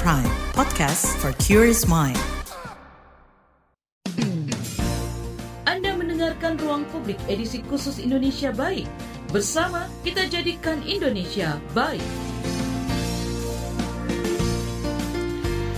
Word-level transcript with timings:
Prime, 0.00 0.24
podcast 0.56 1.04
for 1.20 1.36
curious 1.36 1.84
mind. 1.84 2.16
Anda 5.68 5.92
mendengarkan 5.92 6.56
Ruang 6.56 6.88
Publik 6.88 7.20
edisi 7.28 7.60
khusus 7.68 8.00
Indonesia 8.00 8.56
Baik. 8.56 8.88
Bersama 9.28 9.84
kita 10.00 10.24
jadikan 10.32 10.80
Indonesia 10.88 11.60
baik. 11.76 12.00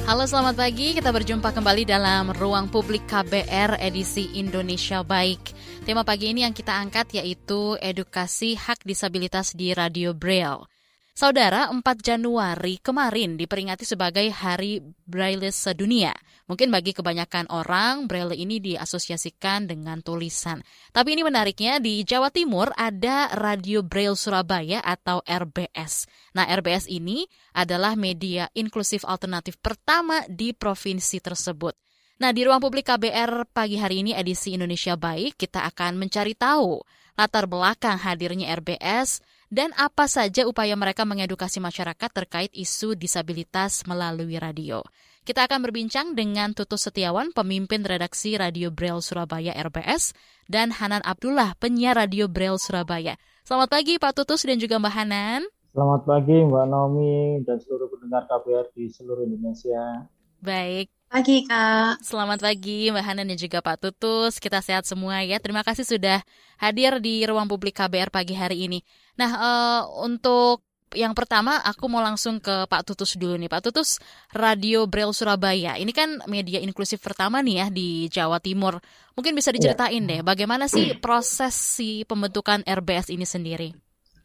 Halo 0.06 0.30
selamat 0.30 0.62
pagi, 0.62 0.94
kita 0.94 1.10
berjumpa 1.10 1.50
kembali 1.50 1.82
dalam 1.82 2.30
Ruang 2.38 2.70
Publik 2.70 3.10
KBR 3.10 3.82
edisi 3.82 4.30
Indonesia 4.38 5.02
Baik. 5.02 5.42
Tema 5.82 6.06
pagi 6.06 6.30
ini 6.30 6.46
yang 6.46 6.54
kita 6.54 6.70
angkat 6.70 7.18
yaitu 7.18 7.74
edukasi 7.82 8.54
hak 8.54 8.86
disabilitas 8.86 9.58
di 9.58 9.74
Radio 9.74 10.14
Braille. 10.14 10.70
Saudara, 11.14 11.70
4 11.70 11.78
Januari 12.02 12.82
kemarin 12.82 13.38
diperingati 13.38 13.86
sebagai 13.86 14.26
Hari 14.34 14.82
Braille 15.06 15.54
Sedunia. 15.54 16.10
Mungkin 16.50 16.74
bagi 16.74 16.90
kebanyakan 16.90 17.54
orang, 17.54 18.10
Braille 18.10 18.34
ini 18.34 18.58
diasosiasikan 18.58 19.70
dengan 19.70 20.02
tulisan. 20.02 20.58
Tapi 20.90 21.14
ini 21.14 21.22
menariknya, 21.22 21.78
di 21.78 22.02
Jawa 22.02 22.34
Timur 22.34 22.74
ada 22.74 23.30
Radio 23.30 23.86
Braille 23.86 24.18
Surabaya 24.18 24.82
atau 24.82 25.22
RBS. 25.22 26.10
Nah, 26.34 26.50
RBS 26.50 26.90
ini 26.90 27.22
adalah 27.54 27.94
media 27.94 28.50
inklusif 28.50 29.06
alternatif 29.06 29.54
pertama 29.62 30.26
di 30.26 30.50
provinsi 30.50 31.22
tersebut. 31.22 31.78
Nah, 32.18 32.34
di 32.34 32.42
ruang 32.42 32.58
publik 32.58 32.90
KBR 32.90 33.54
pagi 33.54 33.78
hari 33.78 34.02
ini 34.02 34.18
edisi 34.18 34.58
Indonesia 34.58 34.98
Baik, 34.98 35.38
kita 35.38 35.62
akan 35.62 35.94
mencari 35.94 36.34
tahu 36.34 36.82
latar 37.14 37.46
belakang 37.46 38.02
hadirnya 38.02 38.50
RBS, 38.58 39.22
dan 39.54 39.70
apa 39.78 40.10
saja 40.10 40.50
upaya 40.50 40.74
mereka 40.74 41.06
mengedukasi 41.06 41.62
masyarakat 41.62 42.10
terkait 42.10 42.50
isu 42.50 42.98
disabilitas 42.98 43.86
melalui 43.86 44.34
radio. 44.34 44.82
Kita 45.22 45.46
akan 45.46 45.62
berbincang 45.62 46.18
dengan 46.18 46.52
Tutus 46.52 46.90
Setiawan, 46.90 47.30
pemimpin 47.30 47.86
redaksi 47.86 48.34
Radio 48.34 48.74
Braille 48.74 49.00
Surabaya 49.00 49.54
RBS, 49.54 50.10
dan 50.50 50.74
Hanan 50.74 51.00
Abdullah, 51.06 51.54
penyiar 51.56 51.94
Radio 51.94 52.26
Braille 52.26 52.58
Surabaya. 52.58 53.14
Selamat 53.46 53.70
pagi 53.70 53.96
Pak 53.96 54.12
Tutus 54.18 54.42
dan 54.42 54.58
juga 54.58 54.76
Mbak 54.82 54.92
Hanan. 54.92 55.46
Selamat 55.70 56.02
pagi 56.02 56.34
Mbak 56.34 56.66
Naomi 56.66 57.40
dan 57.46 57.56
seluruh 57.62 57.88
pendengar 57.88 58.26
KBR 58.26 58.74
di 58.74 58.90
seluruh 58.90 59.22
Indonesia. 59.22 60.10
Baik, 60.44 60.92
Pagi 61.14 61.46
Kak. 61.46 62.02
Selamat 62.02 62.42
pagi 62.42 62.90
Mbak 62.90 63.04
Hanan 63.06 63.30
dan 63.30 63.38
juga 63.38 63.62
Pak 63.62 63.78
Tutus. 63.78 64.42
Kita 64.42 64.58
sehat 64.58 64.82
semua 64.82 65.22
ya. 65.22 65.38
Terima 65.38 65.62
kasih 65.62 65.86
sudah 65.86 66.18
hadir 66.58 66.98
di 66.98 67.22
ruang 67.22 67.46
publik 67.46 67.78
KBR 67.78 68.10
pagi 68.10 68.34
hari 68.34 68.66
ini. 68.66 68.82
Nah, 69.14 69.30
uh, 69.30 69.80
untuk 70.02 70.66
yang 70.90 71.14
pertama 71.14 71.62
aku 71.62 71.86
mau 71.86 72.02
langsung 72.02 72.42
ke 72.42 72.66
Pak 72.66 72.82
Tutus 72.82 73.14
dulu 73.14 73.38
nih. 73.38 73.46
Pak 73.46 73.62
Tutus, 73.62 74.02
Radio 74.34 74.90
Braille 74.90 75.14
Surabaya. 75.14 75.78
Ini 75.78 75.92
kan 75.94 76.18
media 76.26 76.58
inklusif 76.58 76.98
pertama 76.98 77.38
nih 77.46 77.62
ya 77.62 77.66
di 77.70 78.10
Jawa 78.10 78.42
Timur. 78.42 78.82
Mungkin 79.14 79.38
bisa 79.38 79.54
diceritain 79.54 80.02
ya. 80.02 80.18
deh 80.18 80.20
bagaimana 80.26 80.66
sih 80.66 80.98
proses 80.98 81.54
si 81.54 82.02
pembentukan 82.10 82.66
RBS 82.66 83.14
ini 83.14 83.22
sendiri? 83.22 83.70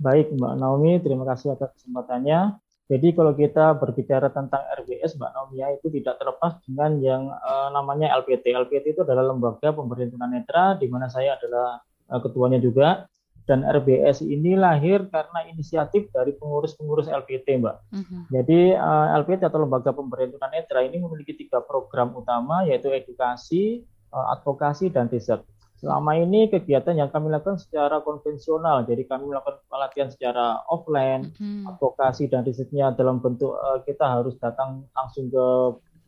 Baik 0.02 0.34
Mbak 0.34 0.54
Naomi, 0.58 0.98
terima 1.06 1.22
kasih 1.30 1.54
atas 1.54 1.70
kesempatannya. 1.78 2.58
Jadi 2.90 3.14
kalau 3.14 3.38
kita 3.38 3.78
berbicara 3.78 4.34
tentang 4.34 4.66
RBS, 4.82 5.14
Mbak 5.14 5.32
Naumia 5.38 5.70
itu 5.78 5.94
tidak 5.94 6.18
terlepas 6.18 6.58
dengan 6.66 6.98
yang 6.98 7.24
uh, 7.30 7.70
namanya 7.70 8.18
LPT. 8.18 8.50
LPT 8.50 8.98
itu 8.98 9.06
adalah 9.06 9.30
lembaga 9.30 9.70
pemberian 9.70 10.10
tunanetra, 10.10 10.74
di 10.82 10.90
mana 10.90 11.06
saya 11.06 11.38
adalah 11.38 11.86
uh, 12.10 12.18
ketuanya 12.18 12.58
juga. 12.58 13.06
Dan 13.46 13.66
RBS 13.66 14.26
ini 14.26 14.54
lahir 14.58 15.10
karena 15.10 15.42
inisiatif 15.50 16.10
dari 16.14 16.34
pengurus-pengurus 16.38 17.10
LPT, 17.10 17.62
Mbak. 17.62 17.76
Uh-huh. 17.94 18.22
Jadi 18.30 18.74
uh, 18.78 19.14
eh, 19.14 19.18
LPT 19.22 19.42
atau 19.46 19.62
lembaga 19.62 19.90
pemberian 19.94 20.34
tunanetra 20.34 20.86
ini 20.86 21.02
memiliki 21.02 21.34
tiga 21.34 21.62
program 21.62 22.14
utama, 22.14 22.66
yaitu 22.66 22.90
edukasi, 22.94 23.86
uh, 24.14 24.34
advokasi, 24.34 24.90
dan 24.90 25.10
riset. 25.10 25.42
Selama 25.80 26.12
ini 26.20 26.52
kegiatan 26.52 26.92
yang 26.92 27.08
kami 27.08 27.32
lakukan 27.32 27.56
secara 27.56 28.04
konvensional, 28.04 28.84
jadi 28.84 29.08
kami 29.08 29.32
melakukan 29.32 29.64
pelatihan 29.72 30.12
secara 30.12 30.60
offline, 30.68 31.32
hmm. 31.40 31.72
advokasi 31.72 32.28
dan 32.28 32.44
risetnya 32.44 32.92
dalam 32.92 33.24
bentuk 33.24 33.56
uh, 33.56 33.80
kita 33.88 34.04
harus 34.04 34.36
datang 34.44 34.84
langsung 34.92 35.32
ke 35.32 35.48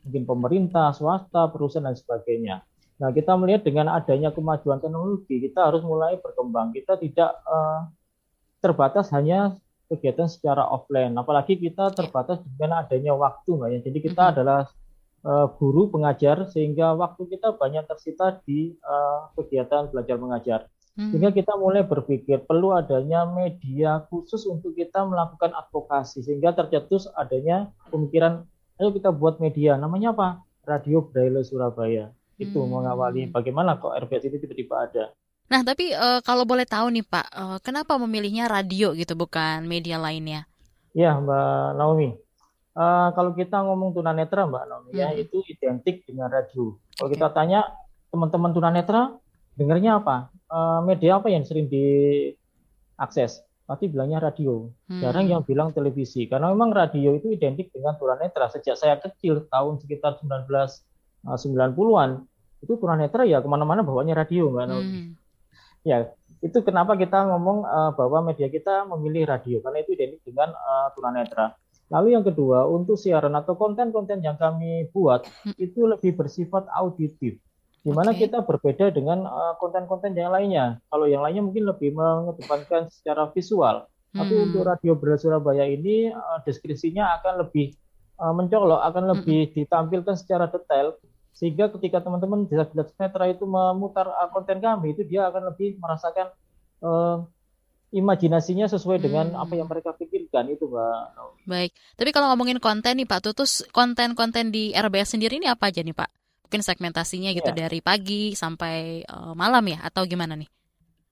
mungkin 0.03 0.23
pemerintah, 0.27 0.91
swasta, 0.91 1.47
perusahaan 1.47 1.87
dan 1.87 1.95
sebagainya. 1.95 2.67
Nah, 2.99 3.15
kita 3.15 3.31
melihat 3.39 3.63
dengan 3.63 3.95
adanya 3.95 4.35
kemajuan 4.35 4.83
teknologi, 4.83 5.39
kita 5.39 5.71
harus 5.71 5.87
mulai 5.87 6.19
berkembang. 6.19 6.75
Kita 6.75 6.99
tidak 6.99 7.31
uh, 7.47 7.87
terbatas 8.59 9.07
hanya 9.15 9.55
kegiatan 9.87 10.27
secara 10.27 10.67
offline, 10.67 11.15
apalagi 11.15 11.55
kita 11.55 11.95
terbatas 11.95 12.43
dengan 12.43 12.83
adanya 12.83 13.15
waktu, 13.15 13.55
mbak 13.55 13.69
ya. 13.71 13.79
Jadi 13.87 13.99
kita 14.03 14.21
hmm. 14.27 14.31
adalah 14.35 14.59
uh, 15.25 15.47
guru 15.57 15.89
pengajar 15.89 16.49
sehingga 16.49 16.93
waktu 16.97 17.27
kita 17.29 17.57
banyak 17.57 17.85
tersita 17.85 18.41
di 18.45 18.75
uh, 18.85 19.29
kegiatan 19.37 19.89
belajar 19.89 20.17
mengajar. 20.17 20.59
Hmm. 20.97 21.09
Sehingga 21.09 21.31
kita 21.31 21.55
mulai 21.55 21.87
berpikir 21.87 22.43
perlu 22.43 22.75
adanya 22.75 23.23
media 23.23 24.03
khusus 24.11 24.43
untuk 24.43 24.75
kita 24.75 25.07
melakukan 25.07 25.55
advokasi 25.55 26.19
sehingga 26.19 26.51
tercetus 26.51 27.07
adanya 27.15 27.71
pemikiran 27.87 28.43
ayo 28.75 28.91
kita 28.91 29.13
buat 29.13 29.39
media 29.39 29.79
namanya 29.79 30.11
apa? 30.11 30.43
Radio 30.67 31.01
Braille 31.05 31.41
Surabaya. 31.47 32.11
Itu 32.35 32.61
hmm. 32.61 32.69
mengawali 32.69 33.21
bagaimana 33.31 33.79
kok 33.79 33.95
RBS 33.95 34.27
itu 34.27 34.37
tiba-tiba 34.41 34.89
ada. 34.89 35.05
Nah, 35.51 35.67
tapi 35.67 35.91
uh, 35.91 36.23
kalau 36.23 36.47
boleh 36.47 36.63
tahu 36.63 36.87
nih 36.95 37.03
Pak, 37.03 37.27
uh, 37.35 37.57
kenapa 37.59 37.99
memilihnya 37.99 38.47
radio 38.47 38.95
gitu 38.95 39.19
bukan 39.19 39.67
media 39.67 39.99
lainnya? 39.99 40.47
Ya, 40.95 41.19
Mbak 41.19 41.75
Naomi. 41.75 42.15
Uh, 42.71 43.11
kalau 43.11 43.35
kita 43.35 43.59
ngomong 43.67 43.91
tunanetra 43.91 44.47
Mbak 44.47 44.63
Naomi 44.63 44.91
ya, 44.95 45.11
hmm. 45.11 45.23
itu 45.27 45.43
identik 45.51 46.07
dengan 46.07 46.31
radio. 46.31 46.79
Kalau 46.95 47.11
okay. 47.11 47.19
kita 47.19 47.27
tanya 47.35 47.67
teman-teman 48.07 48.51
tunanetra 48.55 49.19
dengarnya 49.59 49.99
apa? 49.99 50.31
Uh, 50.47 50.79
media 50.87 51.19
apa 51.19 51.27
yang 51.27 51.43
sering 51.43 51.67
diakses? 51.67 53.43
Pasti 53.67 53.91
bilangnya 53.91 54.23
radio. 54.23 54.71
Hmm. 54.87 55.03
Jarang 55.03 55.27
yang 55.27 55.43
bilang 55.43 55.75
televisi 55.75 56.31
karena 56.31 56.47
memang 56.51 56.71
radio 56.71 57.11
itu 57.11 57.35
identik 57.35 57.75
dengan 57.75 57.99
tunanetra. 57.99 58.47
Sejak 58.47 58.79
saya 58.79 58.95
kecil 59.03 59.51
tahun 59.51 59.83
sekitar 59.83 60.23
1990-an 60.23 62.09
eh, 62.23 62.63
itu 62.63 62.73
tunanetra 62.79 63.27
ya 63.27 63.43
ke 63.43 63.47
mana-mana 63.51 63.83
bawanya 63.83 64.15
radio 64.15 64.47
Mbak 64.47 64.65
Naomi. 64.67 64.91
Hmm. 64.95 65.11
Ya 65.83 66.07
itu 66.41 66.57
kenapa 66.65 66.97
kita 66.97 67.29
ngomong 67.29 67.69
uh, 67.69 67.91
bahwa 67.93 68.33
media 68.33 68.49
kita 68.49 68.89
memilih 68.89 69.29
radio 69.29 69.61
karena 69.61 69.77
itu 69.85 69.93
identik 69.93 70.21
dengan 70.25 70.49
uh, 70.55 70.89
tunanetra. 70.97 71.53
Lalu 71.91 72.15
yang 72.15 72.23
kedua, 72.23 72.65
untuk 72.71 72.95
siaran 72.95 73.35
atau 73.35 73.59
konten-konten 73.59 74.23
yang 74.23 74.39
kami 74.39 74.87
buat 74.95 75.27
hmm. 75.27 75.59
itu 75.59 75.83
lebih 75.83 76.15
bersifat 76.15 76.71
auditif. 76.71 77.35
Di 77.81 77.91
mana 77.91 78.15
okay. 78.15 78.29
kita 78.29 78.47
berbeda 78.47 78.95
dengan 78.95 79.27
eh, 79.27 79.53
konten-konten 79.59 80.15
yang 80.15 80.31
lainnya. 80.31 80.79
Kalau 80.87 81.05
yang 81.05 81.19
lainnya 81.19 81.43
mungkin 81.43 81.67
lebih 81.67 81.91
mengedepankan 81.91 82.87
secara 82.87 83.27
visual. 83.35 83.91
Hmm. 84.15 84.23
Tapi 84.23 84.33
untuk 84.39 84.63
Radio 84.63 84.95
Berat 84.95 85.23
Surabaya 85.23 85.63
ini 85.67 86.11
uh, 86.11 86.39
deskripsinya 86.43 87.19
akan 87.19 87.47
lebih 87.47 87.75
uh, 88.19 88.35
mencolok, 88.35 88.81
akan 88.91 89.03
lebih 89.15 89.47
hmm. 89.47 89.53
ditampilkan 89.55 90.15
secara 90.19 90.51
detail 90.51 90.95
sehingga 91.31 91.71
ketika 91.73 92.03
teman-teman 92.03 92.43
disabilitas 92.43 92.91
netra 92.99 93.31
itu 93.31 93.47
memutar 93.47 94.11
uh, 94.11 94.27
konten 94.35 94.59
kami 94.59 94.91
itu 94.91 95.07
dia 95.07 95.31
akan 95.31 95.55
lebih 95.55 95.79
merasakan 95.79 96.27
uh, 96.83 97.23
imajinasinya 97.91 98.71
sesuai 98.71 99.03
dengan 99.03 99.35
hmm. 99.35 99.43
apa 99.43 99.53
yang 99.59 99.67
mereka 99.67 99.91
pikirkan 99.91 100.47
itu 100.47 100.65
Mbak. 100.71 101.43
Baik, 101.43 101.71
tapi 101.99 102.09
kalau 102.15 102.31
ngomongin 102.31 102.57
konten 102.63 102.95
nih 102.95 103.07
Pak 103.07 103.21
Tutus, 103.27 103.67
konten-konten 103.75 104.49
di 104.49 104.71
RBS 104.71 105.19
sendiri 105.19 105.37
ini 105.37 105.51
apa 105.51 105.67
aja 105.67 105.83
nih 105.83 105.93
Pak? 105.95 106.09
Mungkin 106.47 106.61
segmentasinya 106.63 107.31
gitu 107.35 107.51
ya. 107.51 107.67
dari 107.67 107.79
pagi 107.83 108.35
sampai 108.35 109.03
uh, 109.07 109.35
malam 109.35 109.63
ya 109.67 109.83
atau 109.83 110.07
gimana 110.07 110.39
nih? 110.39 110.47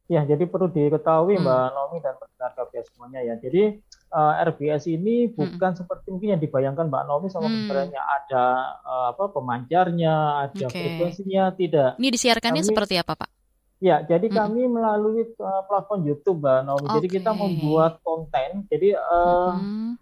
Ya, 0.09 0.25
jadi 0.25 0.49
perlu 0.49 0.73
diketahui 0.73 1.37
hmm. 1.37 1.45
Mbak 1.45 1.67
Nomi 1.75 1.97
dan 2.01 2.17
pendengar 2.17 2.51
KBS 2.57 2.85
semuanya 2.89 3.21
ya. 3.21 3.35
Jadi 3.37 3.77
uh, 4.09 4.41
eh, 4.41 4.47
RBS 4.49 4.89
ini 4.89 5.29
hmm. 5.29 5.37
bukan 5.37 5.71
hmm. 5.75 5.79
seperti 5.85 6.07
mungkin 6.09 6.29
yang 6.33 6.41
dibayangkan 6.41 6.89
Mbak 6.89 7.03
Nomi 7.05 7.27
sama 7.29 7.45
hmm. 7.45 7.55
sebenarnya 7.61 8.01
ada 8.01 8.45
uh, 8.81 9.05
apa 9.13 9.29
pemancarnya, 9.29 10.15
ada 10.49 10.65
okay. 10.65 10.81
frekuensinya, 10.97 11.53
tidak. 11.53 11.89
Ini 12.01 12.09
disiarkannya 12.09 12.63
Kami, 12.65 12.69
seperti 12.73 12.95
apa 12.97 13.13
Pak? 13.13 13.29
Ya, 13.79 14.03
jadi 14.03 14.27
hmm. 14.27 14.35
kami 14.35 14.61
melalui 14.67 15.23
uh, 15.39 15.63
platform 15.63 16.03
YouTube, 16.03 16.43
Mbak 16.43 16.59
Naomi. 16.67 16.83
Okay. 16.83 16.95
Jadi 16.99 17.07
kita 17.15 17.31
membuat 17.31 18.03
konten. 18.03 18.67
Jadi 18.67 18.91
uh, 18.91 19.55
hmm. 19.55 19.95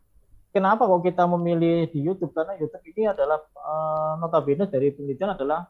kenapa 0.49 0.89
kok 0.89 1.05
kita 1.05 1.29
memilih 1.29 1.85
di 1.93 2.01
YouTube? 2.01 2.33
Karena 2.33 2.57
YouTube 2.57 2.81
ini 2.89 3.05
adalah 3.05 3.37
uh, 3.53 4.17
notabene 4.17 4.65
dari 4.65 4.89
penelitian 4.89 5.37
adalah 5.37 5.69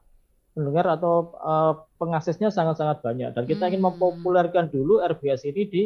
pendengar 0.56 0.88
atau 0.96 1.36
uh, 1.36 1.84
pengaksesnya 2.00 2.48
sangat-sangat 2.48 3.04
banyak. 3.04 3.36
Dan 3.36 3.44
kita 3.44 3.68
hmm. 3.68 3.70
ingin 3.76 3.84
mempopulerkan 3.92 4.72
dulu 4.72 5.04
RBS 5.04 5.44
ini 5.52 5.62
di 5.68 5.84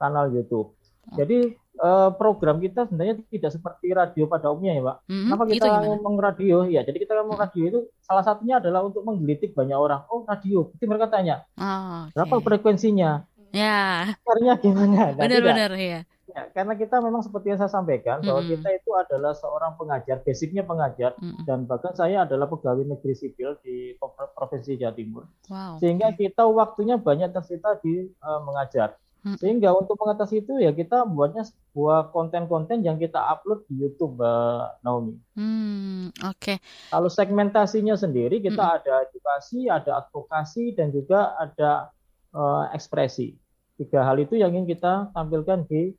kanal 0.00 0.32
YouTube. 0.32 0.72
Jadi 1.16 1.56
uh, 1.80 2.10
program 2.14 2.60
kita 2.60 2.84
sebenarnya 2.84 3.22
tidak 3.30 3.50
seperti 3.54 3.86
radio 3.94 4.24
pada 4.28 4.52
umumnya 4.52 4.76
ya, 4.76 4.82
Pak. 4.84 4.96
Mm-hmm, 5.08 5.24
Kenapa 5.24 5.44
kita 5.48 5.66
gitu 5.66 5.86
ngomong 5.88 6.14
radio? 6.20 6.56
Ya, 6.68 6.80
jadi 6.84 6.98
kita 7.00 7.12
ngomong 7.22 7.38
radio 7.38 7.64
itu 7.64 7.80
salah 8.04 8.24
satunya 8.26 8.60
adalah 8.60 8.84
untuk 8.84 9.02
menggelitik 9.06 9.56
banyak 9.56 9.78
orang. 9.78 10.04
Oh, 10.12 10.26
radio. 10.28 10.68
Jadi 10.76 10.84
mereka 10.84 11.06
tanya, 11.08 11.46
oh, 11.56 11.64
okay. 12.08 12.12
berapa 12.12 12.34
frekuensinya? 12.44 13.24
Ya. 13.54 14.12
Caranya 14.20 14.54
gimana? 14.60 15.16
Nah, 15.16 15.24
Benar-benar 15.24 15.72
ya. 15.80 16.00
Ya, 16.28 16.44
karena 16.52 16.76
kita 16.76 17.00
memang 17.00 17.24
seperti 17.24 17.56
yang 17.56 17.58
saya 17.58 17.72
sampaikan 17.72 18.20
bahwa 18.20 18.44
Mm-mm. 18.44 18.60
kita 18.60 18.68
itu 18.76 18.90
adalah 18.92 19.32
seorang 19.32 19.80
pengajar, 19.80 20.20
basicnya 20.20 20.60
pengajar, 20.60 21.16
Mm-mm. 21.16 21.48
dan 21.48 21.64
bahkan 21.64 21.96
saya 21.96 22.28
adalah 22.28 22.44
pegawai 22.52 22.84
negeri 22.84 23.16
sipil 23.16 23.56
di 23.64 23.96
Pro- 23.96 24.12
Provinsi 24.36 24.76
Jawa 24.76 24.92
Timur. 24.92 25.24
Wow. 25.48 25.80
Sehingga 25.80 26.12
kita 26.12 26.44
waktunya 26.44 27.00
banyak 27.00 27.32
tersita 27.32 27.80
di 27.80 28.12
eh, 28.12 28.40
mengajar. 28.44 29.00
Sehingga 29.36 29.74
untuk 29.74 29.98
mengatasi 29.98 30.46
itu 30.46 30.62
ya 30.62 30.70
kita 30.70 31.02
buatnya 31.02 31.42
sebuah 31.42 32.14
konten-konten 32.14 32.86
yang 32.86 32.96
kita 32.96 33.18
upload 33.18 33.66
di 33.66 33.82
YouTube, 33.82 34.14
Mbak 34.14 34.86
Naomi. 34.86 35.14
Hmm, 35.34 36.14
oke. 36.22 36.54
Kalau 36.88 37.10
segmentasinya 37.10 37.98
sendiri 37.98 38.38
kita 38.38 38.62
Mm-mm. 38.62 38.76
ada 38.78 38.94
edukasi, 39.10 39.66
ada 39.66 40.06
advokasi, 40.06 40.72
dan 40.78 40.94
juga 40.94 41.34
ada 41.34 41.90
eh, 42.30 42.64
ekspresi. 42.78 43.34
Tiga 43.78 44.06
hal 44.06 44.22
itu 44.22 44.38
yang 44.38 44.54
ingin 44.54 44.70
kita 44.70 45.10
tampilkan 45.10 45.66
di 45.66 45.90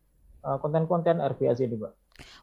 eh, 0.41 0.57
konten-konten 0.63 1.19
RBS 1.19 1.59
ini, 1.59 1.75
Mbak. 1.75 1.93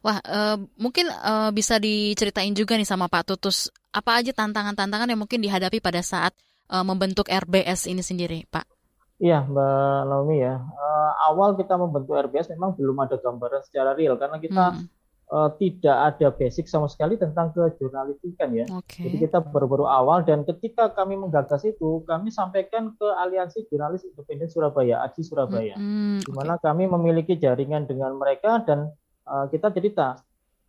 Wah, 0.05 0.21
eh, 0.21 0.57
mungkin 0.77 1.09
eh, 1.09 1.49
bisa 1.51 1.81
diceritain 1.81 2.53
juga 2.53 2.77
nih 2.77 2.85
sama 2.85 3.09
Pak 3.09 3.33
Tutus, 3.33 3.73
apa 3.89 4.21
aja 4.21 4.29
tantangan-tantangan 4.29 5.09
yang 5.09 5.19
mungkin 5.19 5.41
dihadapi 5.41 5.81
pada 5.81 6.05
saat 6.05 6.37
eh, 6.69 6.85
membentuk 6.85 7.25
RBS 7.27 7.89
ini 7.89 8.05
sendiri, 8.05 8.45
Pak? 8.45 8.76
Iya, 9.17 9.49
Mbak 9.49 9.99
Naomi 10.05 10.37
ya. 10.37 10.61
Eh, 10.61 11.11
awal 11.25 11.57
kita 11.57 11.73
membentuk 11.73 12.13
RBS 12.13 12.53
memang 12.53 12.77
belum 12.77 12.97
ada 13.01 13.17
gambaran 13.17 13.65
secara 13.65 13.97
real 13.97 14.13
karena 14.15 14.37
kita 14.37 14.65
Hmm, 14.77 14.85
eh, 15.27 15.49
tidak 15.57 15.97
ada 16.13 16.27
basic 16.29 16.69
sama 16.69 16.85
sekali 16.85 17.17
tentang 17.17 17.49
kejurnalistikan 17.49 18.53
ya. 18.53 18.69
oke. 18.69 18.93
Jadi 19.01 19.17
kita 19.17 19.41
baru-baru 19.41 19.89
awal 19.89 20.21
dan 20.21 20.45
ketika 20.45 20.93
kami 20.93 21.17
menggagas 21.17 21.65
itu, 21.65 22.05
kami 22.05 22.29
sampaikan 22.29 22.93
ke 22.93 23.07
Aliansi 23.17 23.65
Jurnalis 23.67 24.05
Independen 24.05 24.53
Surabaya, 24.53 25.01
AJI 25.09 25.21
Surabaya. 25.25 25.75
Hmm, 25.75 26.21
di 26.21 26.29
oke. 26.29 26.37
mana 26.37 26.61
kami 26.61 26.85
memiliki 26.85 27.35
jaringan 27.35 27.89
dengan 27.89 28.13
mereka 28.13 28.61
dan 28.69 28.93
uh, 29.25 29.49
kita 29.49 29.73
cerita 29.73 30.21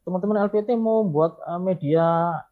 teman-teman 0.09 0.41
LPT 0.43 0.73
mau 0.75 1.05
buat 1.05 1.37
uh, 1.43 1.61
media 1.61 2.05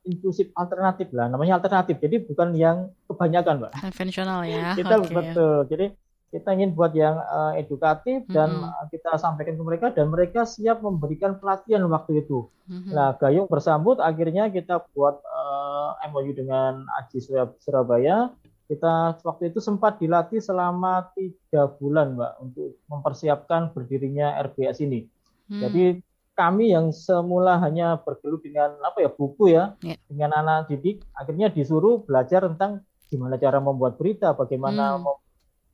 inklusif 0.02 0.52
alternatif 0.52 1.08
lah 1.10 1.26
namanya 1.26 1.56
alternatif 1.56 1.96
jadi 1.96 2.20
bukan 2.20 2.52
yang 2.52 2.76
kebanyakan 3.06 3.54
mbak 3.58 3.72
Konvensional 3.74 4.44
ya. 4.44 4.72
kita 4.78 4.94
Oke. 4.98 5.08
betul 5.10 5.56
jadi 5.66 5.86
kita 6.26 6.52
ingin 6.52 6.70
buat 6.70 6.92
yang 6.92 7.16
uh, 7.16 7.56
edukatif 7.56 8.28
dan 8.28 8.52
Mm-mm. 8.52 8.68
uh, 8.68 8.84
kita 8.86 9.16
sampaikan 9.16 9.56
ke 9.56 9.64
mereka 9.64 9.86
dan 9.88 10.06
mereka 10.06 10.44
siap 10.44 10.78
memberikan 10.78 11.40
pelatihan 11.40 11.80
waktu 11.86 12.20
itu 12.20 12.52
Mhm. 12.66 12.92
nah 12.92 13.14
Gayung 13.14 13.46
bersambut 13.46 13.96
akhirnya 13.96 14.50
kita 14.50 14.84
buat 14.90 15.22
uh, 15.22 15.94
MOU 16.04 16.34
dengan 16.34 16.82
AJI 16.98 17.22
Surab- 17.22 17.56
Surabaya 17.56 18.34
kita 18.66 19.22
waktu 19.22 19.48
itu 19.48 19.62
sempat 19.62 19.96
dilatih 19.96 20.42
selama 20.42 21.08
tiga 21.14 21.70
bulan 21.72 22.12
mbak 22.12 22.32
untuk 22.42 22.74
mempersiapkan 22.86 23.70
berdirinya 23.70 24.36
RBS 24.44 24.82
ini 24.82 25.06
Hmm, 25.46 25.62
jadi 25.62 26.02
kami 26.36 26.70
yang 26.70 26.92
semula 26.92 27.56
hanya 27.58 27.96
bergelut 27.96 28.44
dengan 28.44 28.76
apa 28.84 29.00
ya 29.00 29.08
buku 29.08 29.50
ya, 29.50 29.72
Ya. 29.80 29.96
dengan 30.04 30.36
anak 30.36 30.68
didik, 30.68 31.00
akhirnya 31.10 31.48
disuruh 31.48 32.04
belajar 32.04 32.44
tentang 32.46 32.84
gimana 33.08 33.34
cara 33.34 33.56
membuat 33.58 33.96
berita, 33.96 34.30
bagaimana 34.32 34.94
Hmm. 34.94 35.02
mem- 35.02 35.22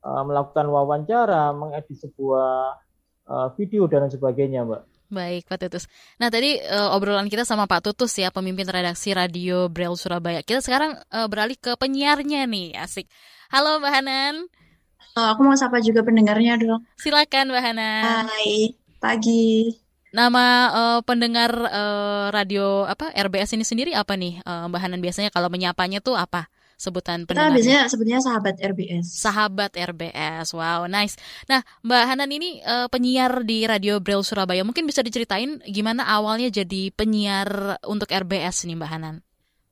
eh, 0.03 0.23
melakukan 0.25 0.67
wawancara, 0.67 1.51
mengedit 1.51 1.99
sebuah 2.01 2.79
eh, 3.23 3.49
video 3.55 3.87
dan 3.87 4.07
lain 4.07 4.11
sebagainya, 4.11 4.63
Mbak. 4.63 4.83
Baik, 5.09 5.45
Pak 5.45 5.59
Tutus. 5.61 5.85
Nah, 6.17 6.27
tadi 6.27 6.57
eh, 6.57 6.89
obrolan 6.91 7.27
kita 7.27 7.43
sama 7.43 7.67
Pak 7.67 7.83
Tutus 7.85 8.15
ya, 8.15 8.31
pemimpin 8.31 8.65
redaksi 8.65 9.13
Radio 9.13 9.67
Braille 9.67 9.95
Surabaya. 9.95 10.43
Kita 10.43 10.59
sekarang 10.59 10.95
eh, 10.99 11.27
beralih 11.27 11.55
ke 11.55 11.75
penyiarnya 11.75 12.47
nih, 12.47 12.79
asik. 12.79 13.07
Halo 13.51 13.79
Mbak 13.79 13.93
Hanan, 13.93 14.35
Oh, 15.13 15.27
aku 15.29 15.45
mau 15.45 15.53
sapa 15.53 15.77
juga 15.79 16.01
pendengarnya 16.01 16.57
dong. 16.57 16.83
silakan 16.97 17.53
Mbak 17.53 17.63
Hanan. 17.63 18.25
Hai, 18.27 18.73
pagi. 18.97 19.77
Nama 20.13 20.45
eh, 20.71 21.01
pendengar 21.09 21.51
eh, 21.73 22.27
radio 22.29 22.85
apa 22.85 23.09
RBS 23.17 23.57
ini 23.57 23.65
sendiri 23.65 23.97
apa 23.97 24.13
nih, 24.13 24.45
eh, 24.45 24.65
Mbak 24.69 24.81
Hanan 24.81 25.01
biasanya 25.01 25.33
kalau 25.33 25.49
menyapanya 25.49 26.05
tuh 26.05 26.21
apa 26.21 26.53
sebutan 26.77 27.25
Kita 27.25 27.33
pendengarnya? 27.33 27.57
biasanya 27.57 27.83
sebutnya 27.89 28.19
sahabat 28.21 28.61
RBS. 28.61 29.07
Sahabat 29.09 29.73
RBS, 29.73 30.53
wow, 30.53 30.85
nice. 30.85 31.17
Nah, 31.49 31.65
Mbak 31.81 32.03
Hanan 32.05 32.29
ini 32.29 32.61
eh, 32.61 32.87
penyiar 32.93 33.41
di 33.41 33.65
Radio 33.65 34.05
Braille 34.05 34.27
Surabaya. 34.27 34.61
Mungkin 34.69 34.85
bisa 34.85 35.01
diceritain 35.01 35.65
gimana 35.65 36.05
awalnya 36.05 36.53
jadi 36.53 36.93
penyiar 36.93 37.81
untuk 37.89 38.13
RBS 38.13 38.69
nih, 38.69 38.77
Mbak 38.77 38.91
Hanan? 38.93 39.17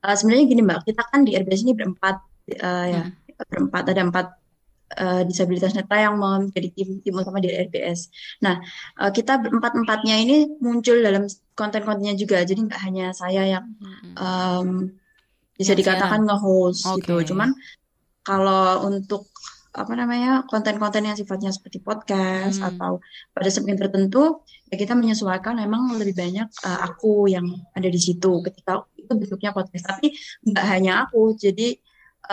Eh, 0.01 0.15
sebenarnya 0.17 0.45
gini 0.49 0.63
Mbak, 0.65 0.81
kita 0.89 1.03
kan 1.05 1.21
di 1.29 1.37
RBS 1.37 1.61
ini 1.69 1.73
berempat 1.77 2.17
ya, 2.49 3.05
Hmm. 3.05 3.13
berempat 3.45 3.93
ada 3.93 4.01
empat 4.03 4.27
eh, 4.97 5.23
disabilitas 5.29 5.73
netra 5.77 6.11
yang 6.11 6.19
mau 6.19 6.39
menjadi 6.41 6.69
tim 6.75 6.99
tim 7.03 7.15
utama 7.15 7.39
di 7.39 7.51
RBS. 7.51 8.11
Nah, 8.43 8.59
eh, 8.99 9.11
kita 9.15 9.39
berempat 9.39 9.79
empatnya 9.79 10.17
ini 10.19 10.37
muncul 10.59 10.99
dalam 10.99 11.27
konten-kontennya 11.55 12.15
juga. 12.19 12.43
Jadi 12.43 12.67
nggak 12.67 12.81
hanya 12.87 13.07
saya 13.15 13.47
yang 13.47 13.65
em, 14.17 14.91
bisa 15.55 15.77
Yang 15.77 15.81
dikatakan 15.85 16.21
nge-host 16.25 16.89
gitu. 16.99 17.21
Oke. 17.21 17.27
Cuman 17.29 17.53
kalau 18.25 18.89
untuk 18.89 19.29
apa 19.71 19.95
namanya 19.95 20.43
konten-konten 20.51 21.07
yang 21.07 21.15
sifatnya 21.15 21.55
seperti 21.55 21.79
podcast 21.79 22.59
Hmm. 22.59 22.75
atau 22.75 22.93
pada 23.31 23.47
segmen 23.55 23.79
tertentu 23.79 24.43
ya 24.67 24.75
kita 24.75 24.99
menyesuaikan 24.99 25.55
memang 25.63 25.95
lebih 25.95 26.19
banyak 26.19 26.51
eh, 26.51 26.79
aku 26.91 27.31
yang 27.31 27.47
ada 27.71 27.87
di 27.87 28.01
situ 28.03 28.43
ketika 28.43 28.83
itu 28.99 29.07
bentuknya 29.15 29.55
podcast 29.55 29.95
tapi 29.95 30.11
nggak 30.43 30.67
hanya 30.67 31.07
aku 31.07 31.39
jadi 31.39 31.79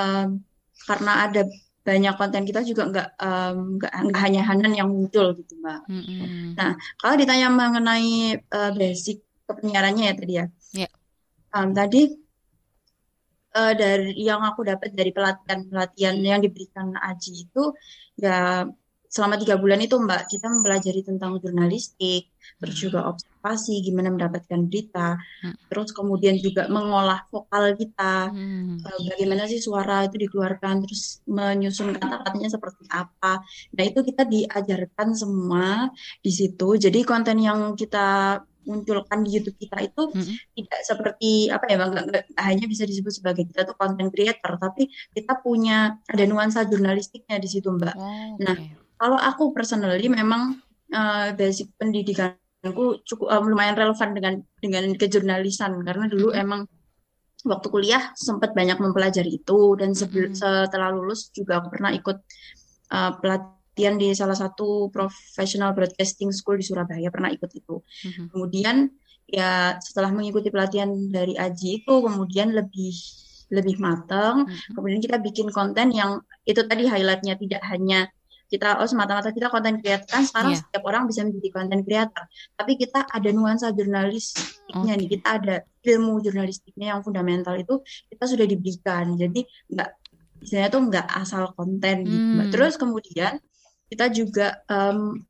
em, 0.01 0.41
karena 0.89 1.29
ada 1.29 1.45
banyak 1.87 2.13
konten 2.19 2.43
kita 2.43 2.67
juga 2.67 2.83
nggak 2.91 3.09
nggak 3.79 3.93
hanya 4.19 4.43
Hanan 4.43 4.75
yang 4.75 4.91
muncul 4.91 5.31
gitu 5.39 5.55
mbak 5.63 5.87
Mm-mm. 5.87 6.59
kalau 6.99 7.15
ditanya 7.15 7.47
mengenai 7.47 8.35
eh, 8.35 8.71
basic 8.75 9.23
kepenyiarannya 9.47 10.11
ya 10.11 10.15
tadi 10.19 10.33
ya 10.35 10.45
Ya. 10.75 10.91
Em, 11.55 11.71
tadi 11.71 12.11
eh, 13.55 13.73
dari 13.79 14.11
yang 14.19 14.43
aku 14.43 14.67
dapat 14.67 14.91
dari 14.91 15.15
pelatihan-pelatihan 15.15 16.19
yang 16.19 16.43
diberikan 16.43 16.91
Aji 16.99 17.47
itu 17.47 17.71
ya 18.19 18.67
selama 19.07 19.39
tiga 19.39 19.55
bulan 19.55 19.79
itu 19.79 19.95
Mbak 19.95 20.27
kita 20.27 20.51
mempelajari 20.51 21.01
tentang 21.07 21.39
jurnalistik, 21.39 22.27
terus 22.59 22.75
juga 22.75 23.07
observasi 23.07 23.36
gimana 23.85 24.11
mendapatkan 24.11 24.67
berita, 24.67 25.15
Hmm. 25.45 25.55
terus 25.71 25.93
kemudian 25.95 26.35
juga 26.41 26.65
mengolah 26.67 27.23
vokal 27.31 27.77
kita, 27.77 28.33
Hmm. 28.33 28.81
eh, 28.81 28.99
bagaimana 29.13 29.47
sih 29.47 29.61
suara 29.61 30.03
itu 30.09 30.17
dikeluarkan, 30.27 30.83
terus 30.83 31.21
menyusun 31.29 31.95
kata-katanya 31.95 32.49
seperti 32.51 32.83
apa. 32.91 33.39
Nah 33.77 33.83
itu 33.85 33.99
kita 34.03 34.27
diajarkan 34.27 35.13
semua 35.15 35.93
di 36.19 36.31
situ. 36.33 36.75
Jadi 36.75 37.05
konten 37.07 37.37
yang 37.39 37.77
kita 37.77 38.41
munculkan 38.67 39.23
di 39.23 39.39
YouTube 39.39 39.55
kita 39.55 39.79
itu 39.79 40.11
Mm-mm. 40.11 40.35
tidak 40.51 40.81
seperti 40.83 41.47
apa 41.47 41.71
ya 41.71 41.79
Bang, 41.79 41.95
nggak, 41.95 42.05
nggak 42.11 42.23
hanya 42.43 42.65
bisa 42.67 42.83
disebut 42.83 43.15
sebagai 43.15 43.47
kita 43.47 43.63
tuh 43.63 43.79
content 43.79 44.11
creator, 44.11 44.59
tapi 44.59 44.91
kita 45.15 45.39
punya 45.39 45.95
ada 46.03 46.23
nuansa 46.27 46.67
jurnalistiknya 46.67 47.39
di 47.39 47.47
situ 47.47 47.71
Mbak. 47.71 47.95
Oh, 47.95 48.35
Nah. 48.43 48.57
Kalau 48.97 49.13
aku 49.13 49.53
personally 49.53 50.09
memang 50.09 50.57
eh, 50.89 51.29
basic 51.37 51.69
pendidikanku 52.61 53.05
cukup 53.05 53.27
eh, 53.29 53.41
lumayan 53.43 53.75
relevan 53.77 54.09
dengan 54.13 54.33
dengan 54.57 54.83
kejurnalisan 54.97 55.71
karena 55.85 56.05
dulu 56.09 56.33
Mhm. 56.33 56.41
emang 56.41 56.61
waktu 57.45 57.67
kuliah 57.69 58.03
sempat 58.17 58.51
banyak 58.57 58.81
mempelajari 58.81 59.39
itu 59.39 59.77
dan 59.77 59.93
sebel- 59.93 60.33
Mhm. 60.33 60.35
setelah 60.35 60.89
lulus 60.91 61.29
juga 61.31 61.61
aku 61.61 61.69
pernah 61.71 61.93
ikut 61.93 62.17
eh, 62.87 63.11
pelatihan 63.19 63.99
di 63.99 64.15
salah 64.15 64.33
satu 64.33 64.87
professional 64.89 65.75
broadcasting 65.75 66.31
school 66.31 66.55
di 66.55 66.63
Surabaya 66.63 67.11
pernah 67.11 67.27
ikut 67.29 67.51
itu. 67.51 67.83
Mhm. 67.83 68.31
Kemudian 68.31 68.87
ya 69.27 69.75
setelah 69.83 70.15
mengikuti 70.15 70.47
pelatihan 70.47 70.87
dari 71.11 71.35
Aji 71.35 71.83
itu 71.83 71.93
kemudian 71.99 72.55
lebih 72.55 72.95
lebih 73.51 73.75
matang. 73.79 74.47
Mhm. 74.47 74.71
Kemudian 74.71 74.99
kita 75.03 75.19
bikin 75.19 75.51
konten 75.51 75.91
yang 75.91 76.19
itu 76.43 76.63
tadi 76.63 76.87
highlightnya 76.87 77.35
tidak 77.35 77.59
hanya 77.67 78.07
kita 78.47 78.79
oh 78.79 78.87
semata-mata 78.87 79.29
kita 79.29 79.47
konten 79.47 79.77
creator 79.77 80.07
kan 80.07 80.23
sekarang 80.23 80.51
Iya. 80.51 80.59
setiap 80.61 80.83
orang 80.83 81.03
bisa 81.03 81.21
menjadi 81.21 81.49
konten 81.51 81.79
creator. 81.81 82.23
Tapi 82.53 82.71
kita 82.75 82.99
ada 83.05 83.29
nuansa 83.29 83.67
jurnalistiknya 83.71 84.93
nih, 84.93 85.03
Oke. 85.03 85.13
kita 85.13 85.27
ada 85.35 85.55
ilmu 85.83 86.13
jurnalistiknya 86.19 86.87
yang 86.89 87.01
fundamental 87.01 87.53
itu 87.53 87.79
kita 88.07 88.23
sudah 88.23 88.43
diberikan. 88.43 89.13
Jadi 89.13 89.43
nggak 89.67 89.89
misalnya 90.37 90.69
tuh 90.69 90.81
nggak 90.81 91.07
asal 91.13 91.43
konten 91.51 91.95
gitu. 92.01 92.15
Mbak. 92.33 92.39
Hmm. 92.39 92.51
Terus 92.51 92.73
kemudian 92.75 93.33
kita 93.85 94.05
juga 94.09 94.47
em, 94.65 95.27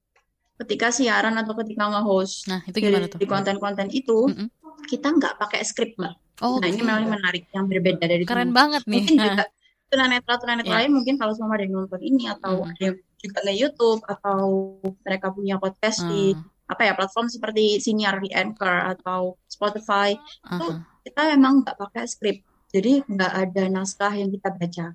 ketika 0.57 0.89
siaran 0.89 1.33
atau 1.35 1.53
ketika 1.55 1.85
nge-host 1.87 2.45
Nah, 2.47 2.61
itu 2.63 2.77
gimana 2.79 3.05
tuh? 3.05 3.17
di 3.17 3.25
konten-konten 3.25 3.87
itu 3.89 4.25
Mm-mm. 4.25 4.49
kita 4.85 5.07
nggak 5.11 5.37
pakai 5.37 5.61
skrip 5.61 5.93
mbak. 5.95 6.17
Oh, 6.37 6.57
Nah 6.57 6.65
ini 6.65 6.81
memang 6.81 7.09
menarik 7.11 7.49
yang 7.49 7.65
berbeda 7.65 8.01
dari 8.03 8.21
keren 8.21 8.49
semua. 8.49 8.57
banget 8.59 8.81
nih. 8.85 9.01
Mungkin 9.01 9.15
juga 9.15 9.43
tunanetra 9.89 10.33
tunanetra 10.35 10.67
Iya. 10.67 10.77
lain 10.81 10.91
mungkin 10.93 11.15
kalau 11.15 11.31
semua 11.31 11.55
ada 11.55 11.63
yang 11.63 11.73
nonton 11.75 12.01
ini 12.03 12.23
atau 12.27 12.53
Hmm. 12.59 12.69
ada 12.69 12.81
yang 12.83 12.97
juga 13.17 13.39
nge 13.45 13.55
YouTube 13.57 14.01
atau 14.05 14.77
mereka 15.01 15.33
punya 15.33 15.57
podcast 15.57 16.05
di 16.05 16.37
Ah, 16.37 16.57
apa 16.67 16.81
ya 16.83 16.93
platform 16.99 17.31
seperti 17.31 17.79
Siniar 17.79 18.19
di 18.19 18.27
Anchor 18.35 18.91
atau 18.95 19.39
Spotify 19.47 20.11
ah, 20.43 20.59
itu 20.59 20.67
ah. 20.67 20.83
kita 21.07 21.21
memang 21.35 21.63
nggak 21.63 21.77
pakai 21.79 22.03
skrip. 22.03 22.43
Jadi 22.67 23.07
nggak 23.07 23.33
ada 23.33 23.63
naskah 23.71 24.13
yang 24.19 24.27
kita 24.27 24.51
baca. 24.51 24.87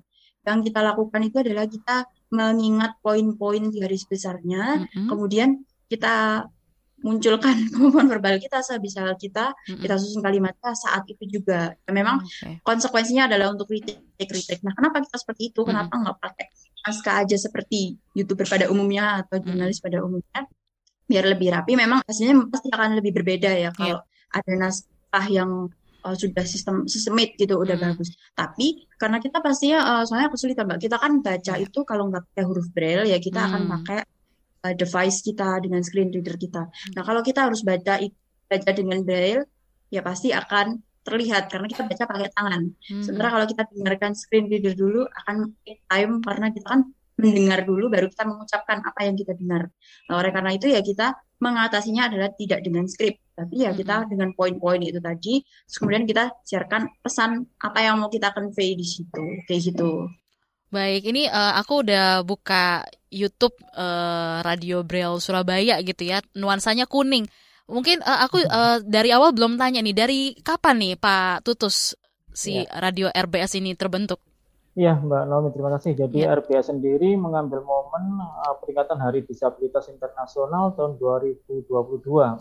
Yang 0.43 0.59
kita 0.69 0.79
lakukan 0.85 1.21
itu 1.25 1.37
adalah 1.41 1.65
kita 1.65 2.05
mengingat 2.29 3.01
poin-poin 3.01 3.73
di 3.73 3.81
garis 3.81 4.05
besarnya, 4.05 4.85
Mm-mm. 4.85 5.07
kemudian 5.09 5.65
kita 5.89 6.45
munculkan 7.01 7.57
kemampuan 7.73 8.05
verbal 8.05 8.37
kita 8.37 8.61
sebisa 8.61 9.09
kita, 9.17 9.55
Mm-mm. 9.55 9.81
kita 9.81 9.95
susun 9.97 10.21
kalimatnya 10.21 10.77
saat 10.77 11.09
itu 11.09 11.25
juga. 11.25 11.73
Memang 11.89 12.21
Oke. 12.21 12.61
konsekuensinya 12.61 13.25
adalah 13.25 13.49
untuk 13.49 13.71
retake 13.73 14.29
retake. 14.29 14.61
Nah, 14.61 14.77
kenapa 14.77 15.01
kita 15.01 15.17
seperti 15.17 15.49
itu? 15.49 15.65
Mm-mm. 15.65 15.73
Kenapa 15.73 15.93
nggak 15.97 16.17
pakai 16.21 16.47
naskah 16.83 17.23
aja 17.23 17.35
seperti 17.39 17.95
youtuber 18.13 18.45
pada 18.45 18.67
umumnya 18.69 19.23
atau 19.23 19.39
jurnalis 19.39 19.79
pada 19.79 20.03
umumnya? 20.03 20.45
Biar 21.07 21.25
lebih 21.27 21.51
rapi. 21.51 21.75
Memang 21.75 21.99
hasilnya 22.07 22.47
pasti 22.51 22.67
akan 22.71 22.99
lebih 22.99 23.11
berbeda 23.15 23.51
Iya. 23.51 23.69
ya 23.69 23.69
kalau 23.75 23.99
ada 24.33 24.51
naskah 24.55 25.25
yang 25.31 25.51
uh, 26.03 26.15
sudah 26.15 26.43
sistem 26.43 26.83
sistemate 26.87 27.35
gitu 27.39 27.59
udah 27.59 27.75
Mm. 27.79 27.83
bagus. 27.91 28.09
Tapi 28.35 28.87
karena 28.99 29.17
kita 29.23 29.39
pastinya 29.39 29.79
uh, 29.99 30.03
soalnya 30.07 30.31
kesulitan 30.31 30.67
mbak. 30.67 30.79
Kita 30.83 30.97
kan 30.99 31.19
baca 31.19 31.53
Iya. 31.59 31.63
itu 31.67 31.79
kalau 31.83 32.07
nggak 32.11 32.23
pakai 32.31 32.43
huruf 32.47 32.67
braille 32.71 33.07
ya 33.07 33.19
kita 33.19 33.39
akan 33.39 33.61
Hmm. 33.67 33.71
pakai 33.79 33.99
uh, 34.63 34.73
device 34.75 35.19
kita 35.23 35.59
dengan 35.63 35.81
screen 35.83 36.09
reader 36.11 36.35
kita. 36.39 36.67
Nah 36.95 37.03
kalau 37.03 37.19
kita 37.23 37.47
harus 37.47 37.63
baca 37.63 37.99
baca 38.47 38.71
dengan 38.75 38.99
braille 39.03 39.43
ya 39.91 40.01
pasti 40.01 40.31
akan 40.31 40.79
terlihat 41.03 41.51
karena 41.51 41.67
kita 41.67 41.83
baca 41.83 42.03
pakai 42.07 42.29
tangan. 42.31 42.61
Hmm. 42.71 43.03
Sementara 43.03 43.29
kalau 43.39 43.45
kita 43.47 43.63
dengarkan 43.75 44.11
screen 44.15 44.47
reader 44.47 44.73
dulu 44.73 45.03
akan 45.23 45.51
time 45.63 46.13
karena 46.23 46.47
kita 46.55 46.67
kan 46.67 46.81
mendengar 47.13 47.61
dulu 47.61 47.93
baru 47.93 48.09
kita 48.09 48.25
mengucapkan 48.25 48.81
apa 48.81 48.99
yang 49.05 49.13
kita 49.13 49.37
dengar. 49.37 49.69
Nah, 50.09 50.15
oleh 50.17 50.31
karena 50.33 50.51
itu 50.57 50.65
ya 50.65 50.81
kita 50.81 51.13
mengatasinya 51.37 52.09
adalah 52.09 52.33
tidak 52.33 52.65
dengan 52.65 52.89
skrip, 52.89 53.19
tapi 53.35 53.67
ya 53.67 53.75
kita 53.75 54.09
dengan 54.09 54.31
poin-poin 54.33 54.79
itu 54.81 54.97
tadi, 54.97 55.43
terus 55.43 55.77
kemudian 55.77 56.07
kita 56.07 56.31
siarkan 56.41 56.89
pesan 57.03 57.45
apa 57.59 57.79
yang 57.83 57.99
mau 57.99 58.09
kita 58.09 58.31
convey 58.33 58.73
di 58.73 58.87
situ, 58.87 59.43
kayak 59.45 59.61
gitu. 59.61 60.07
Baik, 60.73 61.05
ini 61.05 61.29
eh, 61.29 61.53
aku 61.53 61.85
udah 61.85 62.25
buka 62.25 62.81
YouTube 63.13 63.53
eh, 63.77 64.37
Radio 64.41 64.81
Braille 64.81 65.21
Surabaya 65.21 65.77
gitu 65.85 66.01
ya. 66.01 66.17
Nuansanya 66.33 66.89
kuning. 66.89 67.29
Mungkin 67.67 68.03
eh, 68.03 68.19
aku 68.21 68.43
eh, 68.43 68.77
dari 68.83 69.09
awal 69.09 69.31
belum 69.31 69.55
tanya 69.55 69.79
nih, 69.79 69.95
dari 69.95 70.19
kapan 70.35 70.75
nih 70.79 70.93
Pak 70.95 71.47
Tutus 71.47 71.95
si 72.33 72.59
radio 72.73 73.07
RBS 73.07 73.55
ini 73.55 73.77
terbentuk? 73.77 74.19
Iya, 74.73 74.97
Mbak 74.97 75.23
Naomi, 75.29 75.53
terima 75.53 75.69
kasih. 75.77 75.93
Jadi 75.93 76.25
Ya. 76.25 76.33
RBS 76.33 76.73
sendiri 76.73 77.13
mengambil 77.13 77.61
momen 77.61 78.17
uh, 78.17 78.57
peringatan 78.57 78.97
Hari 78.97 79.21
Disabilitas 79.21 79.85
Internasional 79.85 80.73
tahun 80.73 80.97
2022 80.97 81.69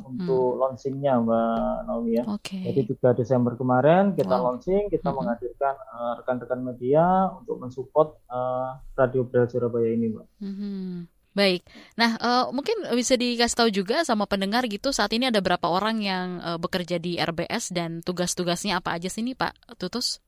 untuk 0.01 0.57
launchingnya, 0.57 1.21
Mbak 1.21 1.77
Naomi 1.85 2.17
ya. 2.17 2.25
Oke. 2.25 2.57
Jadi 2.57 2.89
3 2.89 3.13
Desember 3.13 3.53
kemarin 3.53 4.17
kita 4.17 4.33
Wow. 4.33 4.57
launching, 4.57 4.89
kita 4.89 5.13
Mhm. 5.13 5.17
menghadirkan 5.21 5.75
uh, 5.93 6.13
rekan-rekan 6.25 6.61
media 6.65 7.05
untuk 7.37 7.61
mensupport 7.61 8.17
uh, 8.33 8.81
Radio 8.97 9.29
Braille 9.29 9.53
Surabaya 9.53 9.93
ini, 9.93 10.09
Mbak. 10.09 10.27
Mhm. 10.41 10.89
Baik. 11.33 11.65
Nah, 11.97 12.21
eh, 12.21 12.45
mungkin 12.53 12.85
bisa 12.93 13.17
dikasih 13.17 13.57
tahu 13.57 13.71
juga 13.73 14.05
sama 14.05 14.29
pendengar 14.29 14.69
gitu 14.69 14.93
saat 14.93 15.17
ini 15.17 15.33
ada 15.33 15.41
berapa 15.41 15.65
orang 15.65 16.05
yang 16.05 16.27
eh, 16.45 16.59
bekerja 16.61 17.01
di 17.01 17.17
RBS 17.17 17.73
dan 17.73 18.05
tugas-tugasnya 18.05 18.81
apa 18.81 19.01
aja 19.01 19.09
sih 19.09 19.25
nih 19.25 19.37
Pak 19.37 19.81
Tutus? 19.81 20.21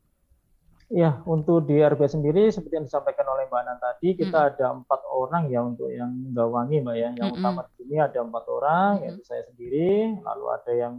Iya, 0.92 1.24
untuk 1.24 1.64
di 1.64 1.80
RBS 1.80 2.20
sendiri 2.20 2.52
seperti 2.52 2.76
yang 2.76 2.86
disampaikan 2.86 3.24
oleh 3.24 3.48
Mbak 3.48 3.62
Nan 3.64 3.78
tadi, 3.80 4.08
kita 4.20 4.52
ada 4.52 4.66
empat 4.76 5.00
orang 5.08 5.48
ya 5.48 5.64
untuk 5.64 5.88
yang 5.88 6.12
menggawangi, 6.12 6.84
Mbak 6.84 6.96
ya. 6.96 7.10
Yang 7.16 7.28
Mm-mm. 7.32 7.40
utama 7.40 7.60
di 7.64 7.72
sini 7.80 7.96
ada 7.96 8.18
empat 8.20 8.44
orang, 8.52 8.90
Mm-mm. 9.00 9.04
yaitu 9.08 9.22
saya 9.24 9.42
sendiri, 9.48 10.12
lalu 10.20 10.44
ada 10.52 10.72
yang 10.76 10.94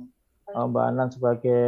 uh, 0.51 0.65
Mbak 0.65 0.87
Nan 0.89 1.09
sebagai 1.13 1.65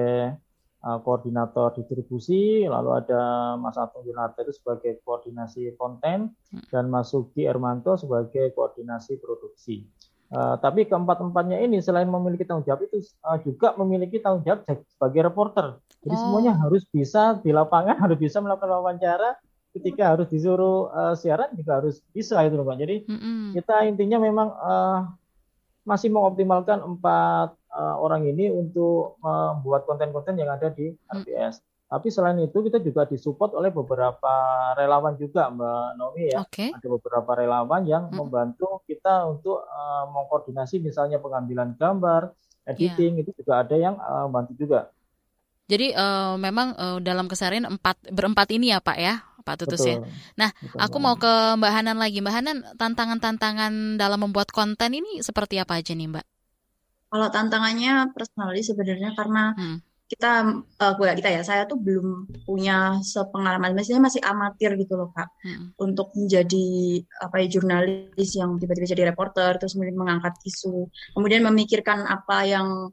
uh, 0.84 1.00
koordinator 1.02 1.74
distribusi, 1.74 2.66
lalu 2.68 3.02
ada 3.02 3.56
Mas 3.58 3.78
Atung 3.78 4.06
Yunarta 4.06 4.46
itu 4.46 4.54
sebagai 4.54 5.02
koordinasi 5.02 5.74
konten, 5.80 6.36
dan 6.70 6.92
Mas 6.92 7.10
Sugi 7.10 7.48
Ermanto 7.48 7.98
sebagai 7.98 8.54
koordinasi 8.54 9.18
produksi. 9.18 9.88
Uh, 10.28 10.60
tapi 10.60 10.84
keempat-empatnya 10.84 11.64
ini 11.64 11.80
selain 11.80 12.12
memiliki 12.12 12.44
tanggung 12.44 12.68
jawab 12.68 12.84
itu 12.84 13.00
uh, 13.24 13.40
juga 13.40 13.80
memiliki 13.80 14.20
tanggung 14.20 14.44
jawab 14.44 14.68
sebagai 14.92 15.32
reporter. 15.32 15.80
Jadi 16.04 16.16
Oh. 16.16 16.22
semuanya 16.28 16.54
harus 16.60 16.84
bisa 16.88 17.40
di 17.40 17.56
lapangan, 17.56 17.96
harus 18.04 18.20
bisa 18.20 18.44
melakukan 18.44 18.70
wawancara. 18.70 19.40
Ketika 19.72 20.18
harus 20.18 20.28
disuruh 20.28 20.90
uh, 20.90 21.16
siaran 21.16 21.54
juga 21.56 21.80
harus 21.80 22.02
bisa 22.12 22.44
itu 22.44 22.60
loh, 22.60 22.66
Pak. 22.66 22.76
Jadi 22.82 22.96
Mm-mm. 23.08 23.56
kita 23.56 23.86
intinya 23.86 24.18
memang 24.20 24.48
uh, 24.52 25.00
masih 25.88 26.12
mengoptimalkan 26.12 26.84
empat 26.84 27.56
uh, 27.78 27.96
orang 28.02 28.26
ini 28.26 28.50
untuk 28.50 29.22
membuat 29.22 29.86
konten-konten 29.86 30.34
yang 30.34 30.50
ada 30.50 30.74
di 30.74 30.90
RBS. 31.14 31.62
Tapi 31.88 32.12
selain 32.12 32.36
itu 32.44 32.58
kita 32.66 32.84
juga 32.84 33.08
disupport 33.08 33.56
oleh 33.56 33.72
beberapa 33.72 34.34
relawan 34.76 35.16
juga, 35.16 35.48
Mbak 35.48 35.88
Naomi 35.96 36.24
ya. 36.34 36.44
Oke. 36.44 36.74
Ada 36.76 36.88
beberapa 36.90 37.32
relawan 37.32 37.88
yang 37.88 38.12
Mm. 38.12 38.18
membantu 38.18 38.84
kita 38.84 39.24
untuk 39.24 39.64
uh, 39.64 40.04
mengkoordinasi 40.12 40.84
misalnya 40.84 41.22
pengambilan 41.22 41.80
gambar, 41.80 42.36
Iya. 42.68 42.76
editing 42.76 43.24
itu 43.24 43.32
juga 43.40 43.64
ada 43.64 43.76
yang 43.80 43.96
uh, 43.96 44.28
bantu 44.28 44.52
juga. 44.60 44.92
Jadi 45.68 45.92
eh, 45.92 46.34
memang 46.40 46.80
eh, 46.80 46.98
dalam 47.04 47.28
keseharian 47.28 47.68
empat 47.68 48.00
berempat 48.08 48.48
ini 48.56 48.72
ya 48.72 48.80
Pak 48.80 48.98
ya, 49.04 49.20
Pak 49.44 49.56
Tutus 49.60 49.84
ya. 49.84 50.00
Betul. 50.00 50.12
Nah, 50.40 50.50
Betul, 50.56 50.80
aku 50.80 50.98
mau 51.04 51.16
ke 51.20 51.28
Mbak 51.60 51.72
Hanan 51.76 51.98
lagi. 52.00 52.24
Mbak 52.24 52.36
Hanan, 52.40 52.58
tantangan-tantangan 52.80 54.00
dalam 54.00 54.20
membuat 54.24 54.48
konten 54.56 54.96
ini 54.96 55.20
seperti 55.20 55.60
apa 55.60 55.76
aja 55.76 55.92
nih 55.92 56.08
Mbak? 56.08 56.26
Kalau 57.08 57.28
tantangannya 57.32 58.12
personally 58.12 58.62
sebenarnya 58.64 59.16
karena 59.16 59.56
Hmm. 59.56 59.80
kita, 60.08 60.32
eh 60.80 60.94
gue 60.96 61.08
kita 61.20 61.30
ya, 61.36 61.42
saya 61.44 61.68
tuh 61.68 61.76
belum 61.76 62.32
punya 62.48 62.96
sepengalaman, 63.04 63.76
maksudnya 63.76 64.00
masih 64.00 64.24
amatir 64.24 64.80
gitu 64.80 64.96
loh 64.96 65.12
Kak, 65.12 65.28
Mm-mm. 65.44 65.76
untuk 65.84 66.16
menjadi 66.16 66.68
apa 67.20 67.44
ya 67.44 67.48
jurnalis 67.52 68.30
yang 68.40 68.56
tiba-tiba 68.56 68.88
jadi 68.88 69.04
reporter, 69.12 69.60
terus 69.60 69.76
kemudian 69.76 70.00
mengangkat 70.00 70.40
isu, 70.48 70.88
kemudian 71.12 71.44
memikirkan 71.44 72.08
apa 72.08 72.48
yang 72.48 72.88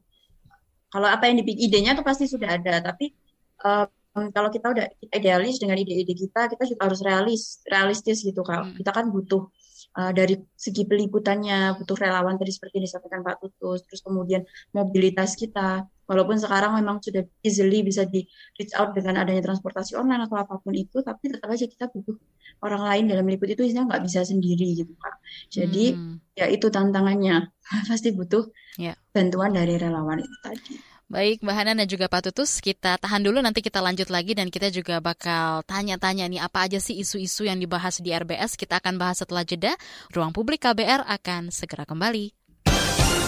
kalau 0.90 1.06
apa 1.06 1.30
yang 1.30 1.38
dipikir 1.38 1.71
idenya 1.71 1.94
tuh 1.94 2.02
pasti 2.02 2.26
sudah 2.26 2.59
ada, 2.59 2.83
tapi 2.83 3.14
eh, 3.62 3.87
kalau 4.14 4.50
kita 4.50 4.66
udah 4.75 4.87
idealis 5.11 5.59
dengan 5.59 5.75
ide-ide 5.78 6.14
kita, 6.14 6.47
kita 6.50 6.66
juga 6.71 6.87
harus 6.87 7.02
realis, 7.02 7.42
realistis 7.66 8.23
gitu 8.23 8.42
Kak. 8.47 8.62
Hmm. 8.62 8.75
Kita 8.78 8.90
kan 8.94 9.11
butuh 9.11 9.50
eh, 9.95 10.13
dari 10.13 10.35
segi 10.55 10.83
peliputannya, 10.85 11.79
butuh 11.79 11.97
relawan 11.97 12.35
tadi 12.35 12.51
seperti 12.51 12.79
yang 12.83 12.87
disampaikan 12.87 13.21
Pak 13.23 13.37
Tutus, 13.41 13.87
terus 13.87 14.01
kemudian 14.03 14.43
mobilitas 14.75 15.35
kita. 15.35 15.87
Walaupun 16.05 16.37
sekarang 16.37 16.77
memang 16.77 17.01
sudah 17.01 17.25
easily 17.41 17.81
bisa 17.81 18.05
di 18.05 18.29
reach 18.61 18.77
out 18.77 18.93
dengan 18.93 19.25
adanya 19.25 19.41
transportasi 19.41 19.97
online 19.97 20.29
atau 20.29 20.37
apa 20.37 20.61
pun 20.61 20.77
itu, 20.77 21.01
tapi 21.01 21.33
tetap 21.33 21.49
aja 21.49 21.65
kita 21.65 21.89
butuh 21.89 22.13
orang 22.61 22.85
lain 22.85 23.05
dalam 23.09 23.25
meliput 23.25 23.49
itu 23.49 23.65
istilahnya 23.65 23.89
nggak 23.89 24.05
bisa 24.05 24.21
sendiri 24.21 24.77
gitu 24.77 24.93
Kak. 25.01 25.17
Jadi 25.49 25.97
Hmm. 25.97 26.21
ya 26.37 26.45
itu 26.53 26.69
tantangannya, 26.69 27.49
pasti 27.89 28.13
butuh 28.13 28.45
Ya. 28.77 28.93
bantuan 29.17 29.55
dari 29.55 29.79
relawan 29.81 30.19
itu 30.21 30.37
tadi. 30.45 30.75
Baik, 31.05 31.45
Mbak 31.45 31.53
Hanan 31.53 31.77
dan 31.85 31.89
juga 31.89 32.09
Pak 32.09 32.33
Tutus, 32.33 32.65
kita 32.65 32.97
tahan 32.97 33.21
dulu 33.21 33.45
nanti 33.45 33.61
kita 33.61 33.85
lanjut 33.85 34.09
lagi 34.09 34.33
dan 34.33 34.49
kita 34.49 34.73
juga 34.73 35.05
bakal 35.05 35.61
tanya-tanya 35.69 36.25
nih 36.33 36.41
apa 36.41 36.65
aja 36.65 36.81
sih 36.81 36.97
isu-isu 36.97 37.45
yang 37.45 37.61
dibahas 37.61 38.01
di 38.01 38.09
RBS. 38.09 38.57
Kita 38.57 38.81
akan 38.81 38.97
bahas 38.97 39.21
setelah 39.21 39.45
jeda. 39.45 39.77
Ruang 40.17 40.33
Publik 40.33 40.65
KBR 40.65 41.05
akan 41.05 41.53
segera 41.53 41.85
kembali. 41.85 42.33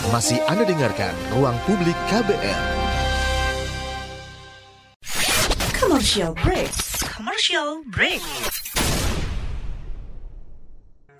Masih 0.09 0.41
Anda 0.49 0.65
dengarkan 0.65 1.13
Ruang 1.37 1.59
Publik 1.69 1.99
KBR. 2.09 2.63
Commercial 5.77 6.33
break. 6.33 6.73
Commercial 7.13 7.85
break. 7.93 8.25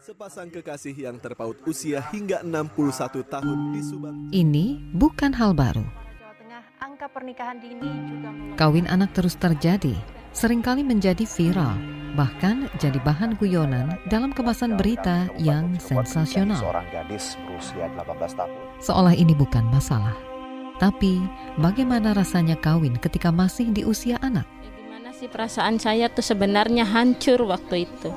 Sepasang 0.01 0.49
kekasih 0.49 0.97
yang 0.97 1.21
terpaut 1.21 1.61
usia 1.69 2.01
hingga 2.15 2.41
61 2.41 3.29
tahun 3.29 3.59
di 3.77 3.81
Subang. 3.85 4.17
Ini 4.33 4.95
bukan 4.97 5.37
hal 5.37 5.53
baru. 5.53 6.06
Angka 6.97 7.13
pernikahan 7.13 7.61
dini 7.61 7.93
juga 8.09 8.33
mulai 8.33 8.57
Kawin 8.57 8.89
anak 8.89 9.13
terus 9.13 9.37
terjadi, 9.37 9.93
sering 10.33 10.65
kali 10.65 10.81
menjadi 10.81 11.29
viral, 11.29 11.77
bahkan 12.17 12.73
jadi 12.81 12.97
bahan 13.05 13.37
guyonan 13.37 14.01
dalam 14.09 14.33
kemasan 14.33 14.81
berita 14.81 15.29
yang 15.37 15.77
sensasional. 15.77 16.57
Seorang 16.57 16.89
gadis 16.89 17.37
berusia 17.45 17.93
18 18.01 18.41
tahun 18.41 18.57
Seolah 18.81 19.13
ini 19.13 19.37
bukan 19.37 19.69
masalah. 19.69 20.17
Tapi, 20.81 21.21
bagaimana 21.61 22.17
rasanya 22.17 22.57
kawin 22.57 22.97
ketika 22.97 23.29
masih 23.29 23.69
di 23.77 23.85
usia 23.85 24.17
anak? 24.25 24.49
Gimana 24.65 25.13
sih 25.13 25.29
perasaan 25.29 25.77
saya 25.77 26.09
tuh 26.09 26.25
sebenarnya 26.25 26.89
hancur 26.89 27.45
waktu 27.45 27.85
itu. 27.93 28.09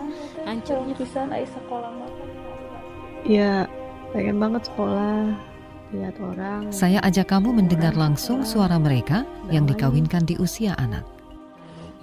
Hancurnya 0.47 0.95
bisa 0.95 1.27
naik 1.27 1.51
sekolah 1.51 1.91
Ya, 3.27 3.67
pengen 4.15 4.39
banget 4.39 4.71
sekolah, 4.71 5.35
lihat 5.93 6.15
orang. 6.21 6.69
Saya 6.69 7.01
ajak 7.01 7.33
kamu 7.33 7.53
mendengar 7.55 7.93
langsung 7.97 8.45
suara 8.45 8.77
mereka 8.77 9.25
yang 9.49 9.65
dikawinkan 9.65 10.25
di 10.25 10.37
usia 10.37 10.77
anak. 10.77 11.05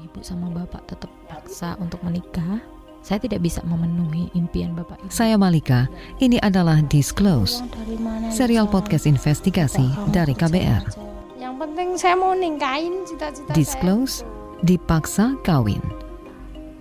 ibu 0.03 0.21
sama 0.23 0.49
bapak 0.51 0.87
tetap 0.89 1.11
paksa 1.27 1.75
untuk 1.79 2.01
menikah. 2.03 2.63
Saya 3.07 3.23
tidak 3.23 3.47
bisa 3.47 3.63
memenuhi 3.63 4.35
impian 4.35 4.75
bapak 4.75 4.99
ibu. 4.99 5.11
Saya 5.15 5.39
Malika, 5.39 5.87
ini 6.19 6.43
adalah 6.43 6.83
Disclose, 6.91 7.63
Dari 7.63 7.95
mana 8.03 8.35
serial 8.35 8.67
podcast 8.67 9.07
investigasi 9.07 9.87
dari 10.11 10.35
KBR. 10.35 10.91
Yang 11.39 11.55
penting 11.63 11.89
saya 11.95 12.19
mau 12.19 12.35
ningkain 12.35 13.07
cita-cita 13.07 13.55
Disclose, 13.55 14.27
dipaksa 14.67 15.39
kawin. 15.47 15.83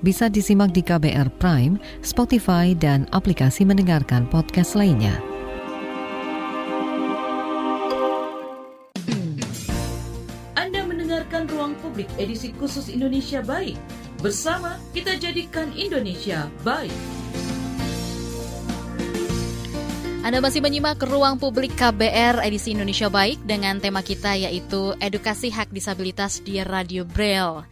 bisa 0.06 0.30
disimak 0.30 0.70
di 0.70 0.86
KBR 0.86 1.34
Prime, 1.42 1.82
Spotify, 2.06 2.78
dan 2.78 3.10
aplikasi 3.10 3.66
mendengarkan 3.66 4.30
podcast 4.30 4.78
lainnya. 4.78 5.35
Ruang 12.06 12.14
Publik 12.14 12.22
edisi 12.22 12.54
khusus 12.54 12.86
Indonesia 12.94 13.42
Baik. 13.42 13.78
Bersama 14.22 14.78
kita 14.94 15.18
jadikan 15.18 15.74
Indonesia 15.74 16.46
baik. 16.62 16.94
Anda 20.22 20.38
masih 20.42 20.62
menyimak 20.62 21.02
Ruang 21.02 21.42
Publik 21.42 21.74
KBR 21.74 22.46
edisi 22.46 22.78
Indonesia 22.78 23.10
Baik 23.10 23.42
dengan 23.46 23.82
tema 23.82 24.06
kita 24.06 24.38
yaitu 24.38 24.94
Edukasi 25.02 25.50
Hak 25.50 25.74
Disabilitas 25.74 26.42
di 26.46 26.62
Radio 26.62 27.06
Braille. 27.10 27.66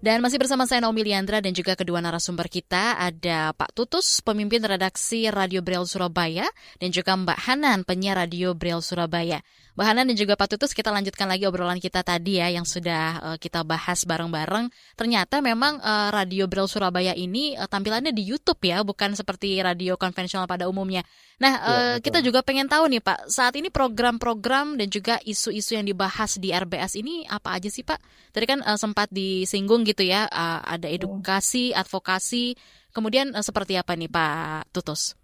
Dan 0.00 0.24
masih 0.24 0.40
bersama 0.40 0.64
saya 0.64 0.80
Naomi 0.80 1.04
Liandra 1.04 1.44
dan 1.44 1.52
juga 1.52 1.76
kedua 1.76 2.00
narasumber 2.00 2.48
kita 2.48 2.96
ada 2.96 3.52
Pak 3.52 3.76
Tutus, 3.76 4.24
pemimpin 4.24 4.64
redaksi 4.64 5.28
Radio 5.28 5.60
Braille 5.60 5.84
Surabaya 5.84 6.48
dan 6.80 6.88
juga 6.88 7.12
Mbak 7.20 7.36
Hanan, 7.44 7.78
penyiar 7.84 8.16
Radio 8.16 8.56
Braille 8.56 8.80
Surabaya. 8.80 9.44
Mbak 9.76 9.86
Hanan 9.86 10.08
dan 10.08 10.16
juga 10.16 10.40
Pak 10.40 10.56
Tutus, 10.56 10.72
kita 10.72 10.88
lanjutkan 10.88 11.28
lagi 11.28 11.44
obrolan 11.44 11.76
kita 11.76 12.00
tadi 12.00 12.40
ya 12.40 12.48
yang 12.48 12.64
sudah 12.64 13.04
uh, 13.20 13.36
kita 13.36 13.60
bahas 13.60 14.02
bareng-bareng. 14.08 14.72
Ternyata 14.96 15.44
memang 15.44 15.76
uh, 15.84 16.08
Radio 16.08 16.48
Braille 16.48 16.72
Surabaya 16.72 17.12
ini 17.12 17.52
uh, 17.60 17.68
tampilannya 17.68 18.16
di 18.16 18.24
YouTube 18.24 18.60
ya, 18.64 18.80
bukan 18.80 19.12
seperti 19.12 19.60
radio 19.60 20.00
konvensional 20.00 20.48
pada 20.48 20.64
umumnya. 20.64 21.04
Nah, 21.40 21.52
ya, 21.56 21.64
uh, 21.64 21.96
kita 22.00 22.20
juga 22.20 22.44
pengen 22.44 22.68
tahu 22.68 22.92
nih 22.92 23.00
Pak, 23.00 23.32
saat 23.32 23.56
ini 23.56 23.72
program-program 23.72 24.76
dan 24.76 24.88
juga 24.92 25.16
isu-isu 25.24 25.76
yang 25.76 25.88
dibahas 25.88 26.36
di 26.36 26.52
RBS 26.52 27.00
ini 27.00 27.24
apa 27.24 27.56
aja 27.56 27.72
sih 27.72 27.80
Pak? 27.80 27.96
Tadi 28.36 28.44
kan 28.44 28.60
uh, 28.60 28.76
sempat 28.76 29.08
disinggung 29.08 29.88
gitu 29.90 30.06
ya, 30.06 30.30
uh, 30.30 30.62
ada 30.62 30.86
edukasi, 30.86 31.74
advokasi, 31.74 32.54
kemudian 32.94 33.34
uh, 33.34 33.42
seperti 33.42 33.74
apa 33.74 33.98
nih 33.98 34.06
Pak 34.06 34.70
Tutus? 34.70 35.18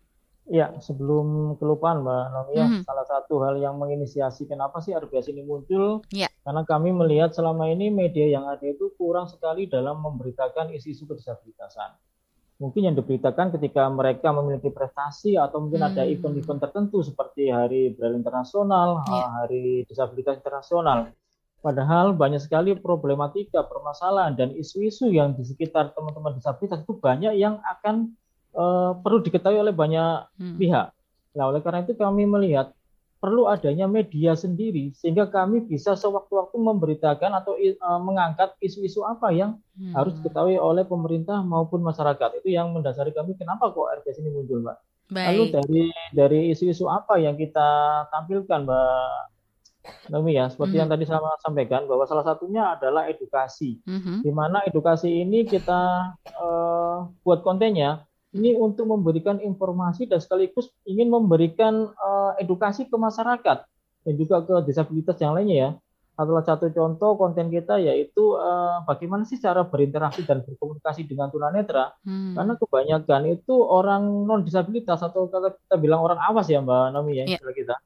Ya, 0.46 0.70
sebelum 0.78 1.58
kelupaan 1.58 2.06
Mbak 2.06 2.24
Nomi 2.30 2.52
ya, 2.54 2.66
mm-hmm. 2.70 2.82
salah 2.86 3.02
satu 3.02 3.42
hal 3.42 3.58
yang 3.58 3.82
menginisiasi 3.82 4.46
kenapa 4.46 4.78
sih 4.78 4.94
RBS 4.94 5.34
ini 5.34 5.42
muncul, 5.42 6.06
yeah. 6.14 6.30
karena 6.46 6.62
kami 6.62 6.94
melihat 6.94 7.34
selama 7.34 7.66
ini 7.66 7.90
media 7.90 8.30
yang 8.30 8.46
ada 8.46 8.62
itu 8.62 8.94
kurang 8.94 9.26
sekali 9.26 9.66
dalam 9.66 9.98
memberitakan 10.06 10.70
isu-isu 10.70 11.02
kedisabilitasan. 11.10 11.98
Mungkin 12.62 12.88
yang 12.88 12.94
diberitakan 12.94 13.58
ketika 13.58 13.90
mereka 13.90 14.30
memiliki 14.30 14.70
prestasi 14.70 15.34
atau 15.34 15.66
mungkin 15.66 15.82
hmm. 15.82 15.90
ada 15.92 16.02
event-event 16.06 16.60
tertentu 16.62 17.02
seperti 17.02 17.50
Hari 17.50 17.98
Braille 17.98 18.14
Internasional, 18.14 19.02
yeah. 19.02 19.28
Hari 19.42 19.82
Disabilitas 19.90 20.38
Internasional. 20.38 21.10
Padahal 21.66 22.14
banyak 22.14 22.38
sekali 22.38 22.78
problematika, 22.78 23.66
permasalahan, 23.66 24.38
dan 24.38 24.54
isu-isu 24.54 25.10
yang 25.10 25.34
di 25.34 25.42
sekitar 25.42 25.90
teman-teman 25.98 26.38
disabilitas 26.38 26.86
itu 26.86 26.94
banyak 26.94 27.34
yang 27.34 27.58
akan 27.58 28.14
uh, 28.54 28.94
perlu 29.02 29.18
diketahui 29.18 29.58
oleh 29.58 29.74
banyak 29.74 30.30
hmm. 30.38 30.62
pihak. 30.62 30.94
Nah, 31.34 31.50
oleh 31.50 31.58
karena 31.66 31.82
itu 31.82 31.98
kami 31.98 32.22
melihat 32.22 32.70
perlu 33.18 33.50
adanya 33.50 33.90
media 33.90 34.38
sendiri 34.38 34.94
sehingga 34.94 35.26
kami 35.26 35.66
bisa 35.66 35.98
sewaktu-waktu 35.98 36.54
memberitakan 36.54 37.34
atau 37.34 37.58
uh, 37.58 37.98
mengangkat 37.98 38.54
isu-isu 38.62 39.02
apa 39.02 39.34
yang 39.34 39.58
hmm. 39.74 39.90
harus 39.90 40.14
diketahui 40.22 40.62
oleh 40.62 40.86
pemerintah 40.86 41.42
maupun 41.42 41.82
masyarakat. 41.82 42.46
Itu 42.46 42.54
yang 42.54 42.78
mendasari 42.78 43.10
kami 43.10 43.34
kenapa 43.34 43.74
kok 43.74 44.06
RBS 44.06 44.22
ini 44.22 44.30
muncul, 44.30 44.62
Mbak. 44.62 44.78
Baik. 45.10 45.26
Lalu 45.34 45.44
dari 45.50 45.82
dari 46.14 46.40
isu-isu 46.54 46.86
apa 46.86 47.18
yang 47.18 47.34
kita 47.34 48.06
tampilkan, 48.14 48.62
Mbak 48.62 49.34
Nomi 50.10 50.38
ya, 50.38 50.46
seperti 50.46 50.78
mm 50.78 50.78
-hmm. 50.78 50.80
yang 50.86 50.90
tadi 50.90 51.04
saya 51.06 51.40
sampaikan 51.42 51.82
bahwa 51.90 52.04
salah 52.06 52.22
satunya 52.22 52.74
adalah 52.74 53.10
edukasi, 53.10 53.82
mm 53.82 54.00
-hmm. 54.00 54.18
di 54.22 54.30
mana 54.30 54.62
edukasi 54.66 55.10
ini 55.22 55.42
kita 55.46 56.14
uh, 56.38 57.10
buat 57.26 57.42
kontennya 57.42 58.06
ini 58.36 58.52
untuk 58.52 58.84
memberikan 58.92 59.40
informasi 59.40 60.04
dan 60.04 60.20
sekaligus 60.20 60.68
ingin 60.84 61.08
memberikan 61.08 61.88
uh, 61.96 62.36
edukasi 62.36 62.84
ke 62.84 62.96
masyarakat 62.96 63.64
dan 64.04 64.14
juga 64.14 64.44
ke 64.44 64.54
disabilitas 64.68 65.16
yang 65.18 65.32
lainnya 65.32 65.56
ya. 65.56 65.70
Adalah 66.16 66.48
satu 66.48 66.72
contoh 66.72 67.12
konten 67.20 67.52
kita 67.52 67.76
yaitu 67.76 68.40
uh, 68.40 68.80
bagaimana 68.88 69.28
sih 69.28 69.36
cara 69.36 69.68
berinteraksi 69.68 70.24
dan 70.24 70.40
berkomunikasi 70.40 71.04
dengan 71.04 71.28
tunanetra. 71.28 71.92
Hmm. 72.08 72.32
Karena 72.32 72.56
kebanyakan 72.56 73.22
itu 73.36 73.52
orang 73.52 74.24
non 74.24 74.40
disabilitas 74.40 75.04
atau 75.04 75.28
kita 75.28 75.76
bilang 75.76 76.00
orang 76.00 76.16
awas 76.24 76.48
ya 76.48 76.64
Mbak 76.64 76.84
Nomi 76.96 77.20
ya 77.20 77.24
yeah. 77.28 77.52
kita. 77.52 77.76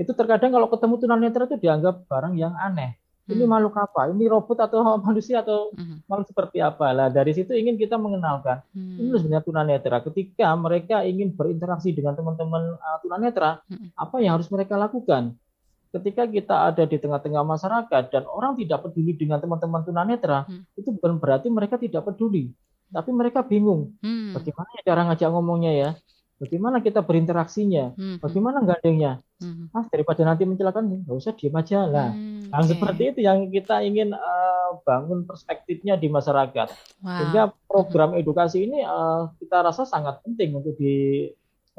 Itu 0.00 0.16
terkadang 0.16 0.56
kalau 0.56 0.72
ketemu 0.72 0.94
tunanetra 0.96 1.44
itu 1.44 1.60
dianggap 1.60 2.08
barang 2.08 2.32
yang 2.40 2.56
aneh 2.56 2.96
ini 3.30 3.46
hmm. 3.46 3.50
makhluk 3.50 3.74
apa? 3.78 4.10
Ini 4.10 4.24
robot 4.26 4.58
atau 4.58 4.80
manusia 5.06 5.42
atau 5.42 5.70
hmm. 5.72 6.06
makhluk 6.10 6.26
seperti 6.34 6.58
apa? 6.58 6.90
Lah 6.90 7.08
dari 7.08 7.30
situ 7.32 7.54
ingin 7.54 7.78
kita 7.78 7.96
mengenalkan 7.96 8.60
hmm. 8.74 8.98
ini 8.98 9.08
sebenarnya 9.14 9.44
tunanetra. 9.46 9.96
Ketika 10.02 10.50
mereka 10.58 11.06
ingin 11.06 11.32
berinteraksi 11.32 11.94
dengan 11.94 12.18
teman-teman 12.18 12.74
uh, 12.76 12.98
tunanetra, 13.00 13.62
hmm. 13.70 13.94
apa 13.94 14.16
yang 14.18 14.38
harus 14.38 14.50
mereka 14.50 14.74
lakukan? 14.74 15.38
Ketika 15.90 16.22
kita 16.30 16.70
ada 16.70 16.86
di 16.86 17.02
tengah-tengah 17.02 17.42
masyarakat 17.42 18.14
dan 18.14 18.22
orang 18.30 18.54
tidak 18.54 18.86
peduli 18.86 19.10
dengan 19.18 19.42
teman-teman 19.42 19.82
tunanetra, 19.82 20.46
hmm. 20.46 20.78
itu 20.78 20.94
bukan 20.94 21.18
berarti 21.18 21.50
mereka 21.50 21.78
tidak 21.82 22.06
peduli, 22.06 22.54
tapi 22.94 23.10
mereka 23.10 23.42
bingung. 23.42 23.94
Hmm. 23.98 24.38
Bagaimana 24.38 24.70
cara 24.86 25.02
ngajak 25.10 25.28
ngomongnya 25.34 25.72
ya? 25.74 25.90
Bagaimana 26.38 26.78
kita 26.78 27.02
berinteraksinya? 27.02 27.98
Hmm. 27.98 28.16
Bagaimana 28.22 28.62
gandengnya? 28.62 29.18
Hmm. 29.40 29.72
Ah, 29.72 29.88
daripada 29.88 30.20
nanti 30.22 30.44
mencelakan, 30.44 31.04
nggak 31.04 31.16
usah 31.16 31.32
diam 31.32 31.56
aja 31.56 31.88
lah. 31.88 32.12
Hmm, 32.12 32.52
nah, 32.52 32.60
okay. 32.60 32.76
seperti 32.76 33.02
itu 33.16 33.20
yang 33.24 33.48
kita 33.48 33.80
ingin 33.80 34.12
uh, 34.12 34.70
bangun 34.84 35.24
perspektifnya 35.24 35.96
di 35.96 36.12
masyarakat. 36.12 36.68
Wow. 37.00 37.08
Sehingga 37.16 37.42
program 37.64 38.12
edukasi 38.20 38.68
ini 38.68 38.84
uh, 38.84 39.32
kita 39.40 39.64
rasa 39.64 39.88
sangat 39.88 40.20
penting 40.22 40.60
untuk 40.60 40.76
di 40.76 41.26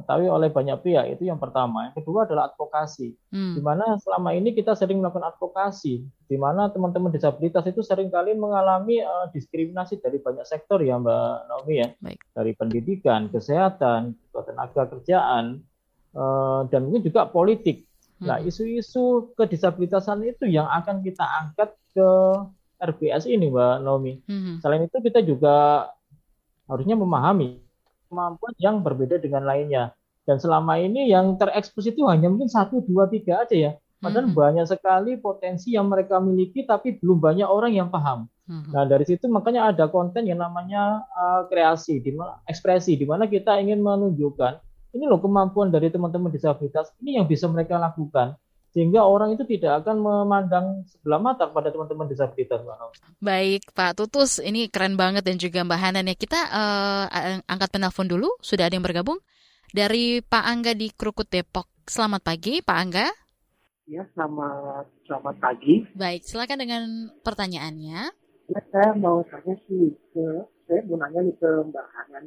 diketahui 0.01 0.33
oleh 0.33 0.49
banyak 0.49 0.81
pihak 0.81 1.05
itu 1.13 1.29
yang 1.29 1.37
pertama. 1.37 1.93
Yang 1.93 2.01
kedua 2.01 2.25
adalah 2.25 2.49
advokasi, 2.49 3.13
hmm. 3.29 3.53
di 3.53 3.61
mana 3.61 4.01
selama 4.01 4.33
ini 4.33 4.57
kita 4.57 4.73
sering 4.73 4.97
melakukan 4.97 5.29
advokasi, 5.29 6.01
di 6.25 6.37
mana 6.41 6.73
teman-teman 6.73 7.13
disabilitas 7.13 7.61
itu 7.69 7.85
sering 7.85 8.09
kali 8.09 8.33
mengalami 8.33 9.05
uh, 9.05 9.29
diskriminasi 9.29 10.01
dari 10.01 10.17
banyak 10.17 10.43
sektor 10.49 10.81
ya 10.81 10.97
Mbak 10.97 11.35
Naomi 11.45 11.75
ya, 11.77 11.87
Baik. 12.01 12.19
dari 12.33 12.51
pendidikan, 12.57 13.29
kesehatan, 13.29 14.17
tenaga 14.33 14.89
kerjaan, 14.89 15.61
uh, 16.15 16.67
dan 16.67 16.87
mungkin 16.87 17.03
juga 17.05 17.27
politik. 17.27 17.87
Hmm. 18.21 18.27
Nah 18.29 18.37
isu-isu 18.43 19.33
kedisabilitasan 19.35 20.21
itu 20.27 20.45
yang 20.47 20.69
akan 20.69 21.01
kita 21.01 21.23
angkat 21.23 21.73
ke 21.91 22.09
RBS 22.81 23.29
ini 23.29 23.49
Mbak 23.49 23.75
Naomi. 23.85 24.13
Hmm. 24.25 24.57
Selain 24.61 24.85
itu 24.85 24.97
kita 25.01 25.21
juga 25.21 25.87
harusnya 26.65 26.97
memahami 26.97 27.61
kemampuan 28.09 28.53
yang 28.57 28.81
berbeda 28.81 29.21
dengan 29.21 29.45
lainnya. 29.45 29.93
Dan 30.25 30.37
selama 30.37 30.77
ini 30.77 31.09
yang 31.09 31.37
terekspos 31.37 31.89
itu 31.89 32.05
hanya 32.05 32.29
mungkin 32.29 32.49
satu, 32.49 32.81
dua, 32.85 33.09
tiga 33.09 33.41
aja 33.41 33.57
ya. 33.57 33.71
Padahal 34.01 34.33
hmm. 34.33 34.37
banyak 34.37 34.65
sekali 34.65 35.11
potensi 35.21 35.77
yang 35.77 35.85
mereka 35.85 36.17
miliki, 36.17 36.65
tapi 36.65 36.97
belum 36.97 37.21
banyak 37.21 37.45
orang 37.45 37.73
yang 37.77 37.93
paham. 37.93 38.25
Hmm. 38.49 38.65
Nah 38.73 38.83
dari 38.89 39.05
situ 39.05 39.29
makanya 39.29 39.69
ada 39.69 39.85
konten 39.93 40.25
yang 40.25 40.41
namanya 40.41 41.05
uh, 41.13 41.45
kreasi, 41.45 42.01
di 42.01 42.17
mana 42.17 42.41
ekspresi, 42.49 42.97
di 42.97 43.05
mana 43.05 43.29
kita 43.29 43.61
ingin 43.61 43.77
menunjukkan 43.77 44.57
ini 44.91 45.07
loh 45.07 45.19
kemampuan 45.23 45.71
dari 45.71 45.87
teman-teman 45.87 46.31
disabilitas 46.31 46.91
ini 46.99 47.19
yang 47.19 47.25
bisa 47.27 47.47
mereka 47.47 47.79
lakukan 47.79 48.35
sehingga 48.71 49.03
orang 49.03 49.35
itu 49.35 49.43
tidak 49.43 49.83
akan 49.83 49.99
memandang 49.99 50.87
sebelah 50.87 51.19
mata 51.19 51.43
pada 51.51 51.75
teman-teman 51.75 52.07
disabilitas 52.07 52.63
Baik 53.19 53.67
Pak 53.75 53.99
Tutus, 53.99 54.39
ini 54.39 54.71
keren 54.71 54.95
banget 54.95 55.27
dan 55.27 55.35
juga 55.35 55.59
Mbak 55.67 55.79
Hanan 55.79 56.07
ya. 56.07 56.15
Kita 56.15 56.39
uh, 56.39 57.43
angkat 57.51 57.67
penelpon 57.67 58.07
dulu, 58.07 58.31
sudah 58.39 58.71
ada 58.71 58.75
yang 58.79 58.87
bergabung 58.87 59.19
dari 59.75 60.23
Pak 60.23 60.43
Angga 60.47 60.71
di 60.71 60.87
Krukut 60.87 61.27
Depok. 61.27 61.67
Selamat 61.83 62.23
pagi 62.23 62.63
Pak 62.63 62.77
Angga. 62.79 63.11
Ya, 63.91 64.07
selamat 64.15 64.87
selamat 65.03 65.35
pagi. 65.43 65.83
Baik, 65.91 66.23
silakan 66.23 66.57
dengan 66.63 66.81
pertanyaannya. 67.27 67.99
Ya, 68.55 68.59
saya 68.71 68.95
mau 68.95 69.19
tanya 69.27 69.51
sih 69.67 69.99
ke 70.15 70.47
saya 70.63 70.79
mau 70.87 70.95
nanya 70.95 71.27
nih 71.27 71.35
ke 71.35 71.49
Mbak 71.67 71.87
Hanan 71.91 72.23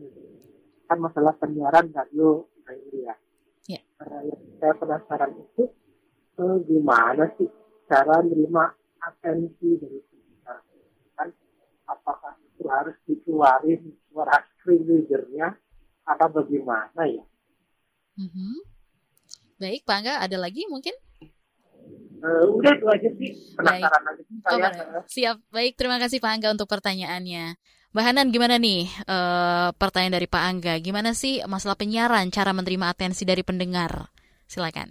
kan 0.85 0.99
masalah 1.01 1.33
penyiaran 1.41 1.89
radio 1.97 2.45
ini 2.73 3.05
ya. 3.05 3.15
Ya. 3.65 3.81
Uh, 4.01 4.33
saya 4.61 4.73
penasaran 4.77 5.33
itu 5.37 5.65
eh, 6.41 6.57
gimana 6.69 7.25
sih 7.37 7.49
cara 7.89 8.25
menerima 8.25 8.65
atensi 9.05 9.69
dari 9.77 10.01
kan 11.15 11.29
apakah 11.87 12.35
itu 12.43 12.65
harus 12.67 12.97
dikeluarin 13.07 13.81
suara 14.09 14.41
screen 14.57 14.83
readernya 14.89 15.55
atau 16.05 16.29
bagaimana 16.33 17.03
ya 17.07 17.25
mm-hmm. 18.21 18.55
baik 19.61 19.85
Pak 19.87 19.97
Angga 20.01 20.15
ada 20.25 20.37
lagi 20.41 20.65
mungkin 20.69 20.95
Uh, 22.25 22.57
udah 22.57 22.73
itu 22.73 22.87
aja 22.89 23.11
sih 23.21 23.31
penasaran 23.53 24.01
baik. 24.01 24.13
aja 24.17 24.23
sih 24.25 24.37
saya. 24.41 24.69
Oh, 24.73 25.05
siap 25.05 25.37
baik 25.53 25.77
terima 25.77 26.01
kasih 26.01 26.25
Pak 26.25 26.33
Angga 26.33 26.57
untuk 26.57 26.65
pertanyaannya. 26.73 27.53
Mbak 27.95 28.05
Hanan 28.11 28.35
gimana 28.35 28.59
nih 28.59 28.91
uh, 29.07 29.71
pertanyaan 29.79 30.19
dari 30.19 30.27
Pak 30.27 30.43
Angga 30.43 30.75
gimana 30.83 31.15
sih 31.15 31.39
masalah 31.47 31.79
penyiaran 31.79 32.27
cara 32.35 32.51
menerima 32.51 32.91
atensi 32.91 33.23
dari 33.23 33.47
pendengar 33.47 34.11
silakan. 34.51 34.91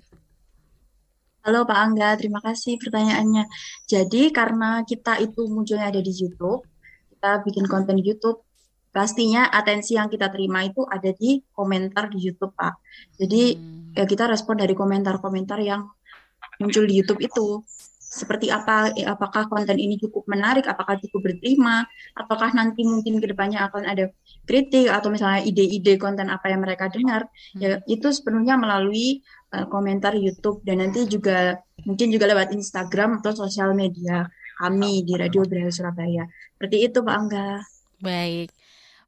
Halo 1.44 1.68
Pak 1.68 1.76
Angga, 1.76 2.16
terima 2.16 2.40
kasih 2.40 2.80
pertanyaannya. 2.80 3.44
Jadi 3.92 4.32
karena 4.32 4.88
kita 4.88 5.20
itu 5.20 5.52
munculnya 5.52 5.92
ada 5.92 6.00
di 6.00 6.16
YouTube, 6.16 6.64
kita 7.12 7.44
bikin 7.44 7.68
konten 7.68 8.00
YouTube 8.00 8.40
pastinya 8.96 9.52
atensi 9.52 10.00
yang 10.00 10.08
kita 10.08 10.32
terima 10.32 10.64
itu 10.64 10.88
ada 10.88 11.12
di 11.12 11.44
komentar 11.52 12.08
di 12.08 12.24
YouTube 12.24 12.56
Pak. 12.56 12.80
Jadi 13.20 13.60
hmm. 13.60 14.00
ya 14.00 14.08
kita 14.08 14.32
respon 14.32 14.64
dari 14.64 14.72
komentar-komentar 14.80 15.60
yang 15.60 15.92
muncul 16.56 16.88
di 16.88 17.04
YouTube 17.04 17.20
itu 17.20 17.68
seperti 18.14 18.54
apa 18.54 18.94
ya, 18.94 19.18
apakah 19.18 19.50
konten 19.50 19.74
ini 19.82 19.98
cukup 19.98 20.30
menarik 20.30 20.70
apakah 20.70 21.02
cukup 21.02 21.34
berterima 21.34 21.82
apakah 22.14 22.54
nanti 22.54 22.86
mungkin 22.86 23.18
ke 23.18 23.34
depannya 23.34 23.66
akan 23.66 23.90
ada 23.90 24.14
kritik 24.46 24.94
atau 24.94 25.10
misalnya 25.10 25.42
ide-ide 25.42 25.98
konten 25.98 26.30
apa 26.30 26.54
yang 26.54 26.62
mereka 26.62 26.94
dengar 26.94 27.26
hmm. 27.26 27.58
ya 27.58 27.70
itu 27.90 28.14
sepenuhnya 28.14 28.54
melalui 28.62 29.26
uh, 29.58 29.66
komentar 29.66 30.14
YouTube 30.14 30.62
dan 30.62 30.86
nanti 30.86 31.10
juga 31.10 31.58
mungkin 31.90 32.14
juga 32.14 32.30
lewat 32.30 32.54
Instagram 32.54 33.26
atau 33.26 33.34
sosial 33.34 33.74
media 33.74 34.30
kami 34.62 35.02
di 35.02 35.18
Radio 35.18 35.42
Beraya 35.50 35.74
Surabaya. 35.74 36.30
Seperti 36.54 36.86
itu 36.86 37.02
Pak 37.02 37.16
Angga. 37.18 37.58
Baik 37.98 38.54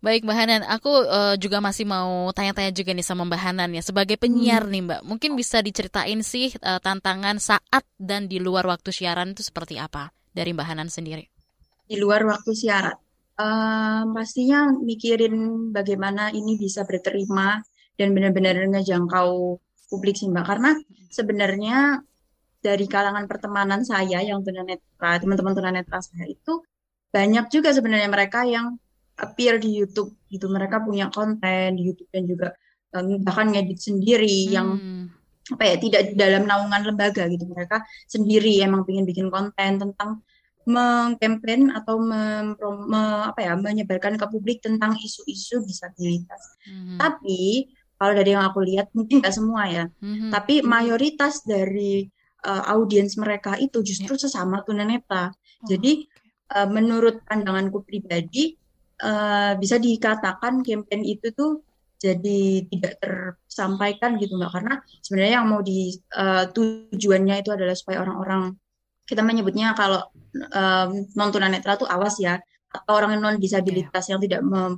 Baik 0.06 0.22
Mbak 0.22 0.38
Hanan, 0.38 0.62
aku 0.70 1.02
uh, 1.02 1.34
juga 1.34 1.58
masih 1.58 1.90
mau 1.90 2.30
tanya-tanya 2.30 2.70
juga 2.70 2.94
nih 2.94 3.02
sama 3.02 3.26
Mbak 3.26 3.42
Hanan 3.42 3.74
ya. 3.74 3.82
Sebagai 3.82 4.22
penyiar 4.22 4.62
hmm. 4.62 4.70
nih 4.70 4.82
Mbak, 4.86 5.02
mungkin 5.02 5.34
bisa 5.34 5.66
diceritain 5.66 6.22
sih 6.22 6.54
uh, 6.62 6.78
tantangan 6.78 7.42
saat 7.42 7.82
dan 7.98 8.30
di 8.30 8.38
luar 8.38 8.70
waktu 8.70 8.94
siaran 8.94 9.34
itu 9.34 9.42
seperti 9.42 9.82
apa 9.82 10.14
dari 10.30 10.54
Mbak 10.54 10.68
Hanan 10.70 10.94
sendiri? 10.94 11.26
Di 11.90 11.98
luar 11.98 12.22
waktu 12.22 12.54
siaran, 12.54 12.94
uh, 13.42 14.06
pastinya 14.14 14.70
mikirin 14.78 15.74
bagaimana 15.74 16.30
ini 16.30 16.54
bisa 16.54 16.86
berterima 16.86 17.58
dan 17.98 18.14
benar-benar 18.14 18.62
ngejangkau 18.62 19.58
publik 19.90 20.22
sih 20.22 20.30
Mbak. 20.30 20.46
Karena 20.46 20.78
sebenarnya 21.10 21.98
dari 22.62 22.86
kalangan 22.86 23.26
pertemanan 23.26 23.82
saya 23.82 24.22
yang 24.22 24.46
tunanetra, 24.46 25.18
teman-teman 25.18 25.58
tunanetra 25.58 25.98
saya 25.98 26.30
itu 26.30 26.62
banyak 27.10 27.50
juga 27.50 27.74
sebenarnya 27.74 28.06
mereka 28.14 28.46
yang 28.46 28.78
appear 29.16 29.60
di 29.60 29.80
YouTube 29.80 30.12
gitu 30.28 30.52
mereka 30.52 30.84
punya 30.84 31.08
konten 31.12 31.80
di 31.80 31.88
YouTube 31.88 32.12
dan 32.12 32.24
juga 32.28 32.48
um, 32.96 33.20
bahkan 33.24 33.52
ngedit 33.52 33.80
sendiri 33.80 34.48
hmm. 34.48 34.52
yang 34.52 34.68
apa 35.46 35.64
ya 35.64 35.76
tidak 35.78 36.02
di 36.10 36.14
dalam 36.18 36.50
naungan 36.50 36.82
lembaga 36.90 37.30
gitu 37.30 37.46
mereka 37.46 37.86
sendiri 38.10 38.66
emang 38.66 38.82
ingin 38.90 39.06
bikin 39.06 39.28
konten 39.30 39.78
tentang 39.78 40.26
mengkampen 40.66 41.70
atau 41.78 42.02
mem, 42.02 42.58
me, 42.90 43.30
apa 43.30 43.40
ya 43.46 43.54
menyebarkan 43.54 44.18
ke 44.18 44.26
publik 44.26 44.66
tentang 44.66 44.98
isu-isu 44.98 45.62
disabilitas. 45.62 46.42
Hmm. 46.66 46.98
Tapi 46.98 47.70
kalau 48.02 48.18
dari 48.18 48.34
yang 48.34 48.50
aku 48.50 48.66
lihat 48.66 48.90
mungkin 48.98 49.22
nggak 49.22 49.36
semua 49.38 49.70
ya, 49.70 49.86
hmm. 50.02 50.34
tapi 50.34 50.66
mayoritas 50.66 51.46
dari 51.46 52.10
uh, 52.44 52.64
audiens 52.74 53.14
mereka 53.16 53.56
itu 53.62 53.86
justru 53.86 54.18
yeah. 54.18 54.22
sesama 54.26 54.66
tunanetra. 54.66 55.30
Oh, 55.30 55.68
Jadi 55.70 56.10
uh, 56.58 56.66
menurut 56.66 57.22
pandanganku 57.30 57.86
pribadi 57.86 58.58
uh, 59.02 59.54
bisa 59.60 59.76
dikatakan 59.82 60.64
campaign 60.64 61.02
itu 61.04 61.32
tuh 61.36 61.66
jadi 61.96 62.68
tidak 62.70 62.94
tersampaikan 63.02 64.20
gitu 64.20 64.36
mbak 64.36 64.52
karena 64.52 64.74
sebenarnya 65.00 65.34
yang 65.42 65.48
mau 65.48 65.62
di 65.64 65.96
uh, 66.14 66.46
tujuannya 66.52 67.42
itu 67.42 67.50
adalah 67.56 67.74
supaya 67.74 68.04
orang-orang 68.04 68.54
kita 69.08 69.22
menyebutnya 69.22 69.74
kalau 69.78 70.02
um, 70.54 70.90
non 71.16 71.30
tunanetra 71.32 71.80
tuh 71.80 71.88
awas 71.88 72.20
ya 72.20 72.38
atau 72.70 72.94
orang 73.00 73.16
non 73.18 73.40
disabilitas 73.40 74.06
yeah. 74.06 74.12
yang 74.18 74.22
tidak 74.22 74.42
mem 74.44 74.76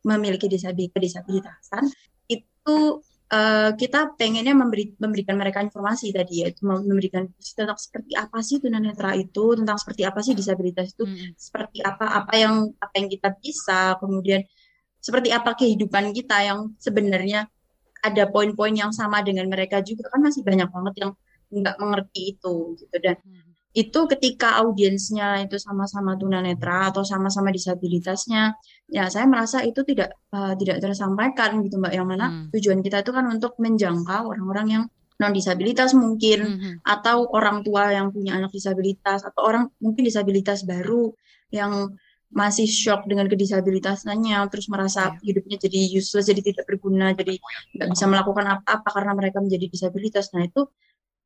memiliki 0.00 0.48
disabilitasan 0.48 1.84
itu 2.30 2.76
uh, 3.32 3.70
kita 3.74 4.14
pengennya 4.14 4.54
memberi, 4.54 4.94
memberikan 4.98 5.36
mereka 5.38 5.62
informasi 5.62 6.14
tadi 6.14 6.46
ya, 6.46 6.48
memberikan 6.62 7.26
tentang 7.38 7.78
seperti 7.78 8.12
apa 8.14 8.38
sih 8.42 8.58
tunanetra 8.62 9.14
itu, 9.18 9.56
tentang 9.58 9.78
seperti 9.78 10.02
apa 10.06 10.20
sih 10.22 10.34
disabilitas 10.34 10.94
itu, 10.94 11.04
hmm. 11.06 11.34
seperti 11.34 11.78
apa 11.82 12.06
apa 12.22 12.32
yang 12.36 12.54
apa 12.78 12.94
yang 12.98 13.08
kita 13.10 13.28
bisa, 13.38 13.98
kemudian 13.98 14.42
seperti 14.98 15.30
apa 15.30 15.54
kehidupan 15.54 16.10
kita 16.10 16.36
yang 16.42 16.74
sebenarnya 16.82 17.46
ada 18.02 18.24
poin-poin 18.30 18.74
yang 18.74 18.90
sama 18.90 19.22
dengan 19.22 19.46
mereka 19.50 19.82
juga 19.82 20.10
kan 20.10 20.22
masih 20.22 20.42
banyak 20.46 20.68
banget 20.70 20.94
yang 21.06 21.12
nggak 21.46 21.76
mengerti 21.78 22.34
itu 22.34 22.74
gitu 22.74 22.96
dan 22.98 23.18
hmm 23.22 23.45
itu 23.76 24.00
ketika 24.08 24.56
audiensnya 24.64 25.44
itu 25.44 25.60
sama-sama 25.60 26.16
tunanetra 26.16 26.88
atau 26.88 27.04
sama-sama 27.04 27.52
disabilitasnya 27.52 28.56
ya 28.88 29.04
saya 29.12 29.28
merasa 29.28 29.60
itu 29.60 29.84
tidak 29.84 30.16
uh, 30.32 30.56
tidak 30.56 30.80
tersampaikan 30.80 31.60
gitu 31.60 31.76
mbak 31.76 31.92
yang 31.92 32.08
mana 32.08 32.26
hmm. 32.32 32.56
tujuan 32.56 32.80
kita 32.80 33.04
itu 33.04 33.12
kan 33.12 33.28
untuk 33.28 33.52
menjangkau 33.60 34.32
orang-orang 34.32 34.66
yang 34.72 34.84
non 35.20 35.32
disabilitas 35.36 35.92
mungkin 35.92 36.40
hmm, 36.40 36.56
hmm. 36.56 36.74
atau 36.88 37.28
orang 37.36 37.60
tua 37.60 37.92
yang 37.92 38.08
punya 38.08 38.40
anak 38.40 38.48
disabilitas 38.48 39.28
atau 39.28 39.44
orang 39.44 39.68
mungkin 39.76 40.08
disabilitas 40.08 40.64
baru 40.64 41.12
yang 41.52 41.92
masih 42.32 42.66
shock 42.66 43.04
dengan 43.04 43.28
kedisabilitasnya 43.28 44.40
terus 44.48 44.66
merasa 44.72 45.14
yeah. 45.14 45.24
hidupnya 45.30 45.56
jadi 45.60 45.78
useless 46.00 46.26
jadi 46.32 46.40
tidak 46.42 46.64
berguna 46.64 47.12
jadi 47.12 47.38
nggak 47.76 47.88
bisa 47.92 48.04
melakukan 48.08 48.44
apa-apa 48.56 48.88
karena 48.92 49.12
mereka 49.12 49.38
menjadi 49.44 49.68
disabilitas 49.68 50.32
nah 50.32 50.44
itu 50.44 50.64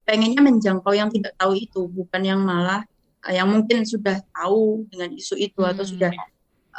pengennya 0.05 0.41
menjangkau 0.43 0.93
yang 0.95 1.09
tidak 1.13 1.37
tahu 1.37 1.55
itu 1.57 1.87
bukan 1.87 2.23
yang 2.23 2.41
malah 2.43 2.83
uh, 3.27 3.33
yang 3.33 3.49
mungkin 3.49 3.85
sudah 3.85 4.21
tahu 4.33 4.89
dengan 4.89 5.13
isu 5.15 5.35
itu 5.37 5.61
hmm. 5.61 5.71
atau 5.71 5.85
sudah 5.85 6.13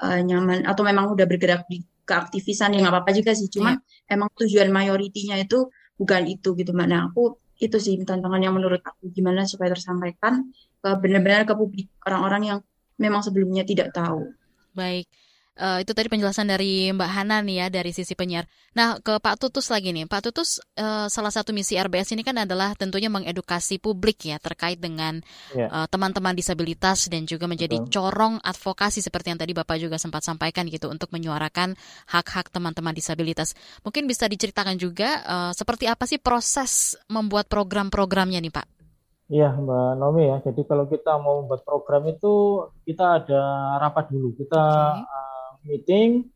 uh, 0.01 0.19
nyaman 0.21 0.65
atau 0.65 0.81
memang 0.83 1.13
udah 1.13 1.25
bergerak 1.25 1.65
di 1.69 1.85
keaktivisan 2.05 2.75
yang 2.75 2.87
nggak 2.87 2.95
apa-apa 2.97 3.11
juga 3.15 3.31
sih 3.37 3.47
cuma 3.47 3.77
yeah. 3.77 4.13
emang 4.17 4.27
tujuan 4.35 4.67
mayoritinya 4.73 5.39
itu 5.39 5.69
bukan 5.95 6.27
itu 6.27 6.57
gitu 6.57 6.73
mbak 6.73 6.87
nah 6.89 7.07
aku 7.07 7.37
itu 7.61 7.77
sih 7.77 7.93
tantangan 8.01 8.41
yang 8.41 8.57
menurut 8.57 8.81
aku 8.81 9.13
gimana 9.13 9.45
supaya 9.45 9.69
tersampaikan 9.77 10.49
benar-benar 10.81 11.45
ke 11.45 11.53
publik 11.53 11.93
orang-orang 12.09 12.41
yang 12.41 12.59
memang 12.97 13.21
sebelumnya 13.21 13.61
tidak 13.61 13.93
tahu 13.93 14.33
baik 14.73 15.05
Uh, 15.59 15.83
itu 15.83 15.91
tadi 15.91 16.07
penjelasan 16.07 16.47
dari 16.47 16.87
Mbak 16.95 17.11
Hana 17.11 17.43
nih 17.43 17.55
ya 17.59 17.67
dari 17.67 17.91
sisi 17.91 18.15
penyiar. 18.15 18.47
Nah 18.71 19.03
ke 19.03 19.19
Pak 19.19 19.35
Tutus 19.35 19.67
lagi 19.67 19.91
nih, 19.91 20.07
Pak 20.07 20.31
Tutus 20.31 20.63
uh, 20.79 21.11
salah 21.11 21.27
satu 21.27 21.51
misi 21.51 21.75
RBS 21.75 22.15
ini 22.15 22.23
kan 22.23 22.39
adalah 22.39 22.71
tentunya 22.79 23.11
mengedukasi 23.11 23.75
publik 23.83 24.31
ya 24.31 24.39
terkait 24.39 24.79
dengan 24.79 25.19
yeah. 25.51 25.67
Ya. 25.67 25.83
uh, 25.83 25.87
teman-teman 25.91 26.39
disabilitas 26.39 27.11
dan 27.11 27.27
juga 27.27 27.51
menjadi 27.51 27.83
Betul. 27.83 27.91
corong 27.91 28.39
advokasi 28.39 29.03
seperti 29.03 29.35
yang 29.35 29.39
tadi 29.43 29.51
Bapak 29.51 29.75
juga 29.75 29.99
sempat 29.99 30.23
sampaikan 30.23 30.71
gitu 30.71 30.87
untuk 30.87 31.11
menyuarakan 31.11 31.75
hak-hak 32.07 32.47
teman-teman 32.47 32.95
disabilitas. 32.95 33.51
Mungkin 33.83 34.07
bisa 34.07 34.31
diceritakan 34.31 34.79
juga 34.79 35.19
uh, 35.27 35.51
seperti 35.51 35.91
apa 35.91 36.07
sih 36.07 36.17
proses 36.17 36.95
membuat 37.11 37.51
program-programnya 37.51 38.39
nih 38.39 38.55
Pak? 38.55 38.67
Iya 39.27 39.51
Mbak 39.51 39.91
Nomi 39.99 40.31
ya. 40.31 40.37
Jadi 40.47 40.63
kalau 40.63 40.87
kita 40.87 41.19
mau 41.19 41.43
membuat 41.43 41.67
program 41.67 42.07
itu 42.07 42.63
kita 42.87 43.19
ada 43.19 43.43
rapat 43.83 44.07
dulu. 44.15 44.31
Kita 44.39 44.63
okay 44.95 45.30
meeting 45.65 46.29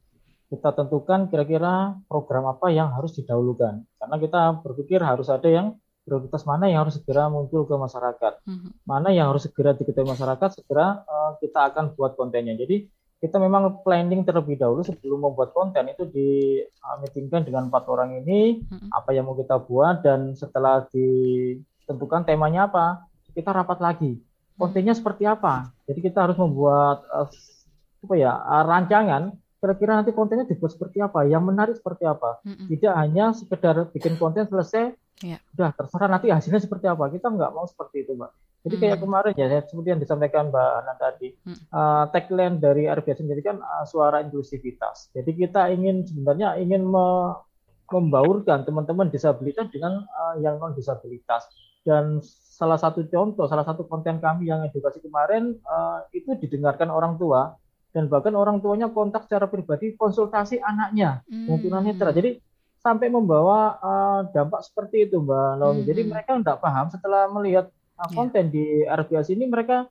kita 0.50 0.72
tentukan 0.78 1.28
kira-kira 1.28 1.98
program 2.06 2.48
apa 2.54 2.70
yang 2.70 2.94
harus 2.94 3.18
didahulukan. 3.18 3.82
Karena 3.98 4.16
kita 4.22 4.42
berpikir 4.62 5.02
harus 5.02 5.28
ada 5.28 5.50
yang 5.50 5.76
prioritas 6.06 6.46
mana 6.46 6.70
yang 6.70 6.86
harus 6.86 7.02
segera 7.02 7.28
muncul 7.28 7.66
ke 7.66 7.76
masyarakat. 7.76 8.34
Mm-hmm. 8.46 8.72
mana 8.86 9.10
yang 9.10 9.34
harus 9.34 9.50
segera 9.50 9.74
diketahui 9.74 10.14
masyarakat 10.14 10.50
segera 10.54 11.02
uh, 11.02 11.34
kita 11.42 11.74
akan 11.74 11.98
buat 11.98 12.14
kontennya. 12.14 12.54
Jadi 12.54 12.86
kita 13.18 13.42
memang 13.42 13.82
planning 13.82 14.22
terlebih 14.22 14.62
dahulu 14.62 14.86
sebelum 14.86 15.26
membuat 15.26 15.50
konten 15.58 15.90
itu 15.90 16.06
di 16.06 16.62
uh, 16.62 16.96
meetingkan 17.02 17.42
dengan 17.42 17.74
empat 17.74 17.90
orang 17.90 18.22
ini 18.22 18.62
mm-hmm. 18.62 18.94
apa 18.94 19.10
yang 19.18 19.26
mau 19.26 19.34
kita 19.34 19.58
buat 19.66 20.06
dan 20.06 20.38
setelah 20.38 20.86
ditentukan 20.94 22.22
temanya 22.30 22.70
apa 22.70 23.10
kita 23.34 23.50
rapat 23.50 23.82
lagi. 23.82 24.22
Kontennya 24.56 24.94
seperti 24.94 25.28
apa. 25.28 25.74
Jadi 25.90 26.00
kita 26.06 26.30
harus 26.30 26.38
membuat 26.38 27.02
uh, 27.10 27.28
apa 28.06 28.14
ya 28.16 28.32
uh, 28.38 28.64
rancangan 28.64 29.34
kira-kira 29.66 29.98
nanti 29.98 30.14
kontennya 30.14 30.46
dibuat 30.46 30.78
seperti 30.78 31.02
apa, 31.02 31.26
yang 31.26 31.42
menarik 31.42 31.74
seperti 31.74 32.06
apa. 32.06 32.38
Mm-mm. 32.46 32.70
Tidak 32.70 32.94
hanya 32.94 33.34
sekedar 33.34 33.90
bikin 33.90 34.14
konten 34.22 34.46
selesai, 34.46 34.94
yeah. 35.26 35.42
udah 35.58 35.74
terserah 35.74 36.06
nanti 36.06 36.30
hasilnya 36.30 36.62
seperti 36.62 36.86
apa. 36.86 37.10
Kita 37.10 37.34
nggak 37.34 37.50
mau 37.50 37.66
seperti 37.66 38.06
itu, 38.06 38.14
Mbak. 38.14 38.32
Jadi 38.66 38.76
kayak 38.82 38.98
kemarin 39.02 39.34
ya, 39.34 39.62
seperti 39.66 39.90
yang 39.90 40.02
disampaikan 40.02 40.54
Mbak 40.54 40.70
Ana 40.86 40.94
tadi, 41.02 41.34
mm. 41.34 41.58
uh, 41.74 42.06
tagline 42.14 42.62
dari 42.62 42.86
RBS 42.86 43.26
sendiri 43.26 43.42
kan 43.42 43.58
uh, 43.58 43.86
suara 43.90 44.22
inklusivitas. 44.22 45.10
Jadi 45.18 45.34
kita 45.34 45.74
ingin 45.74 46.06
sebenarnya 46.06 46.62
ingin 46.62 46.86
me 46.86 47.34
membaurkan 47.86 48.66
teman-teman 48.66 49.14
disabilitas 49.14 49.70
dengan 49.70 50.02
uh, 50.10 50.42
yang 50.42 50.58
non 50.58 50.74
disabilitas. 50.74 51.46
Dan 51.86 52.18
salah 52.26 52.82
satu 52.82 53.06
contoh, 53.06 53.46
salah 53.46 53.62
satu 53.62 53.86
konten 53.86 54.18
kami 54.18 54.50
yang 54.50 54.66
edukasi 54.66 54.98
kemarin 55.06 55.54
uh, 55.70 56.02
itu 56.10 56.34
didengarkan 56.34 56.90
orang 56.90 57.22
tua 57.22 57.54
dan 57.96 58.12
bahkan 58.12 58.36
orang 58.36 58.60
tuanya 58.60 58.92
kontak 58.92 59.24
secara 59.24 59.48
pribadi 59.48 59.96
konsultasi 59.96 60.60
anaknya 60.60 61.24
hmm. 61.32 61.48
yang 61.48 61.60
tunanetra. 61.64 62.12
Jadi 62.12 62.44
sampai 62.84 63.08
membawa 63.08 63.80
uh, 63.80 64.20
dampak 64.36 64.68
seperti 64.68 65.08
itu 65.08 65.24
Mbak 65.24 65.64
Naomi. 65.64 65.82
Hmm. 65.82 65.90
Jadi 65.90 66.02
mereka 66.04 66.36
tidak 66.36 66.60
paham 66.60 66.92
setelah 66.92 67.32
melihat 67.32 67.72
uh, 67.96 68.10
konten 68.12 68.52
yeah. 68.52 68.54
di 68.54 68.66
RBS 68.84 69.32
ini 69.32 69.48
mereka 69.48 69.88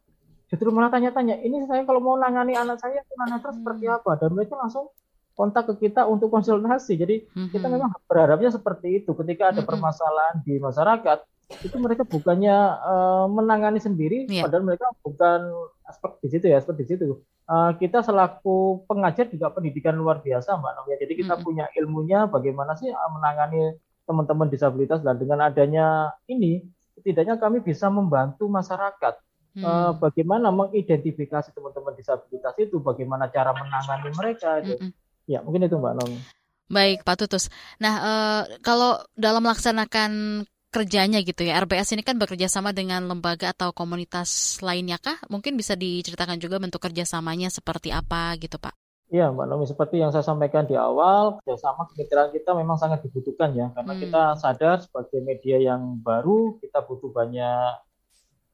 justru 0.52 0.68
malah 0.68 0.92
tanya-tanya, 0.92 1.40
ini 1.40 1.64
saya 1.64 1.82
kalau 1.88 2.04
mau 2.04 2.14
nangani 2.20 2.52
anak 2.52 2.76
saya 2.76 3.00
tunanetra 3.08 3.50
hmm. 3.50 3.58
seperti 3.64 3.84
apa? 3.88 4.10
Dan 4.20 4.36
mereka 4.36 4.54
langsung 4.60 4.92
kontak 5.32 5.64
ke 5.72 5.88
kita 5.88 6.04
untuk 6.04 6.28
konsultasi. 6.28 7.00
Jadi 7.00 7.24
hmm. 7.24 7.48
kita 7.56 7.72
memang 7.72 7.88
berharapnya 8.04 8.52
seperti 8.52 9.00
itu. 9.00 9.16
Ketika 9.16 9.50
ada 9.50 9.64
hmm. 9.64 9.68
permasalahan 9.72 10.44
di 10.44 10.60
masyarakat, 10.60 11.18
itu 11.60 11.76
mereka 11.76 12.02
bukannya 12.08 12.56
uh, 12.80 13.26
menangani 13.28 13.80
sendiri, 13.80 14.24
yeah. 14.26 14.48
padahal 14.48 14.64
mereka 14.64 14.88
bukan 15.04 15.40
aspek 15.84 16.16
di 16.24 16.28
situ 16.32 16.46
ya, 16.48 16.58
seperti 16.60 16.82
situ. 16.88 17.20
Uh, 17.44 17.76
kita 17.76 18.00
selaku 18.00 18.88
pengajar 18.88 19.28
juga 19.28 19.52
pendidikan 19.52 19.92
luar 19.92 20.24
biasa, 20.24 20.56
Mbak 20.56 20.72
Novia. 20.80 20.96
Jadi 20.96 21.12
kita 21.20 21.36
mm 21.36 21.40
-hmm. 21.40 21.46
punya 21.46 21.64
ilmunya 21.76 22.20
bagaimana 22.24 22.72
sih 22.80 22.88
uh, 22.88 23.10
menangani 23.12 23.76
teman-teman 24.04 24.48
disabilitas 24.48 25.00
dan 25.00 25.16
dengan 25.16 25.44
adanya 25.44 26.12
ini, 26.28 26.64
setidaknya 26.96 27.36
kami 27.40 27.60
bisa 27.64 27.88
membantu 27.88 28.48
masyarakat. 28.48 29.16
Hmm. 29.54 29.62
Uh, 29.62 29.92
bagaimana 30.02 30.50
mengidentifikasi 30.50 31.54
teman-teman 31.54 31.94
disabilitas 31.94 32.52
itu, 32.58 32.82
bagaimana 32.82 33.30
cara 33.30 33.54
menangani 33.54 34.10
mereka 34.12 34.60
itu. 34.60 34.76
-hmm. 34.76 34.90
Ya, 35.24 35.40
mungkin 35.40 35.64
itu 35.64 35.78
Mbak 35.78 35.94
Nomi. 36.00 36.18
Baik, 36.68 37.04
Pak 37.04 37.16
Tutus. 37.20 37.52
Nah, 37.76 37.94
uh, 38.00 38.42
kalau 38.64 39.00
dalam 39.14 39.44
melaksanakan 39.44 40.42
kerjanya 40.74 41.22
gitu 41.22 41.46
ya. 41.46 41.62
RBS 41.62 41.94
ini 41.94 42.02
kan 42.02 42.18
bekerja 42.18 42.50
sama 42.50 42.74
dengan 42.74 43.06
lembaga 43.06 43.54
atau 43.54 43.70
komunitas 43.70 44.58
lainnya 44.58 44.98
kah? 44.98 45.22
Mungkin 45.30 45.54
bisa 45.54 45.78
diceritakan 45.78 46.42
juga 46.42 46.58
bentuk 46.58 46.82
kerjasamanya 46.82 47.46
seperti 47.54 47.94
apa 47.94 48.34
gitu 48.42 48.58
Pak? 48.58 48.74
Iya 49.14 49.30
Mbak 49.30 49.46
Nomi, 49.46 49.70
seperti 49.70 50.02
yang 50.02 50.10
saya 50.10 50.26
sampaikan 50.26 50.66
di 50.66 50.74
awal, 50.74 51.38
kerjasama 51.38 51.86
kemitraan 51.92 52.34
kita 52.34 52.50
memang 52.56 52.74
sangat 52.74 53.06
dibutuhkan 53.06 53.54
ya, 53.54 53.70
karena 53.70 53.94
hmm. 53.94 54.02
kita 54.02 54.22
sadar 54.40 54.82
sebagai 54.82 55.22
media 55.22 55.60
yang 55.62 56.02
baru, 56.02 56.58
kita 56.58 56.82
butuh 56.82 57.14
banyak 57.14 57.78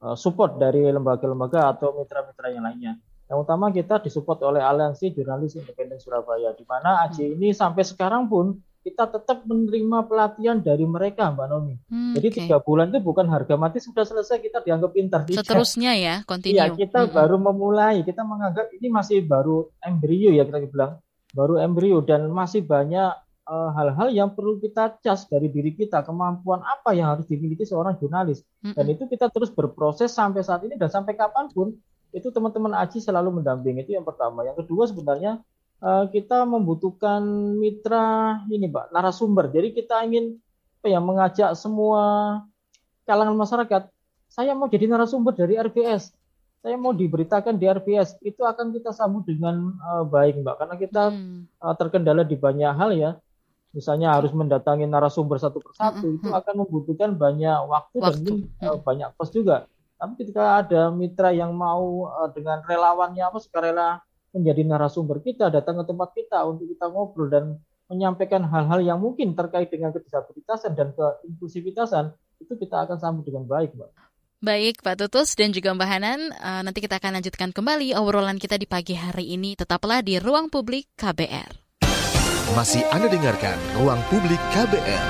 eh, 0.05 0.17
support 0.21 0.61
dari 0.61 0.85
lembaga-lembaga 0.85 1.73
atau 1.73 1.97
mitra-mitra 1.97 2.53
yang 2.53 2.67
lainnya. 2.67 2.93
Yang 3.31 3.39
utama 3.47 3.71
kita 3.73 4.03
disupport 4.05 4.53
oleh 4.53 4.61
Aliansi 4.61 5.15
Jurnalis 5.15 5.55
Independen 5.57 6.03
Surabaya, 6.03 6.53
di 6.53 6.67
mana 6.69 7.09
AJ 7.09 7.25
hmm. 7.25 7.35
ini 7.41 7.49
sampai 7.57 7.87
sekarang 7.87 8.29
pun 8.29 8.61
kita 8.81 9.05
tetap 9.13 9.45
menerima 9.45 10.09
pelatihan 10.09 10.57
dari 10.57 10.89
mereka, 10.89 11.29
Mbak 11.29 11.47
Nomi. 11.53 11.75
Hmm, 11.93 12.17
Jadi 12.17 12.45
tiga 12.45 12.65
bulan 12.65 12.89
itu 12.89 13.01
bukan 13.05 13.29
harga 13.29 13.55
mati 13.61 13.77
sudah 13.77 14.09
selesai 14.09 14.41
kita 14.41 14.65
dianggap 14.65 14.91
pintar. 14.97 15.21
Seterusnya 15.29 15.93
ya, 15.93 16.15
continue. 16.25 16.57
Iya, 16.57 16.73
kita 16.73 17.05
hmm. 17.05 17.13
baru 17.13 17.37
memulai. 17.37 18.01
Kita 18.01 18.25
menganggap 18.25 18.73
ini 18.73 18.89
masih 18.89 19.21
baru 19.29 19.69
embrio 19.85 20.33
ya 20.33 20.49
kita 20.49 20.65
bilang, 20.73 20.97
baru 21.37 21.61
embrio 21.61 22.01
dan 22.01 22.25
masih 22.33 22.65
banyak 22.65 23.13
eh, 23.45 23.71
hal-hal 23.77 24.09
uh, 24.09 24.17
yang 24.17 24.33
perlu 24.33 24.57
kita 24.57 24.97
cas 25.05 25.29
dari 25.29 25.53
diri 25.53 25.77
kita, 25.77 26.01
kemampuan 26.01 26.65
apa 26.65 26.97
yang 26.97 27.13
harus 27.13 27.29
dimiliki 27.29 27.69
seorang 27.69 28.01
jurnalis. 28.01 28.41
Hmm. 28.65 28.73
Dan 28.73 28.97
itu 28.97 29.05
kita 29.05 29.29
terus 29.29 29.53
berproses 29.53 30.09
sampai 30.09 30.41
saat 30.41 30.65
ini 30.65 30.81
dan 30.81 30.89
sampai 30.89 31.13
kapan 31.13 31.53
pun 31.53 31.77
itu 32.11 32.33
teman-teman 32.33 32.75
Aji 32.81 32.99
selalu 32.99 33.45
mendampingi 33.45 33.85
itu 33.85 33.93
yang 33.93 34.09
pertama. 34.09 34.43
Yang 34.43 34.65
kedua 34.67 34.89
sebenarnya 34.89 35.45
kita 36.13 36.45
membutuhkan 36.45 37.25
mitra 37.57 38.41
ini 38.53 38.69
Pak, 38.69 38.93
narasumber. 38.93 39.49
Jadi 39.49 39.73
kita 39.73 40.05
ingin 40.05 40.37
apa 40.81 40.87
ya 40.89 41.01
mengajak 41.01 41.51
semua 41.57 42.41
kalangan 43.09 43.37
masyarakat. 43.37 43.83
Saya 44.31 44.55
mau 44.55 44.71
jadi 44.71 44.87
narasumber 44.87 45.35
dari 45.35 45.61
RBS. 45.61 46.15
Saya 46.61 46.77
mau 46.77 46.93
diberitakan 46.93 47.57
di 47.57 47.69
RBS. 47.69 48.21
Itu 48.21 48.45
akan 48.45 48.73
kita 48.77 48.93
sambut 48.93 49.25
dengan 49.25 49.77
uh, 49.81 50.05
baik 50.05 50.41
Mbak 50.41 50.57
karena 50.61 50.75
kita 50.77 51.03
hmm. 51.13 51.61
uh, 51.61 51.75
terkendala 51.77 52.23
di 52.25 52.37
banyak 52.37 52.73
hal 52.77 52.93
ya. 52.97 53.11
Misalnya 53.77 54.17
harus 54.17 54.33
mendatangi 54.33 54.85
narasumber 54.85 55.37
satu 55.37 55.61
persatu 55.61 56.05
hmm. 56.05 56.17
itu 56.21 56.29
akan 56.33 56.55
membutuhkan 56.67 57.11
banyak 57.17 57.59
waktu, 57.69 57.97
waktu. 58.01 58.49
dan 58.61 58.69
uh, 58.69 58.79
banyak 58.81 59.09
kos 59.17 59.33
juga. 59.33 59.69
Tapi 60.01 60.13
ketika 60.17 60.65
ada 60.65 60.89
mitra 60.89 61.29
yang 61.29 61.53
mau 61.53 62.09
uh, 62.09 62.29
dengan 62.33 62.65
relawannya 62.65 63.21
apa 63.21 63.37
sukarela 63.37 64.01
menjadi 64.31 64.63
narasumber 64.63 65.23
kita, 65.23 65.51
datang 65.51 65.83
ke 65.83 65.85
tempat 65.91 66.09
kita 66.15 66.39
untuk 66.47 66.67
kita 66.71 66.87
ngobrol 66.87 67.29
dan 67.31 67.45
menyampaikan 67.91 68.47
hal-hal 68.47 68.81
yang 68.81 68.99
mungkin 69.03 69.35
terkait 69.35 69.67
dengan 69.69 69.91
kedisabilitasan 69.91 70.79
dan 70.79 70.95
keinklusivitasan, 70.95 72.15
itu 72.39 72.55
kita 72.55 72.87
akan 72.87 72.97
sambut 73.03 73.27
dengan 73.27 73.45
baik, 73.45 73.75
Mbak. 73.75 73.91
Baik, 74.41 74.81
Pak 74.81 74.97
Tutus 74.97 75.37
dan 75.37 75.53
juga 75.53 75.77
Mbak 75.77 75.89
Hanan, 75.91 76.21
uh, 76.33 76.63
nanti 76.65 76.81
kita 76.81 76.97
akan 76.97 77.21
lanjutkan 77.21 77.53
kembali 77.53 77.93
obrolan 77.99 78.41
kita 78.41 78.57
di 78.57 78.65
pagi 78.65 78.97
hari 78.97 79.37
ini. 79.37 79.53
Tetaplah 79.53 80.01
di 80.01 80.17
Ruang 80.17 80.49
Publik 80.49 80.89
KBR. 80.97 81.85
Masih 82.57 82.81
Anda 82.89 83.13
dengarkan 83.13 83.59
Ruang 83.77 84.01
Publik 84.09 84.41
KBR. 84.57 85.07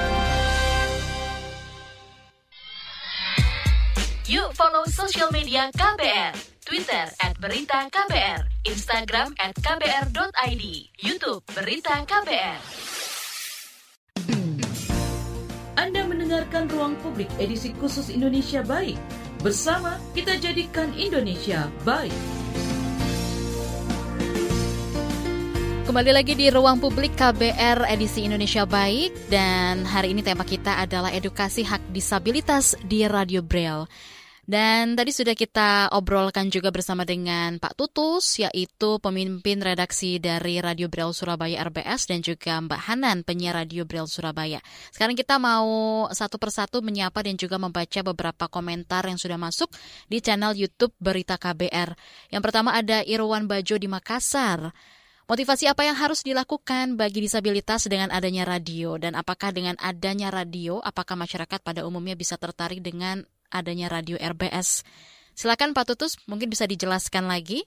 Yuk 4.27 4.51
follow 4.55 4.83
sosial 4.91 5.31
media 5.31 5.71
KBR 5.75 6.50
Twitter 6.71 7.11
at 7.19 7.35
Berita 7.43 7.91
KBR, 7.91 8.47
Instagram 8.63 9.35
at 9.43 9.59
KBR.id, 9.59 10.65
Youtube 11.03 11.43
Berita 11.51 11.99
KBR. 12.07 12.63
Anda 15.75 16.07
mendengarkan 16.07 16.71
Ruang 16.71 16.95
Publik 17.03 17.27
edisi 17.43 17.75
khusus 17.75 18.07
Indonesia 18.07 18.63
Baik. 18.63 18.95
Bersama 19.43 19.99
kita 20.15 20.39
jadikan 20.39 20.95
Indonesia 20.95 21.67
baik. 21.83 22.15
Kembali 25.91 26.15
lagi 26.15 26.39
di 26.39 26.55
ruang 26.55 26.79
publik 26.79 27.19
KBR 27.19 27.83
edisi 27.91 28.31
Indonesia 28.31 28.63
Baik 28.63 29.11
dan 29.27 29.83
hari 29.83 30.15
ini 30.15 30.23
tema 30.23 30.47
kita 30.47 30.79
adalah 30.79 31.11
edukasi 31.11 31.67
hak 31.67 31.91
disabilitas 31.91 32.79
di 32.87 33.11
Radio 33.11 33.43
Braille. 33.43 33.91
Dan 34.51 34.99
tadi 34.99 35.15
sudah 35.15 35.39
kita 35.39 35.95
obrolkan 35.95 36.51
juga 36.51 36.75
bersama 36.75 37.07
dengan 37.07 37.63
Pak 37.63 37.79
Tutus, 37.79 38.35
yaitu 38.43 38.99
pemimpin 38.99 39.63
redaksi 39.63 40.19
dari 40.19 40.59
Radio 40.59 40.91
Braille 40.91 41.15
Surabaya 41.15 41.63
RBS 41.71 42.11
dan 42.11 42.19
juga 42.19 42.59
Mbak 42.59 42.81
Hanan, 42.83 43.23
penyiar 43.23 43.63
Radio 43.63 43.87
Braille 43.87 44.11
Surabaya. 44.11 44.59
Sekarang 44.91 45.15
kita 45.15 45.39
mau 45.39 46.11
satu 46.11 46.43
persatu 46.43 46.83
menyapa 46.83 47.23
dan 47.23 47.39
juga 47.39 47.63
membaca 47.63 48.03
beberapa 48.03 48.51
komentar 48.51 49.07
yang 49.07 49.23
sudah 49.23 49.39
masuk 49.39 49.71
di 50.11 50.19
channel 50.19 50.59
YouTube 50.59 50.99
Berita 50.99 51.39
KBR. 51.39 51.95
Yang 52.35 52.43
pertama 52.43 52.75
ada 52.75 53.07
Irwan 53.07 53.47
Bajo 53.47 53.79
di 53.79 53.87
Makassar. 53.87 54.75
Motivasi 55.31 55.71
apa 55.71 55.87
yang 55.87 55.95
harus 55.95 56.27
dilakukan 56.27 56.99
bagi 56.99 57.23
disabilitas 57.23 57.87
dengan 57.87 58.11
adanya 58.11 58.43
radio 58.43 58.99
dan 58.99 59.15
apakah 59.15 59.55
dengan 59.55 59.79
adanya 59.79 60.27
radio 60.35 60.83
apakah 60.83 61.15
masyarakat 61.15 61.63
pada 61.63 61.87
umumnya 61.87 62.19
bisa 62.19 62.35
tertarik 62.35 62.83
dengan 62.83 63.23
adanya 63.51 63.91
radio 63.91 64.17
RBS. 64.17 64.87
Silakan 65.35 65.75
Pak 65.75 65.95
Tutus, 65.95 66.19
mungkin 66.27 66.51
bisa 66.51 66.67
dijelaskan 66.67 67.27
lagi. 67.27 67.67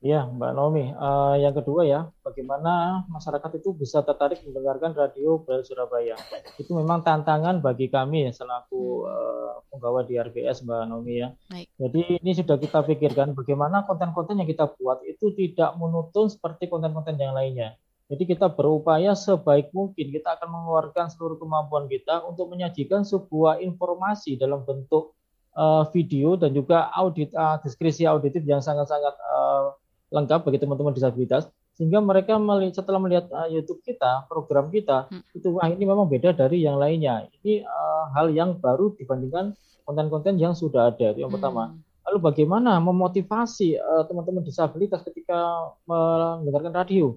Ya, 0.00 0.24
Mbak 0.24 0.52
Naomi. 0.56 0.96
Uh, 0.96 1.36
yang 1.36 1.52
kedua 1.52 1.84
ya, 1.84 2.08
bagaimana 2.24 3.04
masyarakat 3.12 3.60
itu 3.60 3.76
bisa 3.76 4.00
tertarik 4.00 4.40
mendengarkan 4.48 4.96
radio 4.96 5.36
Braille 5.44 5.60
Surabaya. 5.60 6.16
Itu 6.56 6.72
memang 6.72 7.04
tantangan 7.04 7.60
bagi 7.60 7.92
kami 7.92 8.24
ya 8.24 8.32
selaku 8.32 9.04
uh, 9.04 9.60
penggawa 9.68 10.08
di 10.08 10.16
RBS, 10.16 10.64
Mbak 10.64 10.80
Naomi 10.88 11.20
ya. 11.20 11.28
Baik. 11.52 11.68
Jadi 11.76 12.00
ini 12.16 12.32
sudah 12.32 12.56
kita 12.56 12.80
pikirkan 12.80 13.36
bagaimana 13.36 13.84
konten-konten 13.84 14.40
yang 14.40 14.48
kita 14.48 14.72
buat 14.72 15.04
itu 15.04 15.36
tidak 15.36 15.76
monoton 15.76 16.32
seperti 16.32 16.72
konten-konten 16.72 17.20
yang 17.20 17.36
lainnya. 17.36 17.76
Jadi 18.10 18.26
kita 18.26 18.50
berupaya 18.50 19.14
sebaik 19.14 19.70
mungkin 19.70 20.10
kita 20.10 20.34
akan 20.34 20.50
mengeluarkan 20.50 21.14
seluruh 21.14 21.38
kemampuan 21.38 21.86
kita 21.86 22.26
untuk 22.26 22.50
menyajikan 22.50 23.06
sebuah 23.06 23.62
informasi 23.62 24.34
dalam 24.34 24.66
bentuk 24.66 25.14
uh, 25.54 25.86
video 25.94 26.34
dan 26.34 26.50
juga 26.50 26.90
audit 26.90 27.30
uh, 27.38 27.62
deskripsi 27.62 28.10
auditif 28.10 28.42
yang 28.42 28.58
sangat-sangat 28.58 29.14
uh, 29.14 29.78
lengkap 30.10 30.42
bagi 30.42 30.58
teman-teman 30.58 30.90
disabilitas 30.90 31.46
sehingga 31.78 32.02
mereka 32.02 32.34
melihat, 32.36 32.82
setelah 32.82 32.98
melihat 32.98 33.30
uh, 33.30 33.46
YouTube 33.46 33.78
kita, 33.86 34.26
program 34.26 34.74
kita, 34.74 35.06
hmm. 35.06 35.38
itu 35.38 35.48
wah 35.54 35.70
ini 35.70 35.86
memang 35.86 36.10
beda 36.10 36.34
dari 36.34 36.66
yang 36.66 36.82
lainnya. 36.82 37.30
Ini 37.40 37.62
uh, 37.62 38.10
hal 38.10 38.34
yang 38.34 38.58
baru 38.58 38.90
dibandingkan 38.98 39.54
konten-konten 39.86 40.34
yang 40.36 40.52
sudah 40.52 40.90
ada. 40.90 41.14
Itu 41.14 41.24
yang 41.24 41.30
hmm. 41.30 41.38
pertama. 41.38 41.78
Lalu 42.10 42.18
bagaimana 42.26 42.82
memotivasi 42.82 43.78
teman-teman 44.10 44.42
uh, 44.42 44.46
disabilitas 44.50 45.00
ketika 45.06 45.70
mendengarkan 45.86 46.74
radio? 46.74 47.14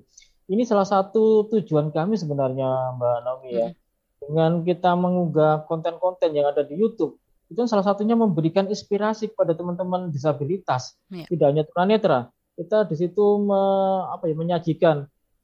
Ini 0.52 0.64
salah 0.68 0.88
satu 0.88 1.48
tujuan 1.52 1.92
kami 1.94 2.20
sebenarnya 2.20 2.98
Mbak 3.00 3.18
Naomi 3.24 3.50
ya. 3.54 3.68
Hmm. 3.72 3.78
Dengan 4.24 4.52
kita 4.64 4.96
mengunggah 4.96 5.68
konten-konten 5.68 6.32
yang 6.32 6.48
ada 6.48 6.64
di 6.64 6.80
YouTube, 6.80 7.20
itu 7.52 7.60
salah 7.68 7.84
satunya 7.84 8.16
memberikan 8.16 8.72
inspirasi 8.72 9.36
kepada 9.36 9.52
teman-teman 9.52 10.08
disabilitas, 10.08 10.96
ya. 11.12 11.28
tidak 11.28 11.48
hanya 11.52 11.64
tunanetra. 11.68 12.20
Kita 12.56 12.88
di 12.88 12.96
situ 12.96 13.44
me, 13.44 13.62
apa 14.08 14.32
ya 14.32 14.36
menyajikan 14.38 15.04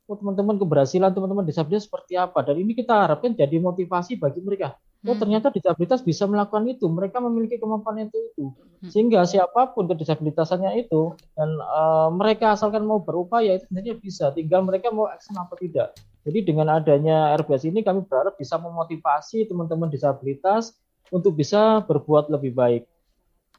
oh, 0.10 0.18
teman-teman 0.18 0.58
keberhasilan 0.58 1.14
teman-teman 1.14 1.46
disabilitas 1.46 1.86
seperti 1.86 2.18
apa 2.18 2.42
dan 2.42 2.58
ini 2.58 2.74
kita 2.74 3.06
harapkan 3.06 3.38
jadi 3.38 3.62
motivasi 3.62 4.18
bagi 4.18 4.42
mereka 4.42 4.74
Oh 5.08 5.16
hmm. 5.16 5.22
ternyata 5.24 5.48
disabilitas 5.48 6.04
bisa 6.04 6.28
melakukan 6.28 6.68
itu, 6.68 6.84
mereka 6.92 7.24
memiliki 7.24 7.56
kemampuan 7.56 8.04
itu 8.04 8.20
itu, 8.20 8.52
hmm. 8.52 8.92
sehingga 8.92 9.24
siapa 9.24 9.72
pun 9.72 9.88
kedisabilitasannya 9.88 10.76
itu 10.76 11.16
dan 11.40 11.56
uh, 11.64 12.12
mereka 12.12 12.52
asalkan 12.52 12.84
mau 12.84 13.00
berupaya 13.00 13.56
itu 13.56 13.64
sebenarnya 13.72 13.96
bisa, 13.96 14.36
tinggal 14.36 14.60
mereka 14.68 14.92
mau 14.92 15.08
action 15.08 15.40
apa 15.40 15.56
tidak. 15.56 15.96
Jadi 16.28 16.44
dengan 16.44 16.68
adanya 16.76 17.32
RBS 17.40 17.72
ini 17.72 17.80
kami 17.80 18.04
berharap 18.04 18.36
bisa 18.36 18.60
memotivasi 18.60 19.48
teman-teman 19.48 19.88
disabilitas 19.88 20.76
untuk 21.16 21.32
bisa 21.32 21.80
berbuat 21.88 22.28
lebih 22.28 22.52
baik. 22.52 22.84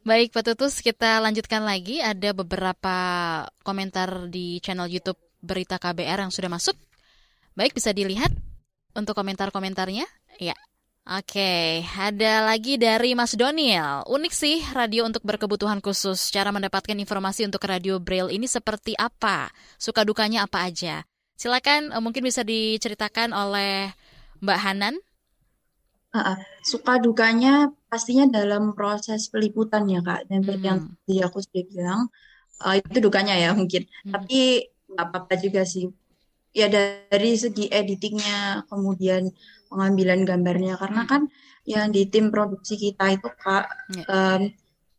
Baik 0.04 0.32
Pak 0.36 0.44
Tutus, 0.44 0.84
kita 0.84 1.24
lanjutkan 1.24 1.64
lagi. 1.64 2.04
Ada 2.04 2.36
beberapa 2.36 2.96
komentar 3.64 4.28
di 4.28 4.60
channel 4.60 4.88
YouTube 4.88 5.20
Berita 5.40 5.80
KBR 5.80 6.24
yang 6.24 6.32
sudah 6.32 6.52
masuk. 6.52 6.76
Baik, 7.56 7.72
bisa 7.72 7.96
dilihat 7.96 8.32
untuk 8.92 9.16
komentar-komentarnya. 9.16 10.04
Ya, 10.40 10.56
Oke, 11.08 11.80
ada 11.96 12.44
lagi 12.44 12.76
dari 12.76 13.16
Mas 13.16 13.32
Doniel. 13.32 14.04
Unik 14.04 14.32
sih 14.36 14.60
radio 14.76 15.08
untuk 15.08 15.24
berkebutuhan 15.24 15.80
khusus. 15.80 16.28
Cara 16.28 16.52
mendapatkan 16.52 16.92
informasi 16.92 17.48
untuk 17.48 17.64
radio 17.64 17.96
Braille 17.96 18.36
ini 18.36 18.44
seperti 18.44 18.92
apa? 19.00 19.48
Suka 19.80 20.04
dukanya 20.04 20.44
apa 20.44 20.68
aja? 20.68 21.00
Silakan, 21.40 21.88
uh, 21.96 22.04
mungkin 22.04 22.20
bisa 22.20 22.44
diceritakan 22.44 23.32
oleh 23.32 23.96
Mbak 24.44 24.60
Hanan. 24.60 24.94
Uh, 26.12 26.36
suka 26.68 27.00
dukanya 27.00 27.72
pastinya 27.88 28.28
dalam 28.28 28.76
proses 28.76 29.32
peliputan 29.32 29.88
ya 29.88 30.04
kak. 30.04 30.28
Dan 30.28 30.44
seperti 30.44 30.60
hmm. 30.60 30.68
yang 30.68 30.80
tadi 30.84 31.16
aku 31.24 31.38
sudah 31.40 31.64
bilang, 31.64 32.00
uh, 32.60 32.76
itu 32.76 32.98
dukanya 33.00 33.40
ya 33.40 33.56
mungkin. 33.56 33.88
Hmm. 34.04 34.20
Tapi 34.20 34.68
nggak 34.84 35.06
apa-apa 35.08 35.34
juga 35.40 35.64
sih. 35.64 35.88
Ya 36.50 36.66
dari 36.66 37.38
segi 37.38 37.70
editingnya, 37.70 38.66
kemudian 38.66 39.30
pengambilan 39.70 40.26
gambarnya 40.26 40.74
karena 40.74 41.06
kan 41.06 41.30
yang 41.62 41.94
di 41.94 42.10
tim 42.10 42.34
produksi 42.34 42.74
kita 42.74 43.14
itu 43.14 43.28
kak 43.38 43.70
yeah. 43.94 44.06
um, 44.10 44.50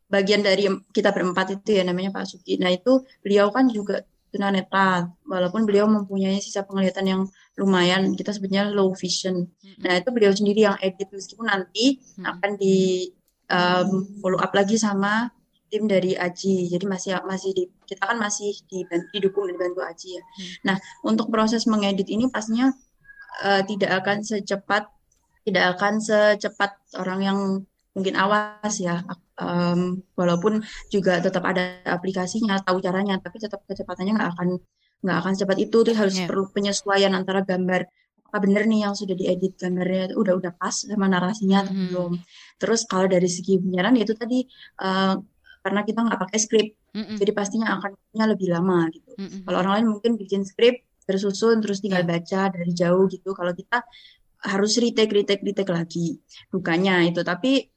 bagian 0.08 0.44
dari 0.44 0.68
kita 0.96 1.12
berempat 1.12 1.60
itu 1.60 1.80
ya 1.80 1.84
namanya 1.84 2.16
Pak 2.16 2.28
Suki. 2.28 2.56
Nah 2.60 2.72
itu 2.72 3.04
beliau 3.24 3.52
kan 3.52 3.68
juga 3.68 4.04
tunanetra 4.32 5.12
walaupun 5.28 5.68
beliau 5.68 5.92
mempunyai 5.92 6.40
sisa 6.40 6.64
penglihatan 6.64 7.04
yang 7.04 7.22
lumayan 7.60 8.16
kita 8.16 8.32
sebutnya 8.32 8.72
low 8.72 8.96
vision. 8.96 9.48
Nah 9.84 10.00
itu 10.00 10.10
beliau 10.12 10.32
sendiri 10.32 10.68
yang 10.68 10.80
edit 10.80 11.12
meskipun 11.12 11.52
nanti 11.52 12.00
akan 12.20 12.56
di 12.56 13.12
um, 13.52 14.08
follow 14.24 14.40
up 14.40 14.52
lagi 14.56 14.80
sama 14.80 15.28
tim 15.72 15.88
dari 15.88 16.20
Aji. 16.20 16.68
Jadi 16.68 16.86
masih 16.86 17.18
masih 17.24 17.56
di 17.56 17.64
kita 17.88 18.04
kan 18.04 18.20
masih 18.20 18.52
di, 18.68 18.84
didukung 19.16 19.48
dan 19.48 19.56
dibantu 19.56 19.82
Aji 19.88 20.20
ya. 20.20 20.24
Hmm. 20.24 20.52
Nah 20.68 20.76
untuk 21.08 21.32
proses 21.32 21.64
mengedit 21.66 22.12
ini 22.12 22.28
pastinya 22.28 22.70
uh, 23.48 23.62
tidak 23.64 24.04
akan 24.04 24.22
secepat 24.22 24.92
tidak 25.48 25.80
akan 25.80 25.98
secepat 26.04 26.72
orang 27.00 27.20
yang 27.24 27.40
mungkin 27.92 28.16
awas 28.16 28.80
ya 28.80 29.04
um, 29.36 30.00
walaupun 30.16 30.64
juga 30.88 31.20
tetap 31.20 31.44
ada 31.44 31.84
aplikasinya 31.84 32.62
tahu 32.64 32.80
caranya 32.80 33.20
tapi 33.20 33.42
tetap 33.42 33.66
kecepatannya 33.68 34.16
nggak 34.16 34.32
akan 34.38 34.50
nggak 35.02 35.18
akan 35.18 35.34
cepat 35.36 35.58
itu 35.60 35.78
tuh 35.84 35.96
harus 35.98 36.16
yeah. 36.16 36.30
perlu 36.30 36.48
penyesuaian 36.54 37.12
antara 37.12 37.44
gambar 37.44 37.84
apa 38.32 38.38
bener 38.48 38.64
nih 38.64 38.88
yang 38.88 38.96
sudah 38.96 39.12
diedit 39.12 39.60
gambarnya 39.60 40.16
udah 40.16 40.34
udah 40.40 40.52
pas 40.56 40.72
sama 40.72 41.12
narasinya 41.12 41.68
atau 41.68 41.74
mm 41.74 41.76
-hmm. 41.76 41.88
belum 41.92 42.12
terus 42.56 42.82
kalau 42.88 43.12
dari 43.12 43.28
segi 43.28 43.60
penyiaran 43.60 44.00
itu 44.00 44.16
tadi 44.16 44.40
uh, 44.80 45.20
karena 45.62 45.86
kita 45.86 46.00
nggak 46.02 46.20
pakai 46.20 46.40
skrip 46.42 46.68
mm 46.94 47.04
-hmm. 47.06 47.18
jadi 47.22 47.32
pastinya 47.38 47.78
akan 47.78 47.94
lebih 48.18 48.50
lama 48.50 48.90
gitu 48.90 49.14
mm 49.16 49.28
-hmm. 49.28 49.42
kalau 49.46 49.58
orang 49.62 49.74
lain 49.80 49.88
mungkin 49.94 50.12
bikin 50.18 50.42
skrip 50.44 50.82
tersusun 51.06 51.60
terus 51.60 51.82
tinggal 51.82 52.06
yeah. 52.06 52.12
baca 52.16 52.42
dari 52.54 52.72
jauh 52.72 53.04
gitu. 53.10 53.34
Kalau 53.34 53.52
kita 53.52 53.84
harus 54.42 54.74
retake 54.82 55.14
retake 55.14 55.46
retake 55.46 55.70
lagi 55.70 56.18
bukannya 56.50 57.14
itu 57.14 57.22
tapi 57.22 57.70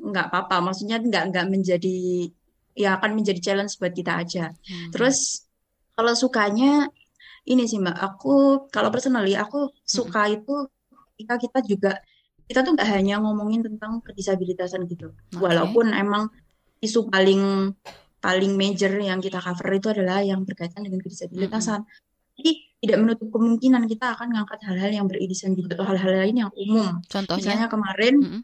nggak 0.00 0.32
apa-apa 0.32 0.64
maksudnya 0.64 0.96
nggak 1.04 1.24
nggak 1.28 1.46
menjadi 1.52 2.32
ya 2.72 2.96
akan 2.96 3.12
menjadi 3.12 3.40
challenge 3.44 3.76
buat 3.76 3.92
kita 3.92 4.24
aja 4.24 4.44
hmm. 4.56 4.88
terus 4.88 5.44
kalau 5.92 6.16
sukanya 6.16 6.88
ini 7.44 7.68
sih 7.68 7.76
mbak 7.76 7.92
aku 7.92 8.64
kalau 8.72 8.88
personally 8.88 9.36
aku 9.36 9.68
suka 9.84 10.32
hmm. 10.32 10.36
itu 10.40 10.54
ketika 11.12 11.34
kita 11.36 11.58
juga 11.68 11.92
kita 12.48 12.64
tuh 12.64 12.72
nggak 12.72 12.88
hanya 12.88 13.20
ngomongin 13.20 13.60
tentang 13.68 14.00
kedisabilitasan 14.00 14.88
gitu 14.88 15.12
okay. 15.12 15.36
walaupun 15.36 15.92
emang 15.92 16.32
isu 16.78 17.10
paling 17.10 17.72
paling 18.18 18.52
major 18.58 18.90
yang 18.98 19.22
kita 19.22 19.38
cover 19.38 19.70
itu 19.74 19.88
adalah 19.94 20.22
yang 20.22 20.42
berkaitan 20.42 20.82
dengan 20.82 20.98
kedisabilitasan 21.02 21.82
hmm. 21.86 22.06
Jadi 22.38 22.52
tidak 22.78 22.98
menutup 23.02 23.28
kemungkinan 23.34 23.82
kita 23.90 24.14
akan 24.14 24.30
mengangkat 24.30 24.62
hal-hal 24.62 24.90
yang 24.94 25.06
beririsan 25.10 25.58
juga 25.58 25.74
atau 25.74 25.90
hal-hal 25.90 26.22
lain 26.22 26.46
yang 26.46 26.50
umum. 26.54 27.02
Contohnya, 27.10 27.34
misalnya 27.42 27.66
kemarin 27.66 28.14
mm 28.14 28.28
-hmm. 28.30 28.42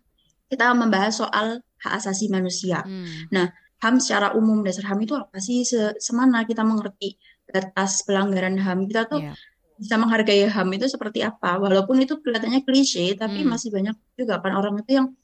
kita 0.51 0.67
membahas 0.75 1.15
soal 1.15 1.63
hak 1.63 1.93
asasi 2.03 2.27
manusia. 2.27 2.83
Mm. 2.83 3.31
Nah, 3.31 3.55
HAM 3.79 4.03
secara 4.03 4.35
umum 4.35 4.67
dasar 4.67 4.91
HAM 4.91 5.07
itu 5.07 5.15
apa 5.15 5.39
sih? 5.39 5.63
Se 5.63 5.95
semana 6.03 6.43
kita 6.43 6.67
mengerti 6.67 7.15
batas 7.47 8.03
pelanggaran 8.03 8.59
HAM 8.59 8.91
kita 8.91 9.07
tuh 9.07 9.23
yeah. 9.23 9.39
bisa 9.79 9.95
menghargai 9.95 10.51
HAM 10.51 10.69
itu 10.75 10.91
seperti 10.91 11.23
apa? 11.23 11.63
Walaupun 11.63 12.03
itu 12.03 12.19
kelihatannya 12.19 12.67
klise, 12.67 13.15
tapi 13.15 13.47
mm. 13.47 13.49
masih 13.49 13.71
banyak 13.71 13.95
juga 14.19 14.43
kan 14.43 14.59
orang 14.59 14.83
itu 14.83 14.99
yang 14.99 15.15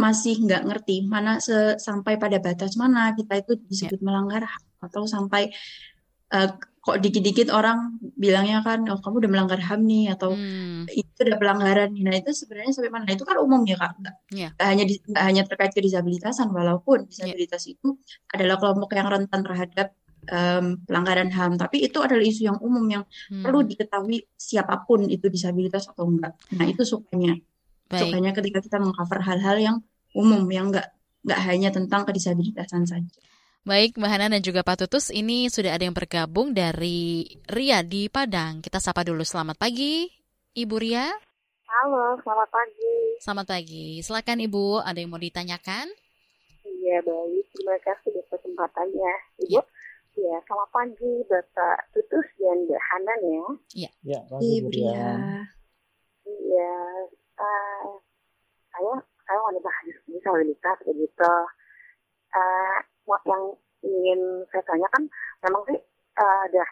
masih 0.00 0.40
nggak 0.40 0.64
ngerti 0.64 1.04
mana 1.04 1.36
sampai 1.76 2.16
pada 2.16 2.40
batas 2.40 2.80
mana 2.80 3.12
kita 3.12 3.44
itu 3.44 3.52
disebut 3.68 4.00
yeah. 4.00 4.06
melanggar 4.08 4.42
HAM 4.48 4.64
atau 4.80 5.04
sampai 5.04 5.52
uh, 6.32 6.48
kok 6.80 6.96
dikit-dikit 6.96 7.52
orang 7.52 8.00
bilangnya 8.16 8.64
kan 8.64 8.80
oh 8.88 8.96
kamu 9.04 9.28
udah 9.28 9.30
melanggar 9.30 9.60
HAM 9.60 9.84
nih 9.84 10.16
atau 10.16 10.32
hmm. 10.32 10.88
itu 10.88 11.18
udah 11.28 11.36
pelanggaran 11.36 11.92
nih. 11.92 12.02
Nah 12.08 12.16
itu 12.16 12.32
sebenarnya 12.32 12.72
sampai 12.72 12.88
mana? 12.88 13.04
Nah, 13.04 13.14
itu 13.20 13.24
kan 13.28 13.36
umum 13.36 13.60
ya 13.68 13.76
kak, 13.76 13.92
nggak, 14.00 14.16
yeah. 14.32 14.50
hanya 14.64 14.88
di, 14.88 14.96
nggak 15.04 15.24
hanya 15.28 15.42
terkait 15.44 15.76
kedisabilitasan 15.76 16.48
walaupun 16.48 17.04
disabilitas 17.04 17.68
yeah. 17.68 17.76
itu 17.76 17.88
adalah 18.32 18.56
kelompok 18.56 18.96
yang 18.96 19.12
rentan 19.12 19.40
terhadap 19.44 19.92
um, 20.32 20.80
pelanggaran 20.88 21.28
HAM, 21.28 21.60
tapi 21.60 21.84
itu 21.84 22.00
adalah 22.00 22.24
isu 22.24 22.48
yang 22.48 22.58
umum 22.64 22.84
yang 22.88 23.04
hmm. 23.04 23.44
perlu 23.44 23.60
diketahui 23.60 24.24
siapa 24.40 24.80
pun 24.88 25.04
itu 25.04 25.28
disabilitas 25.28 25.84
atau 25.84 26.08
enggak. 26.08 26.32
Nah 26.56 26.64
itu 26.64 26.80
sukanya, 26.80 27.36
Baik. 27.92 28.00
sukanya 28.00 28.30
ketika 28.32 28.58
kita 28.64 28.76
mengcover 28.80 29.20
hal-hal 29.20 29.56
yang 29.60 29.76
umum 30.14 30.46
yang 30.50 30.70
enggak 30.70 30.90
nggak 31.20 31.40
hanya 31.44 31.68
tentang 31.68 32.08
kedisabilitasan 32.08 32.88
saja. 32.88 33.10
Baik, 33.60 34.00
Mbak 34.00 34.08
Hana 34.08 34.32
dan 34.32 34.40
juga 34.40 34.64
Pak 34.64 34.88
Tutus, 34.88 35.12
ini 35.12 35.52
sudah 35.52 35.76
ada 35.76 35.84
yang 35.84 35.92
bergabung 35.92 36.56
dari 36.56 37.28
Ria 37.44 37.84
di 37.84 38.08
Padang. 38.08 38.64
Kita 38.64 38.80
sapa 38.80 39.04
dulu. 39.04 39.20
Selamat 39.20 39.60
pagi, 39.60 40.08
Ibu 40.56 40.80
Ria. 40.80 41.12
Halo, 41.68 42.16
selamat 42.24 42.48
pagi. 42.48 42.96
Selamat 43.20 43.46
pagi. 43.52 44.00
Silakan 44.00 44.40
Ibu, 44.48 44.80
ada 44.80 44.96
yang 44.96 45.12
mau 45.12 45.20
ditanyakan? 45.20 45.92
Iya, 46.64 47.04
baik. 47.04 47.44
Terima 47.52 47.76
kasih 47.84 48.16
atas 48.16 48.26
kesempatannya, 48.32 49.12
Ibu. 49.44 49.60
Ya. 49.60 49.62
ya, 50.16 50.36
selamat 50.48 50.70
pagi 50.72 51.12
Bapak 51.28 51.76
Tutus 51.92 52.26
dan 52.40 52.64
Mbak 52.64 52.80
Hanan 52.80 53.20
ya. 53.20 53.44
Iya. 53.76 53.90
Ya, 54.08 54.20
Ibu 54.40 54.68
Ria. 54.72 55.04
Iya, 56.24 56.72
uh, 57.36 58.00
saya 58.72 58.94
saya 59.30 59.46
wanita 59.46 59.70
disabilitas 60.10 60.78
begitu. 60.82 61.32
Uh, 62.34 62.78
yang 63.26 63.42
ingin 63.86 64.42
saya 64.50 64.62
tanyakan 64.66 65.06
memang 65.46 65.62
sih 65.70 65.78
uh, 66.18 66.38
ada 66.50 66.62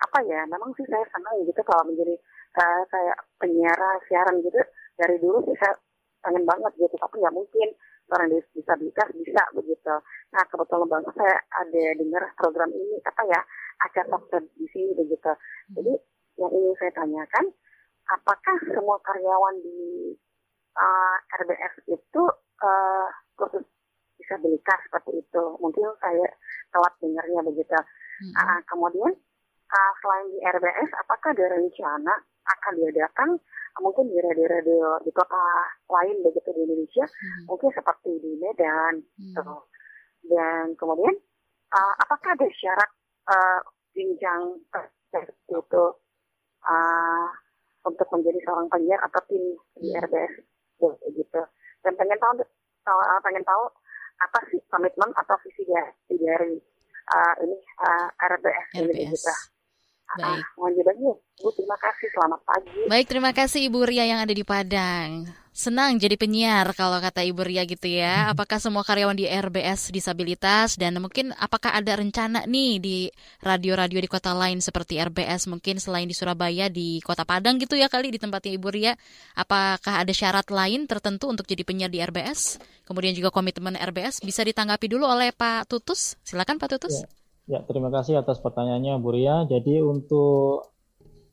apa 0.00 0.18
ya 0.24 0.48
memang 0.48 0.72
sih 0.80 0.84
saya 0.88 1.04
senang 1.12 1.44
gitu 1.44 1.60
kalau 1.64 1.84
menjadi 1.84 2.16
uh, 2.56 2.80
saya 2.88 3.12
penyiar 3.36 3.76
siaran 4.08 4.40
gitu. 4.40 4.56
Dari 4.96 5.20
dulu 5.20 5.44
sih 5.44 5.56
saya 5.60 5.76
pengen 6.24 6.48
banget 6.48 6.72
gitu 6.80 6.96
tapi 6.96 7.20
nggak 7.20 7.36
mungkin. 7.36 7.68
Orang 8.10 8.26
disabilitas 8.32 9.06
bisa 9.14 9.42
begitu. 9.54 9.94
Nah 10.32 10.42
kebetulan 10.48 10.88
banget 10.88 11.14
saya 11.14 11.36
ada 11.62 11.84
dengar 12.00 12.22
program 12.40 12.72
ini 12.72 12.96
apa 13.04 13.22
ya 13.28 13.40
acara 13.84 14.08
dokter 14.08 14.40
di 14.56 14.66
sini 14.72 14.96
begitu. 14.96 15.32
Jadi 15.76 15.94
yang 16.40 16.50
ingin 16.50 16.74
saya 16.80 16.92
tanyakan 16.96 17.44
apakah 18.10 18.56
semua 18.66 18.98
karyawan 19.06 19.62
di 19.62 19.78
uh, 20.76 21.16
RBS 21.42 21.74
itu 21.88 22.22
uh, 22.62 23.08
khusus 23.38 23.64
disabilitas 24.20 24.78
seperti 24.86 25.24
itu. 25.24 25.44
Mungkin 25.58 25.84
saya 25.98 26.28
telat 26.70 26.94
dengarnya 27.00 27.40
begitu. 27.48 27.78
Hmm. 28.20 28.32
Uh, 28.36 28.60
kemudian 28.68 29.12
uh, 29.72 29.92
selain 30.04 30.26
di 30.30 30.38
RBS, 30.44 30.90
apakah 31.00 31.32
ada 31.32 31.46
rencana 31.56 32.14
akan 32.40 32.72
diadakan 32.82 33.30
uh, 33.40 33.80
mungkin 33.80 34.12
di 34.12 34.18
radio-radio 34.20 35.00
di 35.02 35.10
kota 35.14 35.40
lain 35.88 36.16
begitu 36.20 36.48
di 36.52 36.60
Indonesia, 36.68 37.04
hmm. 37.08 37.44
mungkin 37.48 37.70
seperti 37.72 38.10
di 38.20 38.32
Medan. 38.38 38.94
Hmm. 39.00 39.34
Gitu. 39.34 39.56
Dan 40.20 40.76
kemudian 40.76 41.16
uh, 41.72 41.94
apakah 42.04 42.36
ada 42.36 42.48
syarat 42.60 42.90
uh, 43.32 43.60
jenjang 43.96 44.60
seperti 45.10 45.32
itu 45.48 45.84
uh, 46.68 47.28
untuk 47.88 48.06
menjadi 48.12 48.38
seorang 48.44 48.68
penyiar 48.68 49.00
atau 49.08 49.20
tim 49.26 49.44
di 49.80 49.88
hmm. 49.90 50.04
RBS 50.80 51.12
gitu. 51.12 51.42
Dan 51.84 51.92
pengen 51.96 52.16
tahu 52.16 52.40
pengen 53.22 53.44
tahu 53.44 53.64
apa 54.20 54.38
sih 54.52 54.60
komitmen 54.68 55.10
atau 55.16 55.36
visi 55.44 55.64
dari, 55.64 56.16
dari 56.16 56.54
uh, 57.08 57.34
ini 57.44 57.56
uh, 57.80 58.08
RBS, 58.16 58.68
RBS. 58.76 58.88
ini 58.88 59.04
kita. 59.12 59.36
Baik. 60.18 60.42
Uh, 60.58 61.14
Bu, 61.38 61.48
terima 61.54 61.78
kasih. 61.78 62.08
Selamat 62.10 62.40
pagi. 62.42 62.82
Baik, 62.90 63.06
terima 63.06 63.30
kasih 63.30 63.70
Ibu 63.70 63.80
Ria 63.86 64.04
yang 64.10 64.20
ada 64.20 64.34
di 64.34 64.42
Padang. 64.42 65.39
Senang 65.50 65.98
jadi 65.98 66.14
penyiar 66.14 66.70
kalau 66.78 67.02
kata 67.02 67.26
Ibu 67.26 67.42
Ria 67.42 67.66
gitu 67.66 67.90
ya. 67.90 68.30
Hmm. 68.30 68.38
Apakah 68.38 68.62
semua 68.62 68.86
karyawan 68.86 69.18
di 69.18 69.26
RBS 69.26 69.90
disabilitas 69.90 70.78
dan 70.78 70.94
mungkin 71.02 71.34
apakah 71.34 71.74
ada 71.74 71.98
rencana 71.98 72.46
nih 72.46 72.78
di 72.78 72.96
radio-radio 73.42 73.98
di 73.98 74.06
kota 74.06 74.30
lain 74.30 74.62
seperti 74.62 75.02
RBS 75.02 75.50
mungkin 75.50 75.82
selain 75.82 76.06
di 76.06 76.14
Surabaya 76.14 76.70
di 76.70 77.02
Kota 77.02 77.26
Padang 77.26 77.58
gitu 77.58 77.74
ya 77.74 77.90
kali 77.90 78.14
di 78.14 78.22
tempatnya 78.22 78.54
Ibu 78.54 78.68
Ria. 78.70 78.94
Apakah 79.34 80.06
ada 80.06 80.12
syarat 80.14 80.46
lain 80.54 80.86
tertentu 80.86 81.26
untuk 81.26 81.50
jadi 81.50 81.66
penyiar 81.66 81.90
di 81.90 81.98
RBS? 81.98 82.62
Kemudian 82.86 83.12
juga 83.18 83.34
komitmen 83.34 83.74
RBS 83.74 84.22
bisa 84.22 84.46
ditanggapi 84.46 84.86
dulu 84.86 85.10
oleh 85.10 85.34
Pak 85.34 85.66
Tutus. 85.66 86.14
Silakan 86.22 86.62
Pak 86.62 86.78
Tutus. 86.78 86.94
Ya. 87.02 87.10
Ya, 87.50 87.66
terima 87.66 87.90
kasih 87.90 88.22
atas 88.22 88.38
pertanyaannya 88.38 89.02
Bu 89.02 89.10
Ria. 89.10 89.42
Jadi 89.50 89.82
untuk 89.82 90.70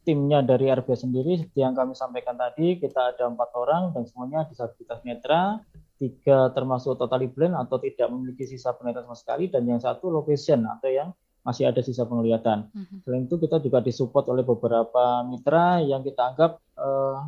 timnya 0.08 0.39
dari 0.39 0.72
RB 0.72 0.88
sendiri 0.95 1.36
seperti 1.36 1.60
yang 1.60 1.76
kami 1.76 1.91
sampaikan 1.91 2.39
tadi 2.39 2.80
kita 2.80 3.12
ada 3.12 3.28
empat 3.28 3.51
orang 3.60 3.91
dan 3.91 4.08
semuanya 4.08 4.47
disabilitas 4.47 5.03
netra 5.03 5.60
tiga 5.99 6.55
termasuk 6.55 6.95
totally 6.95 7.28
blind 7.28 7.58
atau 7.60 7.76
tidak 7.84 8.08
memiliki 8.08 8.47
sisa 8.47 8.72
penglihatan 8.72 9.03
sama 9.03 9.18
sekali 9.20 9.51
dan 9.51 9.68
yang 9.68 9.84
satu 9.84 10.08
location 10.08 10.64
atau 10.64 10.88
yang 10.88 11.12
masih 11.43 11.68
ada 11.68 11.80
sisa 11.84 12.08
penglihatan. 12.08 12.72
Mm-hmm. 12.72 12.97
Selain 13.03 13.24
itu 13.28 13.36
kita 13.39 13.58
juga 13.60 13.80
disupport 13.84 14.26
oleh 14.32 14.43
beberapa 14.47 15.24
mitra 15.28 15.80
yang 15.84 16.03
kita 16.03 16.36
anggap 16.36 16.60
uh, 16.76 17.28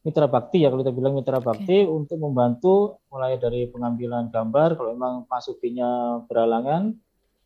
mitra 0.00 0.28
bakti 0.28 0.64
ya 0.64 0.72
kalau 0.72 0.80
kita 0.80 0.92
bilang 0.96 1.12
mitra 1.16 1.40
bakti 1.44 1.84
untuk 1.84 2.16
membantu 2.16 3.00
mulai 3.12 3.36
dari 3.36 3.68
pengambilan 3.68 4.32
gambar 4.32 4.80
kalau 4.80 4.96
memang 4.96 5.14
masukinya 5.28 6.22
beralangan 6.24 6.96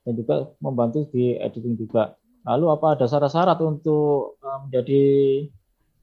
dan 0.04 0.12
juga 0.14 0.54
membantu 0.60 1.06
di 1.10 1.34
editing 1.34 1.74
juga. 1.80 2.14
Lalu 2.44 2.66
apa 2.68 2.86
ada 2.96 3.06
syarat-syarat 3.08 3.58
untuk 3.64 4.36
uh, 4.44 4.58
menjadi 4.68 5.02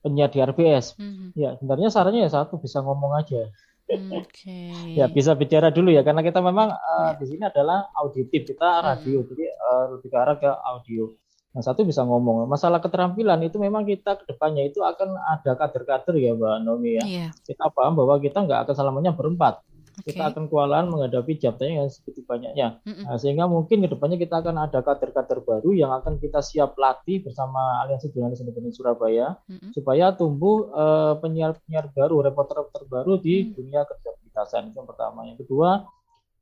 penyiar 0.01 0.29
di 0.33 0.39
RBS? 0.41 0.97
Mm-hmm. 0.97 1.27
Ya 1.37 1.49
sebenarnya 1.61 1.89
syaratnya 1.93 2.21
ya 2.25 2.31
satu 2.33 2.57
bisa 2.57 2.81
ngomong 2.81 3.13
aja. 3.17 3.49
Okay. 3.91 4.71
ya 4.99 5.05
bisa 5.11 5.35
bicara 5.35 5.69
dulu 5.69 5.91
ya 5.91 6.01
karena 6.01 6.23
kita 6.23 6.39
memang 6.39 6.71
uh, 6.71 7.11
di 7.19 7.25
sini 7.27 7.43
adalah 7.43 7.91
auditif 7.99 8.47
kita 8.47 8.79
radio 8.79 9.19
hmm. 9.19 9.27
jadi 9.27 9.45
uh, 9.51 9.85
lebih 9.97 10.09
ke 10.09 10.17
arah 10.17 10.37
ke 10.39 10.47
audio. 10.47 11.11
Nah 11.51 11.59
satu 11.59 11.83
bisa 11.83 12.07
ngomong 12.07 12.47
masalah 12.47 12.79
keterampilan 12.79 13.43
itu 13.43 13.59
memang 13.59 13.83
kita 13.83 14.15
ke 14.15 14.23
depannya 14.31 14.71
itu 14.71 14.79
akan 14.79 15.19
ada 15.19 15.59
kader-kader 15.59 16.15
ya 16.15 16.31
Mbak 16.31 16.57
Nomi 16.63 16.91
ya. 16.95 17.03
Yeah. 17.03 17.29
Kita 17.43 17.67
paham 17.75 17.99
bahwa 17.99 18.15
kita 18.23 18.47
nggak 18.47 18.63
akan 18.63 18.75
selamanya 18.79 19.11
berempat 19.11 19.59
okay. 19.99 20.15
kita 20.15 20.31
akan 20.31 20.47
kewalahan 20.47 20.87
menghadapi 20.87 21.35
jabatan 21.35 21.83
yang 21.83 21.89
segitu 21.91 22.23
banyaknya. 22.23 22.79
Nah, 22.83 23.19
sehingga 23.19 23.45
mungkin 23.45 23.83
ke 23.83 23.89
depannya 23.91 24.15
kita 24.15 24.39
akan 24.39 24.55
ada 24.57 24.79
kader-kader 24.79 25.43
baru 25.43 25.69
yang 25.75 25.91
akan 25.91 26.17
kita 26.17 26.39
siap 26.39 26.79
latih 26.79 27.21
bersama 27.21 27.83
Aliansi 27.83 28.09
Jurnalis 28.09 28.39
Independen 28.39 28.71
Surabaya 28.71 29.35
mm-hmm. 29.51 29.71
supaya 29.75 30.15
tumbuh 30.15 30.71
uh, 30.71 31.13
penyiar-penyiar 31.19 31.91
baru, 31.91 32.23
reporter-reporter 32.31 32.83
baru 32.87 33.13
di 33.19 33.35
mm-hmm. 33.43 33.55
dunia 33.59 33.81
kedisabilitasan. 33.83 34.71
Itu 34.71 34.81
yang 34.81 34.89
pertama. 34.89 35.19
Yang 35.27 35.43
kedua, 35.45 35.83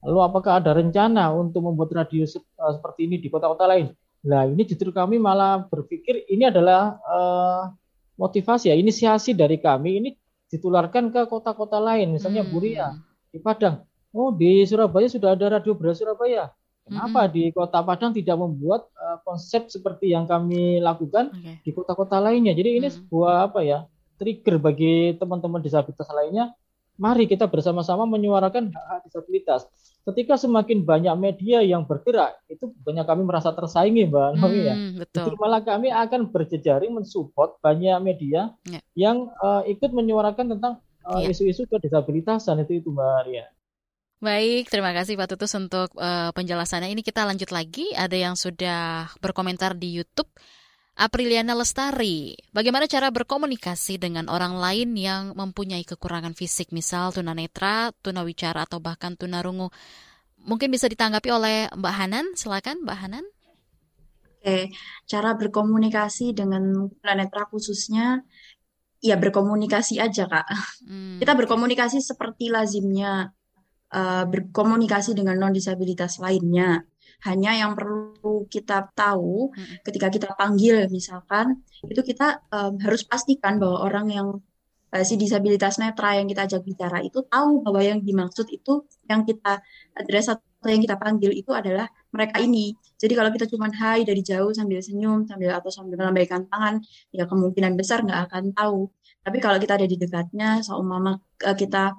lalu 0.05 0.19
apakah 0.21 0.61
ada 0.61 0.71
rencana 0.77 1.33
untuk 1.33 1.65
membuat 1.65 1.91
radio 1.91 2.23
se- 2.29 2.45
uh, 2.61 2.73
seperti 2.73 3.09
ini 3.09 3.17
di 3.17 3.27
kota-kota 3.27 3.65
lain? 3.65 3.89
Nah, 4.29 4.45
ini 4.45 4.67
justru 4.67 4.91
kami 4.91 5.15
malah 5.15 5.65
berpikir 5.65 6.27
ini 6.27 6.47
adalah 6.47 6.99
uh, 7.07 7.71
motivasi 8.19 8.67
ya, 8.67 8.75
inisiasi 8.75 9.31
dari 9.31 9.57
kami 9.63 10.03
ini 10.03 10.09
ditularkan 10.49 11.13
ke 11.13 11.29
kota-kota 11.29 11.77
lain, 11.77 12.17
misalnya 12.17 12.41
hmm. 12.41 12.51
Buria 12.51 12.89
di 13.29 13.39
Padang. 13.41 13.85
Oh, 14.09 14.33
di 14.33 14.65
Surabaya 14.65 15.05
sudah 15.05 15.37
ada 15.37 15.61
Radio 15.61 15.77
Beras 15.77 16.01
Surabaya. 16.01 16.49
Kenapa 16.89 17.21
mm 17.21 17.27
-hmm. 17.29 17.35
di 17.37 17.43
Kota 17.53 17.79
Padang 17.85 18.11
tidak 18.17 18.37
membuat 18.41 18.89
uh, 18.97 19.21
konsep 19.21 19.69
seperti 19.69 20.09
yang 20.09 20.25
kami 20.25 20.81
lakukan 20.81 21.29
okay. 21.29 21.61
di 21.61 21.69
kota-kota 21.69 22.17
lainnya? 22.17 22.57
Jadi 22.57 22.81
ini 22.81 22.89
mm 22.89 22.89
-hmm. 22.89 23.05
sebuah 23.05 23.33
apa 23.45 23.61
ya? 23.61 23.85
trigger 24.19 24.59
bagi 24.59 25.15
teman-teman 25.15 25.63
disabilitas 25.63 26.11
lainnya. 26.11 26.51
Mari 26.99 27.31
kita 27.31 27.47
bersama-sama 27.47 28.03
menyuarakan 28.03 28.75
hak-hak 28.75 29.07
disabilitas. 29.07 29.63
Ketika 30.03 30.35
semakin 30.35 30.83
banyak 30.83 31.15
media 31.15 31.63
yang 31.63 31.87
bergerak, 31.87 32.35
itu 32.51 32.75
banyak 32.83 33.07
kami 33.07 33.23
merasa 33.23 33.55
tersaingi, 33.55 34.03
Mbak 34.11 34.29
Nomi 34.35 34.61
ya. 34.67 34.75
Hmm, 34.75 34.99
betul. 34.99 35.39
malah 35.39 35.63
kami 35.63 35.95
akan 35.95 36.27
berjejaring 36.27 36.91
mensupport 36.91 37.55
banyak 37.63 37.95
media 38.03 38.51
yeah. 38.67 38.83
yang 38.99 39.31
uh, 39.39 39.63
ikut 39.63 39.95
menyuarakan 39.95 40.59
tentang 40.59 40.83
uh, 41.05 41.21
isu-isu 41.23 41.69
kedisabilitasan 41.69 42.63
itu 42.63 42.83
itu 42.83 42.89
Mbak 42.91 43.11
Arya. 43.23 43.45
Baik, 44.19 44.67
terima 44.67 44.91
kasih 44.91 45.15
Pak 45.15 45.31
Tutus 45.31 45.55
untuk 45.55 45.95
uh, 45.95 46.35
penjelasannya. 46.35 46.91
Ini 46.91 46.99
kita 46.99 47.23
lanjut 47.23 47.55
lagi. 47.55 47.95
Ada 47.95 48.17
yang 48.19 48.35
sudah 48.35 49.07
berkomentar 49.23 49.79
di 49.79 49.95
YouTube. 49.95 50.27
Apriliana 50.99 51.55
Lestari, 51.55 52.35
bagaimana 52.51 52.83
cara 52.83 53.07
berkomunikasi 53.07 53.95
dengan 54.03 54.27
orang 54.27 54.59
lain 54.59 54.99
yang 54.99 55.31
mempunyai 55.31 55.87
kekurangan 55.87 56.35
fisik, 56.35 56.75
misal 56.75 57.15
tunanetra, 57.15 57.95
tunawicara, 58.03 58.67
atau 58.67 58.83
bahkan 58.83 59.15
tunarungu? 59.15 59.71
Mungkin 60.43 60.67
bisa 60.67 60.91
ditanggapi 60.91 61.29
oleh 61.31 61.71
Mbak 61.71 61.95
Hanan, 61.95 62.25
silakan 62.35 62.83
Mbak 62.83 62.97
Hanan. 62.99 63.25
Oke, 64.43 64.75
cara 65.07 65.39
berkomunikasi 65.39 66.35
dengan 66.35 66.91
tunanetra 66.99 67.47
khususnya 67.47 68.27
ya 68.99 69.15
berkomunikasi 69.15 69.99
aja 69.99 70.27
kak. 70.27 70.47
Hmm. 70.87 71.17
Kita 71.19 71.33
berkomunikasi 71.35 72.03
seperti 72.03 72.51
lazimnya 72.51 73.31
uh, 73.95 74.25
berkomunikasi 74.27 75.15
dengan 75.15 75.39
non 75.39 75.55
disabilitas 75.55 76.19
lainnya. 76.19 76.83
Hanya 77.19 77.51
yang 77.51 77.75
perlu 77.75 78.47
kita 78.47 78.95
tahu 78.95 79.51
hmm. 79.51 79.83
ketika 79.83 80.07
kita 80.07 80.29
panggil 80.39 80.87
misalkan 80.87 81.63
itu 81.83 81.99
kita 81.99 82.47
um, 82.51 82.79
harus 82.79 83.03
pastikan 83.03 83.59
bahwa 83.59 83.83
orang 83.83 84.07
yang 84.07 84.27
uh, 84.95 85.03
si 85.03 85.15
disabilitas 85.19 85.79
netra 85.83 86.15
yang 86.15 86.27
kita 86.27 86.47
ajak 86.47 86.61
bicara 86.63 87.03
itu 87.03 87.23
tahu 87.27 87.63
bahwa 87.63 87.81
yang 87.83 87.99
dimaksud 87.99 88.47
itu 88.51 88.87
yang 89.07 89.27
kita 89.27 89.59
address 89.95 90.31
atau 90.59 90.69
yang 90.75 90.83
kita 90.83 90.99
panggil 90.99 91.31
itu 91.31 91.55
adalah 91.55 91.87
mereka 92.11 92.43
ini. 92.43 92.75
Jadi 92.99 93.15
kalau 93.15 93.31
kita 93.31 93.47
cuma 93.47 93.71
hai 93.71 94.03
dari 94.03 94.19
jauh 94.19 94.51
sambil 94.51 94.83
senyum 94.83 95.23
sambil 95.23 95.55
atau 95.55 95.71
sambil 95.71 95.95
melambaikan 95.95 96.43
tangan, 96.51 96.83
ya 97.15 97.23
kemungkinan 97.23 97.79
besar 97.79 98.03
nggak 98.03 98.27
akan 98.27 98.51
tahu. 98.51 98.91
Tapi 99.23 99.37
kalau 99.39 99.55
kita 99.55 99.79
ada 99.79 99.87
di 99.87 99.95
dekatnya, 99.95 100.59
seumpama 100.59 101.15
eh, 101.47 101.55
kita 101.55 101.95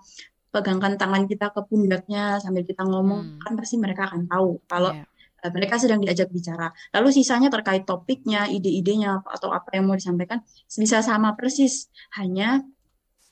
pegangkan 0.53 1.01
tangan 1.01 1.25
kita 1.25 1.57
ke 1.57 1.61
pundaknya 1.65 2.37
sambil 2.37 2.69
kita 2.69 2.85
ngomong, 2.85 3.21
hmm. 3.25 3.41
kan 3.41 3.53
pasti 3.57 3.81
mereka 3.81 4.13
akan 4.13 4.29
tahu 4.29 4.61
kalau 4.69 4.93
yeah. 4.93 5.09
Iya. 5.41 5.49
mereka 5.57 5.75
sedang 5.81 6.05
diajak 6.05 6.29
bicara. 6.29 6.69
Lalu 6.93 7.17
sisanya 7.17 7.49
terkait 7.49 7.89
topiknya, 7.89 8.45
ide-idenya 8.53 9.25
atau 9.25 9.57
apa 9.57 9.73
yang 9.73 9.89
mau 9.89 9.97
disampaikan 9.97 10.45
bisa 10.69 11.01
sama 11.01 11.33
persis. 11.33 11.89
Hanya 12.13 12.61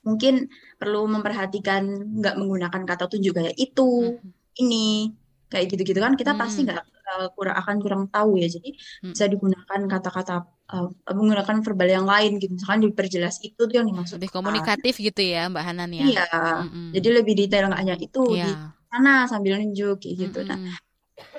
mungkin 0.08 0.48
perlu 0.80 1.04
memperhatikan 1.04 1.84
nggak 2.16 2.40
menggunakan 2.40 2.82
kata 2.88 3.12
tunjuk 3.12 3.36
kayak 3.36 3.52
itu, 3.60 4.16
hmm. 4.16 4.37
Ini, 4.60 5.14
kayak 5.48 5.66
gitu-gitu 5.72 5.98
kan 5.98 6.14
kita 6.14 6.36
hmm. 6.36 6.40
pasti 6.40 6.60
nggak 6.68 6.84
uh, 6.84 7.28
kurang 7.32 7.56
akan 7.56 7.76
kurang 7.80 8.02
tahu 8.12 8.36
ya 8.36 8.48
jadi 8.52 8.70
hmm. 8.76 9.12
bisa 9.16 9.24
digunakan 9.26 9.80
kata-kata 9.88 10.34
uh, 10.44 10.88
menggunakan 11.08 11.56
verbal 11.64 11.88
yang 11.88 12.06
lain 12.06 12.36
gitu 12.36 12.52
misalkan 12.52 12.84
diperjelas 12.84 13.40
itu 13.40 13.56
tuh 13.56 13.74
yang 13.74 13.88
dimaksud 13.88 14.20
lebih 14.20 14.32
komunikatif 14.32 15.00
gitu 15.00 15.20
ya 15.24 15.48
mbak 15.48 15.64
Hanan 15.64 15.90
ya 15.96 16.04
iya 16.04 16.28
hmm. 16.68 16.92
jadi 16.92 17.08
lebih 17.24 17.34
detail 17.34 17.72
nggak 17.72 17.80
hanya 17.80 17.96
itu 17.96 18.22
yeah. 18.36 18.44
di 18.44 18.52
sana 18.92 19.14
sambil 19.24 19.56
nunjuk 19.56 20.04
kayak 20.04 20.16
gitu 20.28 20.40
nah, 20.44 20.56
hmm. 20.56 20.68
nah 20.68 20.78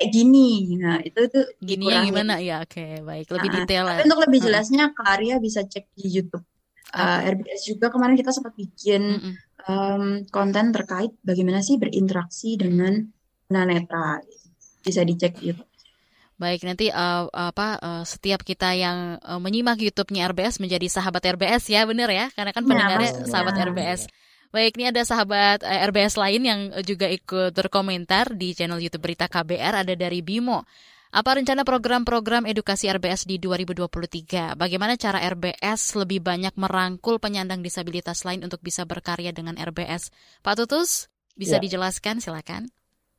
kayak 0.01 0.09
gini 0.11 0.49
nah 0.75 0.97
itu 0.99 1.21
tuh 1.29 1.45
gini 1.61 1.85
yang 1.87 2.09
gimana 2.09 2.41
ya 2.41 2.65
oke 2.65 2.73
okay, 2.73 2.99
baik 3.05 3.29
lebih 3.29 3.49
nah, 3.53 3.57
detail 3.63 3.83
tapi 3.87 4.01
untuk 4.09 4.19
lebih 4.25 4.39
jelasnya 4.41 4.85
hmm. 4.89 4.95
Karya 4.97 5.35
bisa 5.37 5.61
cek 5.63 5.85
di 5.93 6.05
YouTube 6.09 6.45
uh, 6.97 7.19
RBS 7.29 7.61
juga 7.69 7.93
kemarin 7.93 8.17
kita 8.17 8.33
sempat 8.33 8.57
bikin 8.57 9.21
hmm. 9.21 9.33
Um, 9.69 10.25
konten 10.33 10.73
terkait 10.73 11.13
bagaimana 11.21 11.61
sih 11.61 11.77
berinteraksi 11.77 12.57
dengan 12.57 13.05
tunanetra 13.45 14.25
bisa 14.81 15.05
dicek 15.05 15.37
YouTube. 15.45 15.69
Baik, 16.39 16.63
nanti 16.63 16.87
uh, 16.87 17.27
apa 17.35 17.75
uh, 17.83 18.03
setiap 18.07 18.47
kita 18.47 18.71
yang 18.71 19.19
uh, 19.19 19.43
menyimak 19.43 19.75
YouTube-nya 19.75 20.31
RBS 20.31 20.63
menjadi 20.63 20.87
sahabat 20.87 21.19
RBS 21.35 21.67
ya, 21.67 21.83
benar 21.83 22.07
ya? 22.07 22.31
Karena 22.31 22.55
kan 22.55 22.63
iya, 22.63 22.69
pendengarnya 22.71 23.11
ya, 23.11 23.27
sahabat 23.27 23.55
ya. 23.59 23.63
RBS. 23.67 24.01
Baik, 24.49 24.79
ini 24.79 24.87
ada 24.87 25.03
sahabat 25.03 25.67
uh, 25.67 25.79
RBS 25.91 26.15
lain 26.15 26.41
yang 26.47 26.59
juga 26.87 27.11
ikut 27.11 27.51
berkomentar 27.51 28.31
di 28.39 28.55
channel 28.55 28.79
YouTube 28.79 29.03
Berita 29.03 29.27
KBR 29.27 29.83
ada 29.83 29.93
dari 29.99 30.23
Bimo. 30.23 30.63
Apa 31.09 31.41
rencana 31.41 31.65
program-program 31.65 32.45
edukasi 32.45 32.85
RBS 32.85 33.25
di 33.25 33.41
2023? 33.41 34.53
Bagaimana 34.53 34.93
cara 34.93 35.17
RBS 35.25 35.97
lebih 35.97 36.21
banyak 36.21 36.53
merangkul 36.53 37.17
penyandang 37.17 37.65
disabilitas 37.65 38.21
lain 38.29 38.45
untuk 38.45 38.61
bisa 38.61 38.85
berkarya 38.85 39.33
dengan 39.33 39.57
RBS? 39.57 40.13
Pak 40.45 40.61
Tutus, 40.61 41.09
bisa 41.33 41.57
ya. 41.57 41.65
dijelaskan 41.65 42.21
silakan. 42.21 42.69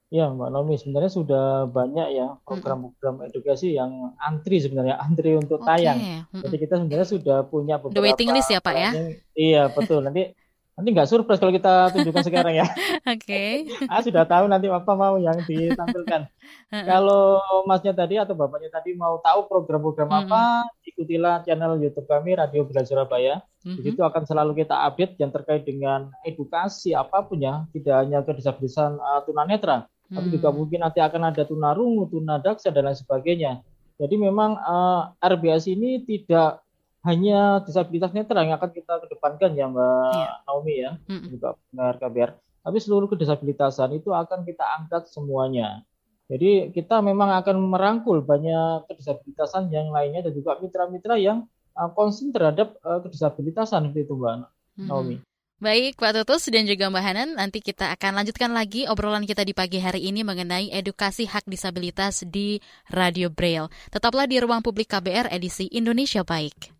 Ya, 0.06 0.30
Mbak 0.30 0.50
Nomi, 0.54 0.78
sebenarnya 0.78 1.10
sudah 1.10 1.46
banyak 1.66 2.14
ya 2.14 2.38
program-program 2.46 3.26
edukasi 3.26 3.74
yang 3.74 4.14
antri 4.22 4.62
sebenarnya, 4.62 4.94
antri 4.94 5.34
untuk 5.34 5.58
tayang. 5.66 6.30
Jadi 6.30 6.56
kita 6.62 6.78
sebenarnya 6.78 7.08
sudah 7.10 7.38
punya 7.50 7.82
beberapa 7.82 7.98
The 7.98 8.06
waiting 8.06 8.30
list 8.30 8.54
ya, 8.54 8.62
Pak 8.62 8.74
ya? 8.78 8.90
Iya, 9.34 9.62
betul. 9.74 10.06
Nanti 10.06 10.30
nanti 10.76 10.88
nggak 10.94 11.08
surprise 11.08 11.40
kalau 11.40 11.52
kita 11.54 11.92
tunjukkan 11.92 12.24
sekarang 12.26 12.54
ya. 12.58 12.66
Oke. 13.14 13.66
Okay. 13.66 13.88
ah, 13.90 14.00
sudah 14.00 14.24
tahu 14.24 14.46
nanti 14.46 14.70
apa 14.70 14.92
mau 14.96 15.16
yang 15.18 15.38
ditampilkan. 15.44 16.28
kalau 16.90 17.42
Masnya 17.66 17.92
tadi 17.92 18.16
atau 18.16 18.34
Bapaknya 18.34 18.70
tadi 18.72 18.96
mau 18.96 19.18
tahu 19.20 19.46
program-program 19.50 20.08
hmm. 20.08 20.20
apa, 20.26 20.42
ikutilah 20.86 21.42
channel 21.44 21.78
YouTube 21.78 22.06
kami 22.06 22.38
Radio 22.38 22.64
Belajar 22.66 22.96
Surabaya. 22.96 23.42
Hmm. 23.60 23.76
Di 23.76 23.92
situ 23.92 24.00
akan 24.00 24.24
selalu 24.24 24.64
kita 24.64 24.76
update 24.88 25.20
yang 25.20 25.30
terkait 25.30 25.68
dengan 25.68 26.08
edukasi 26.24 26.96
apa 26.96 27.22
pun 27.26 27.40
ya, 27.44 27.68
tidak 27.76 27.94
hanya 28.06 28.24
kedisabilitasan 28.24 28.96
uh, 28.96 29.20
tunanetra 29.28 29.90
tapi 30.10 30.26
juga 30.34 30.50
mungkin 30.50 30.82
nanti 30.82 30.98
akan 30.98 31.30
ada 31.30 31.46
tunarungu, 31.46 32.10
tunadaksa 32.10 32.74
dan 32.74 32.90
lain 32.90 32.98
sebagainya. 32.98 33.62
Jadi 34.00 34.18
memang 34.18 34.58
uh, 34.58 35.14
eh, 35.14 35.30
RBS 35.30 35.70
ini 35.70 36.02
tidak 36.02 36.66
hanya 37.00 37.64
disabilitas 37.64 38.12
netra 38.12 38.44
yang 38.44 38.60
akan 38.60 38.70
kita 38.76 39.00
kedepankan 39.08 39.56
ya 39.56 39.66
Mbak 39.72 40.12
yeah. 40.12 40.36
Naomi 40.44 40.74
ya, 40.76 40.90
mm 41.08 41.26
juga 41.32 41.48
benar 41.72 41.94
KBR. 41.96 42.30
Tapi 42.60 42.76
seluruh 42.76 43.08
kedisabilitasan 43.08 43.96
itu 43.96 44.12
akan 44.12 44.44
kita 44.44 44.64
angkat 44.76 45.08
semuanya. 45.08 45.80
Jadi 46.28 46.70
kita 46.76 47.00
memang 47.00 47.32
akan 47.40 47.56
merangkul 47.72 48.20
banyak 48.22 48.86
kedisabilitasan 48.86 49.72
yang 49.72 49.90
lainnya 49.90 50.28
dan 50.28 50.32
juga 50.36 50.60
mitra-mitra 50.60 51.16
yang 51.16 51.48
uh, 51.74 51.90
concern 51.90 52.30
terhadap 52.30 52.76
uh, 52.84 53.00
kedisabilitasan 53.00 53.90
itu 53.96 54.12
Mbak 54.12 54.34
hmm. 54.76 54.86
Naomi. 54.86 55.16
Baik 55.60 56.00
Pak 56.00 56.16
Tutus 56.16 56.48
dan 56.48 56.64
juga 56.64 56.88
Mbak 56.88 57.04
Hanan, 57.04 57.28
nanti 57.36 57.60
kita 57.60 57.92
akan 57.92 58.24
lanjutkan 58.24 58.48
lagi 58.48 58.88
obrolan 58.88 59.28
kita 59.28 59.44
di 59.44 59.52
pagi 59.52 59.76
hari 59.76 60.08
ini 60.08 60.24
mengenai 60.24 60.72
edukasi 60.72 61.28
hak 61.28 61.44
disabilitas 61.44 62.24
di 62.24 62.64
Radio 62.88 63.28
Braille. 63.28 63.68
Tetaplah 63.92 64.24
di 64.24 64.40
Ruang 64.40 64.64
Publik 64.64 64.88
KBR 64.88 65.28
edisi 65.28 65.68
Indonesia 65.68 66.24
Baik. 66.24 66.79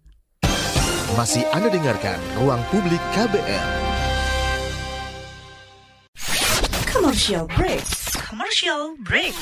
Masih 1.18 1.42
Anda 1.50 1.66
dengarkan 1.66 2.22
Ruang 2.38 2.62
Publik 2.70 3.02
KBR. 3.10 3.68
Commercial 6.86 7.50
break. 7.50 7.82
Commercial 8.14 8.94
break. 9.02 9.34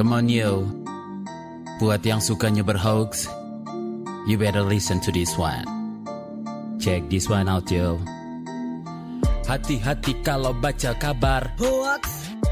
Come 0.00 0.16
on 0.16 0.32
yo. 0.32 0.64
Buat 1.76 2.00
yang 2.08 2.24
sukanya 2.24 2.64
berhoax, 2.64 3.28
you 4.24 4.40
better 4.40 4.64
listen 4.64 4.96
to 5.04 5.12
this 5.12 5.36
one. 5.36 5.68
Check 6.80 7.12
this 7.12 7.28
one 7.28 7.52
out 7.52 7.68
yo. 7.68 8.00
Hati-hati 9.44 10.24
kalau 10.24 10.56
baca 10.56 10.96
kabar 10.96 11.52
hoax. 11.60 12.32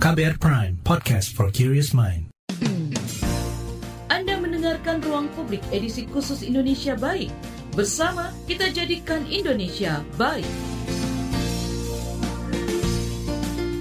KBR 0.00 0.40
Prime, 0.40 0.80
podcast 0.80 1.36
for 1.36 1.52
curious 1.52 1.92
mind. 1.92 2.32
Anda 4.08 4.40
mendengarkan 4.40 5.04
Ruang 5.04 5.28
Publik 5.36 5.60
edisi 5.76 6.08
khusus 6.08 6.40
Indonesia 6.40 6.96
Baik. 6.96 7.28
Bersama 7.76 8.32
kita 8.48 8.72
jadikan 8.72 9.28
Indonesia 9.28 10.00
baik. 10.16 10.48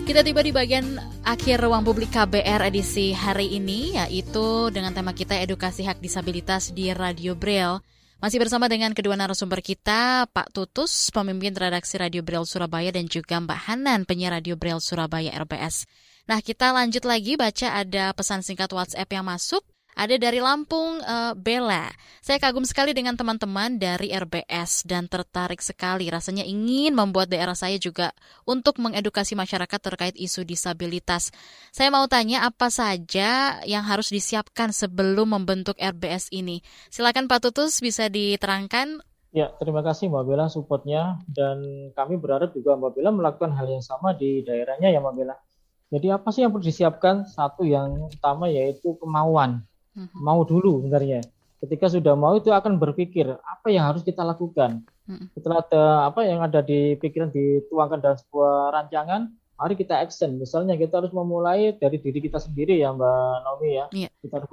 Kita 0.04 0.20
tiba 0.20 0.44
di 0.44 0.52
bagian 0.52 1.00
akhir 1.24 1.64
ruang 1.64 1.88
publik 1.88 2.12
KBR 2.12 2.68
edisi 2.68 3.16
hari 3.16 3.56
ini 3.56 3.96
yaitu 3.96 4.76
dengan 4.76 4.92
tema 4.92 5.16
kita 5.16 5.40
edukasi 5.40 5.88
hak 5.88 6.04
disabilitas 6.04 6.76
di 6.76 6.92
Radio 6.92 7.32
Braille. 7.32 7.80
Masih 8.20 8.44
bersama 8.44 8.68
dengan 8.68 8.92
kedua 8.92 9.16
narasumber 9.16 9.64
kita, 9.64 10.28
Pak 10.36 10.52
Tutus, 10.52 11.16
pemimpin 11.16 11.56
redaksi 11.56 11.96
Radio 11.96 12.20
Braille 12.28 12.44
Surabaya 12.44 12.92
dan 12.92 13.08
juga 13.08 13.40
Mbak 13.40 13.60
Hanan, 13.72 14.04
penyiar 14.04 14.36
Radio 14.36 14.60
Braille 14.60 14.84
Surabaya 14.84 15.32
RBS. 15.32 15.88
Nah, 16.30 16.46
kita 16.46 16.70
lanjut 16.70 17.10
lagi 17.10 17.34
baca 17.34 17.82
ada 17.82 18.14
pesan 18.14 18.46
singkat 18.46 18.70
WhatsApp 18.70 19.10
yang 19.10 19.26
masuk. 19.26 19.66
Ada 19.98 20.22
dari 20.22 20.38
Lampung, 20.38 21.02
uh, 21.02 21.34
Bella. 21.34 21.90
Saya 22.22 22.38
kagum 22.38 22.62
sekali 22.70 22.94
dengan 22.94 23.18
teman-teman 23.18 23.82
dari 23.82 24.14
RBS 24.14 24.86
dan 24.86 25.10
tertarik 25.10 25.58
sekali. 25.58 26.06
Rasanya 26.06 26.46
ingin 26.46 26.94
membuat 26.94 27.34
daerah 27.34 27.58
saya 27.58 27.82
juga 27.82 28.14
untuk 28.46 28.78
mengedukasi 28.78 29.34
masyarakat 29.34 29.80
terkait 29.82 30.14
isu 30.16 30.46
disabilitas. 30.46 31.34
Saya 31.74 31.90
mau 31.90 32.06
tanya 32.06 32.46
apa 32.46 32.70
saja 32.70 33.58
yang 33.66 33.82
harus 33.90 34.14
disiapkan 34.14 34.70
sebelum 34.70 35.34
membentuk 35.34 35.82
RBS 35.82 36.30
ini. 36.30 36.62
Silakan 36.94 37.26
Pak 37.26 37.50
Tutus 37.50 37.82
bisa 37.82 38.06
diterangkan. 38.06 39.02
Ya, 39.34 39.50
terima 39.58 39.82
kasih 39.82 40.14
Mbak 40.14 40.24
Bella 40.30 40.46
supportnya 40.46 41.26
dan 41.26 41.90
kami 41.98 42.22
berharap 42.22 42.54
juga 42.54 42.78
Mbak 42.78 42.92
Bella 42.94 43.12
melakukan 43.12 43.52
hal 43.58 43.66
yang 43.66 43.84
sama 43.84 44.14
di 44.14 44.46
daerahnya 44.46 44.94
ya 44.94 45.02
Mbak 45.02 45.16
Bella. 45.18 45.49
Jadi 45.90 46.08
apa 46.14 46.30
sih 46.30 46.46
yang 46.46 46.54
perlu 46.54 46.66
disiapkan? 46.66 47.26
Satu 47.26 47.66
yang 47.66 48.10
utama 48.10 48.46
yaitu 48.46 48.94
kemauan. 49.02 49.66
Hmm. 49.98 50.10
Mau 50.14 50.46
dulu 50.46 50.86
sebenarnya. 50.86 51.26
Ketika 51.60 51.92
sudah 51.92 52.16
mau 52.16 52.38
itu 52.40 52.54
akan 52.54 52.80
berpikir 52.80 53.26
apa 53.26 53.68
yang 53.68 53.90
harus 53.90 54.06
kita 54.06 54.22
lakukan. 54.24 54.86
Hmm. 55.10 55.28
Setelah 55.34 55.66
ada 55.66 55.84
apa 56.14 56.22
yang 56.24 56.40
ada 56.46 56.62
di 56.62 56.96
pikiran 56.96 57.34
dituangkan 57.34 58.00
dalam 58.00 58.18
sebuah 58.22 58.78
rancangan, 58.78 59.34
mari 59.60 59.74
kita 59.76 59.98
action. 60.00 60.40
Misalnya 60.40 60.78
kita 60.80 61.04
harus 61.04 61.12
memulai 61.12 61.76
dari 61.76 62.00
diri 62.00 62.24
kita 62.24 62.40
sendiri 62.40 62.80
ya 62.80 62.96
Mbak 62.96 63.34
Naomi 63.44 63.70
ya. 63.76 63.86
Yeah. 63.92 64.12
Kita 64.24 64.40
harus 64.40 64.50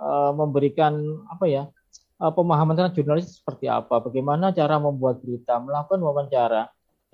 uh, 0.00 0.32
memberikan 0.34 1.22
apa 1.30 1.46
ya 1.46 1.62
uh, 2.18 2.32
pemahaman 2.34 2.74
tentang 2.74 2.94
jurnalis 2.98 3.38
seperti 3.38 3.70
apa, 3.70 4.02
bagaimana 4.02 4.50
cara 4.50 4.78
membuat 4.78 5.22
berita, 5.22 5.58
melakukan 5.58 6.00
wawancara 6.02 6.62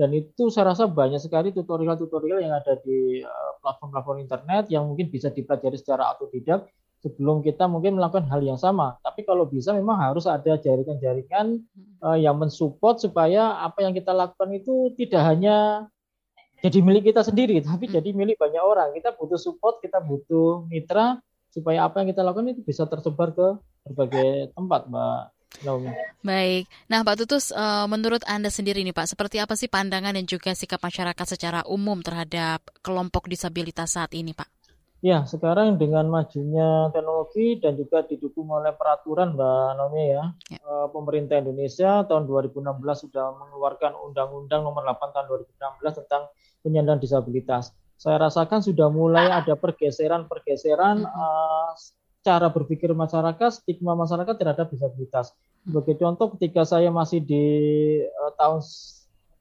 dan 0.01 0.17
itu 0.17 0.49
saya 0.49 0.73
rasa 0.73 0.89
banyak 0.89 1.21
sekali 1.21 1.53
tutorial-tutorial 1.53 2.41
yang 2.41 2.57
ada 2.57 2.81
di 2.81 3.21
eh, 3.21 3.53
platform-platform 3.61 4.25
internet 4.25 4.73
yang 4.73 4.89
mungkin 4.89 5.13
bisa 5.13 5.29
dipelajari 5.29 5.77
secara 5.77 6.17
otodidak 6.17 6.65
sebelum 7.05 7.45
kita 7.45 7.69
mungkin 7.69 8.01
melakukan 8.01 8.25
hal 8.33 8.41
yang 8.41 8.57
sama. 8.57 8.97
Tapi 9.05 9.29
kalau 9.29 9.45
bisa 9.45 9.77
memang 9.77 10.01
harus 10.01 10.25
ada 10.25 10.57
jaringan-jaringan 10.61 11.65
uh, 12.05 12.13
yang 12.13 12.37
mensupport 12.37 13.01
supaya 13.01 13.57
apa 13.65 13.81
yang 13.81 13.97
kita 13.97 14.13
lakukan 14.13 14.53
itu 14.53 14.93
tidak 15.01 15.25
hanya 15.25 15.89
jadi 16.61 16.85
milik 16.85 17.09
kita 17.09 17.25
sendiri, 17.25 17.57
tapi 17.65 17.89
hmm. 17.89 17.95
jadi 17.97 18.09
milik 18.13 18.37
banyak 18.37 18.61
orang. 18.61 18.93
Kita 18.93 19.17
butuh 19.17 19.41
support, 19.41 19.81
kita 19.81 19.97
butuh 20.05 20.69
mitra 20.69 21.25
supaya 21.49 21.89
apa 21.89 22.05
yang 22.05 22.13
kita 22.13 22.21
lakukan 22.21 22.53
itu 22.53 22.61
bisa 22.61 22.85
tersebar 22.85 23.33
ke 23.33 23.49
berbagai 23.89 24.53
tempat, 24.53 24.93
Mbak 24.93 25.40
Baik. 26.23 26.71
Nah, 26.87 27.03
Pak 27.03 27.17
Tutus, 27.25 27.51
uh, 27.51 27.85
menurut 27.91 28.23
Anda 28.25 28.49
sendiri 28.49 28.81
nih 28.87 28.95
Pak, 28.95 29.11
seperti 29.11 29.43
apa 29.43 29.59
sih 29.59 29.67
pandangan 29.67 30.15
dan 30.15 30.25
juga 30.25 30.55
sikap 30.55 30.79
masyarakat 30.81 31.27
secara 31.27 31.61
umum 31.67 32.01
terhadap 32.01 32.63
kelompok 32.81 33.27
disabilitas 33.27 33.99
saat 33.99 34.15
ini, 34.15 34.33
Pak? 34.33 34.49
Ya, 35.01 35.25
sekarang 35.25 35.81
dengan 35.81 36.13
majunya 36.13 36.93
teknologi 36.93 37.57
dan 37.57 37.73
juga 37.73 38.05
didukung 38.05 38.53
oleh 38.53 38.77
peraturan 38.77 39.33
Mbak 39.33 39.69
Nomi 39.81 40.05
ya, 40.13 40.25
ya. 40.53 40.61
Uh, 40.61 40.93
pemerintah 40.93 41.41
Indonesia 41.41 42.05
tahun 42.05 42.29
2016 42.29 43.09
sudah 43.09 43.33
mengeluarkan 43.33 43.97
Undang-Undang 43.97 44.61
Nomor 44.61 44.85
8 44.85 45.17
tahun 45.17 45.27
2016 45.57 46.05
tentang 46.05 46.29
penyandang 46.61 47.01
disabilitas. 47.01 47.73
Saya 47.97 48.21
rasakan 48.29 48.61
sudah 48.61 48.93
mulai 48.93 49.33
ada 49.33 49.57
pergeseran-pergeseran 49.57 51.09
uh, 51.09 51.73
cara 52.21 52.53
berpikir 52.53 52.93
masyarakat, 52.93 53.65
stigma 53.65 53.97
masyarakat 53.97 54.35
terhadap 54.37 54.69
disabilitas. 54.69 55.33
Sebagai 55.65 55.97
contoh, 55.97 56.37
ketika 56.37 56.65
saya 56.69 56.93
masih 56.93 57.21
di 57.25 57.45
uh, 58.05 58.33
tahun 58.37 58.61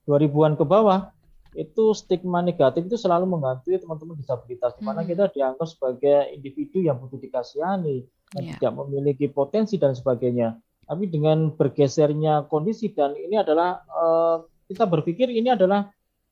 2000-an 0.08 0.54
ke 0.56 0.64
bawah, 0.64 1.12
itu 1.58 1.92
stigma 1.98 2.40
negatif 2.40 2.86
itu 2.86 2.96
selalu 2.96 3.26
menghantui 3.26 3.76
teman-teman 3.82 4.16
disabilitas, 4.16 4.78
di 4.80 4.84
mana 4.86 5.04
hmm. 5.04 5.10
kita 5.12 5.24
dianggap 5.34 5.68
sebagai 5.68 6.30
individu 6.32 6.80
yang 6.86 7.02
butuh 7.02 7.20
dikasihani, 7.20 8.06
yang 8.38 8.46
yeah. 8.46 8.56
tidak 8.60 8.74
memiliki 8.80 9.28
potensi 9.28 9.76
dan 9.76 9.98
sebagainya. 9.98 10.56
Tapi 10.90 11.06
dengan 11.06 11.54
bergesernya 11.54 12.50
kondisi 12.50 12.90
dan 12.94 13.14
ini 13.14 13.38
adalah 13.38 13.82
uh, 13.90 14.38
kita 14.66 14.90
berpikir 14.90 15.30
ini 15.30 15.54
adalah 15.54 15.90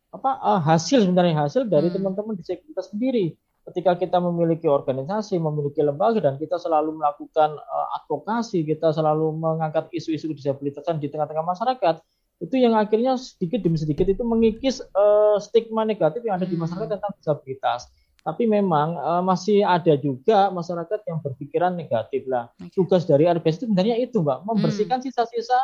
apa 0.08 0.32
uh, 0.40 0.62
hasil 0.64 1.04
sebenarnya 1.04 1.46
hasil 1.46 1.68
dari 1.68 1.92
hmm. 1.92 1.96
teman-teman 2.00 2.34
hmm. 2.38 2.42
disabilitas 2.42 2.88
sendiri 2.94 3.36
ketika 3.68 4.00
kita 4.00 4.18
memiliki 4.24 4.66
organisasi, 4.72 5.36
memiliki 5.44 5.84
lembaga 5.84 6.24
dan 6.24 6.40
kita 6.40 6.56
selalu 6.56 6.96
melakukan 6.96 7.60
uh, 7.60 7.88
advokasi, 8.00 8.64
kita 8.64 8.96
selalu 8.96 9.36
mengangkat 9.36 9.92
isu-isu 9.92 10.32
disabilitasan 10.32 11.04
di 11.04 11.12
tengah-tengah 11.12 11.44
masyarakat, 11.44 12.00
itu 12.40 12.56
yang 12.56 12.80
akhirnya 12.80 13.20
sedikit 13.20 13.60
demi 13.60 13.76
sedikit 13.76 14.08
itu 14.08 14.24
mengikis 14.24 14.80
uh, 14.96 15.36
stigma 15.44 15.84
negatif 15.84 16.24
yang 16.24 16.40
ada 16.40 16.48
di 16.48 16.56
hmm. 16.56 16.64
masyarakat 16.64 16.96
tentang 16.96 17.14
disabilitas. 17.20 17.82
Tapi 18.24 18.44
memang 18.44 18.96
uh, 19.00 19.24
masih 19.24 19.64
ada 19.64 19.96
juga 20.00 20.52
masyarakat 20.52 21.00
yang 21.08 21.20
berpikiran 21.20 21.76
negatif 21.76 22.24
lah. 22.28 22.52
Tugas 22.72 23.04
dari 23.04 23.28
RBS 23.28 23.64
itu 23.64 23.66
sebenarnya 23.68 24.00
itu, 24.00 24.24
Mbak, 24.24 24.48
membersihkan 24.48 25.00
hmm. 25.04 25.06
sisa-sisa 25.12 25.60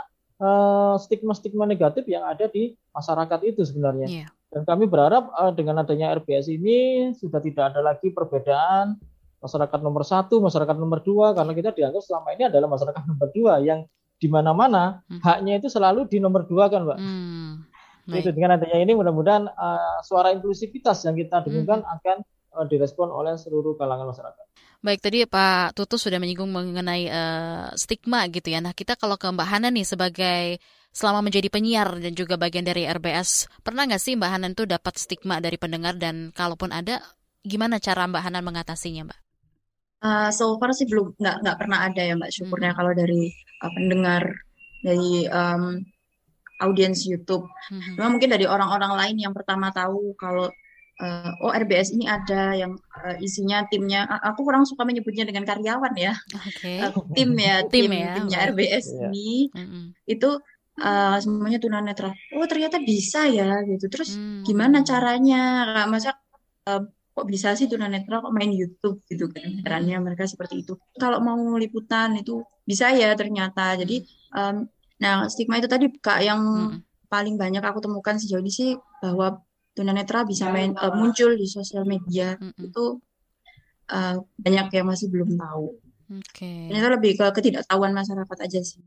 stigma-stigma 0.99 1.63
negatif 1.63 2.03
yang 2.03 2.27
ada 2.27 2.51
di 2.51 2.75
masyarakat 2.91 3.39
itu 3.47 3.63
sebenarnya. 3.63 4.27
Yeah. 4.27 4.29
Dan 4.53 4.69
kami 4.69 4.85
berharap 4.85 5.33
uh, 5.33 5.49
dengan 5.49 5.81
adanya 5.81 6.13
RBS 6.13 6.45
ini 6.53 7.09
sudah 7.17 7.41
tidak 7.41 7.73
ada 7.73 7.81
lagi 7.81 8.13
perbedaan 8.13 9.01
masyarakat 9.41 9.79
nomor 9.81 10.05
satu, 10.05 10.37
masyarakat 10.39 10.77
nomor 10.77 11.01
dua, 11.01 11.33
karena 11.33 11.57
kita 11.57 11.73
dianggap 11.73 12.05
selama 12.05 12.37
ini 12.37 12.53
adalah 12.53 12.69
masyarakat 12.69 13.01
nomor 13.09 13.27
dua 13.33 13.57
yang 13.65 13.81
di 14.21 14.29
mana-mana 14.29 15.03
hmm. 15.09 15.19
haknya 15.25 15.57
itu 15.57 15.67
selalu 15.73 16.05
di 16.05 16.21
nomor 16.21 16.45
dua 16.45 16.69
kan, 16.69 16.85
Mbak. 16.85 16.97
Hmm. 17.01 17.65
Itu 18.13 18.29
dengan 18.29 18.61
adanya 18.61 18.77
ini 18.77 18.93
mudah-mudahan 18.93 19.49
uh, 19.49 19.99
suara 20.05 20.29
inklusivitas 20.31 21.01
yang 21.09 21.17
kita 21.17 21.41
dengungkan 21.43 21.81
hmm. 21.81 21.95
akan 21.97 22.17
uh, 22.53 22.65
direspon 22.69 23.09
oleh 23.09 23.33
seluruh 23.35 23.73
kalangan 23.73 24.05
masyarakat. 24.05 24.45
Baik, 24.83 24.99
tadi 24.99 25.23
Pak 25.23 25.79
Tutus 25.79 26.03
sudah 26.03 26.19
menyinggung 26.19 26.51
mengenai 26.51 27.09
uh, 27.09 27.71
stigma 27.73 28.27
gitu 28.29 28.53
ya. 28.53 28.61
Nah, 28.61 28.75
kita 28.75 28.99
kalau 28.99 29.17
ke 29.17 29.25
Mbak 29.31 29.47
Hana 29.47 29.71
nih 29.73 29.87
sebagai 29.87 30.61
selama 30.93 31.25
menjadi 31.25 31.49
penyiar 31.49 31.97
dan 31.97 32.13
juga 32.13 32.37
bagian 32.37 32.63
dari 32.63 32.85
RBS, 32.85 33.49
pernah 33.65 33.89
nggak 33.89 34.01
sih 34.01 34.13
Mbak 34.13 34.29
Hanan 34.29 34.53
tuh 34.53 34.69
dapat 34.69 34.93
stigma 35.01 35.41
dari 35.41 35.57
pendengar 35.57 35.97
dan 35.97 36.29
kalaupun 36.31 36.69
ada, 36.69 37.01
gimana 37.41 37.81
cara 37.81 38.05
Mbak 38.05 38.23
Hanan 38.23 38.45
mengatasinya, 38.45 39.09
Mbak? 39.09 39.19
Uh, 40.03 40.29
so 40.35 40.59
far 40.59 40.75
sih 40.75 40.83
belum 40.85 41.15
nggak 41.15 41.47
nggak 41.47 41.57
pernah 41.57 41.87
ada 41.87 42.01
ya 42.03 42.13
Mbak 42.19 42.31
syukurnya 42.31 42.75
hmm. 42.75 42.77
kalau 42.77 42.91
dari 42.91 43.31
uh, 43.63 43.71
pendengar 43.71 44.23
dari 44.83 45.25
um, 45.31 45.79
audiens 46.59 47.07
YouTube. 47.07 47.47
Hmm. 47.71 47.95
Cuma 47.97 48.07
mungkin 48.11 48.29
dari 48.29 48.45
orang-orang 48.45 48.93
lain 48.99 49.17
yang 49.23 49.33
pertama 49.33 49.71
tahu 49.71 50.11
kalau 50.19 50.51
uh, 50.99 51.31
oh 51.39 51.51
RBS 51.55 51.95
ini 51.95 52.05
ada 52.05 52.51
yang 52.51 52.75
uh, 52.75 53.15
isinya 53.23 53.63
timnya. 53.71 54.05
Aku 54.35 54.43
kurang 54.43 54.67
suka 54.67 54.83
menyebutnya 54.83 55.23
dengan 55.23 55.47
karyawan 55.47 55.95
ya. 55.95 56.13
Okay. 56.51 56.83
Uh, 56.83 56.91
tim 57.15 57.31
ya, 57.39 57.63
tim, 57.71 57.87
tim 57.87 57.91
ya. 57.95 58.13
timnya 58.19 58.37
RBS 58.51 58.85
yeah. 58.91 59.07
ini 59.07 59.29
hmm. 59.55 59.85
itu 60.03 60.29
uh, 60.79 61.17
semuanya 61.21 61.59
tunanetra. 61.61 62.09
Oh 62.37 62.47
ternyata 62.49 62.81
bisa 62.81 63.29
ya 63.29 63.61
gitu. 63.67 63.85
Terus 63.91 64.17
hmm. 64.17 64.47
gimana 64.47 64.81
caranya? 64.81 65.41
Masa 65.85 66.17
uh, 66.69 66.83
kok 67.13 67.29
bisa 67.29 67.53
sih 67.53 67.69
tunanetra 67.69 68.25
kok 68.25 68.33
main 68.33 68.49
YouTube 68.49 69.05
gitu 69.05 69.29
kan 69.29 69.61
herannya 69.61 70.01
mereka 70.01 70.25
seperti 70.25 70.65
itu 70.65 70.73
kalau 70.97 71.21
mau 71.21 71.37
liputan 71.61 72.17
itu 72.17 72.41
bisa 72.65 72.89
ya 72.89 73.13
ternyata 73.13 73.77
jadi 73.77 74.01
um, 74.33 74.65
nah 74.97 75.29
stigma 75.29 75.61
itu 75.61 75.69
tadi 75.69 75.93
kak 75.93 76.25
yang 76.25 76.41
hmm. 76.41 76.81
paling 77.13 77.37
banyak 77.37 77.61
aku 77.61 77.85
temukan 77.85 78.17
sejauh 78.17 78.41
ini 78.41 78.49
sih 78.49 78.73
bahwa 78.97 79.45
tunanetra 79.77 80.25
bisa 80.25 80.49
main 80.49 80.73
uh, 80.73 80.89
muncul 80.93 81.37
di 81.37 81.45
sosial 81.45 81.85
media 81.85 82.33
hmm. 82.33 82.65
itu 82.65 82.97
uh, 83.93 84.17
banyak 84.37 84.67
yang 84.73 84.85
masih 84.89 85.09
belum 85.09 85.37
tahu. 85.37 85.81
Oke. 86.13 86.45
Okay. 86.45 86.69
Ini 86.69 86.77
lebih 86.77 87.17
ke 87.17 87.25
ketidaktahuan 87.33 87.89
masyarakat 87.89 88.37
aja 88.37 88.59
sih. 88.61 88.81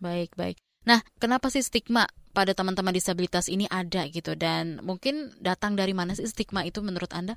Baik 0.00 0.32
baik. 0.36 0.65
Nah, 0.86 1.02
kenapa 1.18 1.50
sih 1.50 1.66
stigma 1.66 2.06
pada 2.30 2.54
teman-teman 2.54 2.94
disabilitas 2.94 3.50
ini 3.50 3.66
ada 3.66 4.06
gitu 4.06 4.38
dan 4.38 4.78
mungkin 4.86 5.34
datang 5.42 5.74
dari 5.74 5.90
mana 5.90 6.14
sih 6.14 6.30
stigma 6.30 6.62
itu 6.62 6.78
menurut 6.78 7.10
Anda? 7.10 7.34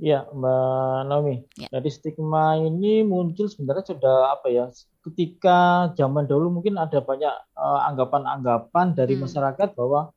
Ya, 0.00 0.24
Mbak 0.32 1.12
Naomi. 1.12 1.44
Ya. 1.60 1.68
Jadi 1.76 1.90
stigma 1.92 2.56
ini 2.56 3.04
muncul 3.04 3.52
sebenarnya 3.52 3.92
sudah 3.92 4.32
apa 4.32 4.48
ya? 4.48 4.72
Ketika 5.04 5.90
zaman 5.92 6.24
dulu 6.24 6.48
mungkin 6.48 6.80
ada 6.80 7.04
banyak 7.04 7.34
uh, 7.52 7.80
anggapan-anggapan 7.92 8.96
dari 8.96 9.18
hmm. 9.18 9.28
masyarakat 9.28 9.68
bahwa 9.76 10.14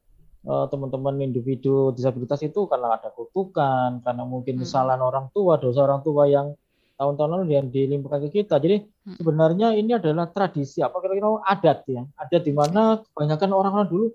uh, 0.47 0.65
teman-teman 0.71 1.19
individu 1.19 1.91
disabilitas 1.91 2.39
itu 2.47 2.63
karena 2.71 2.95
ada 2.95 3.11
kutukan, 3.11 3.99
karena 3.99 4.23
mungkin 4.23 4.55
hmm. 4.55 4.63
kesalahan 4.63 5.03
orang 5.03 5.27
tua, 5.35 5.59
dosa 5.59 5.83
orang 5.83 5.99
tua 5.99 6.31
yang 6.31 6.55
tahun-tahun 7.03 7.31
lalu 7.35 7.45
yang 7.51 7.67
dilimpahkan 7.67 8.31
ke 8.31 8.43
kita. 8.43 8.55
Jadi 8.63 8.87
hmm. 8.87 9.19
sebenarnya 9.19 9.75
ini 9.75 9.91
adalah 9.99 10.31
tradisi 10.31 10.79
apa 10.79 11.03
kira-kira 11.03 11.43
adat 11.43 11.83
ya. 11.91 12.07
Adat 12.15 12.47
di 12.47 12.55
mana 12.55 13.03
kebanyakan 13.03 13.51
orang-orang 13.51 13.87
dulu 13.91 14.07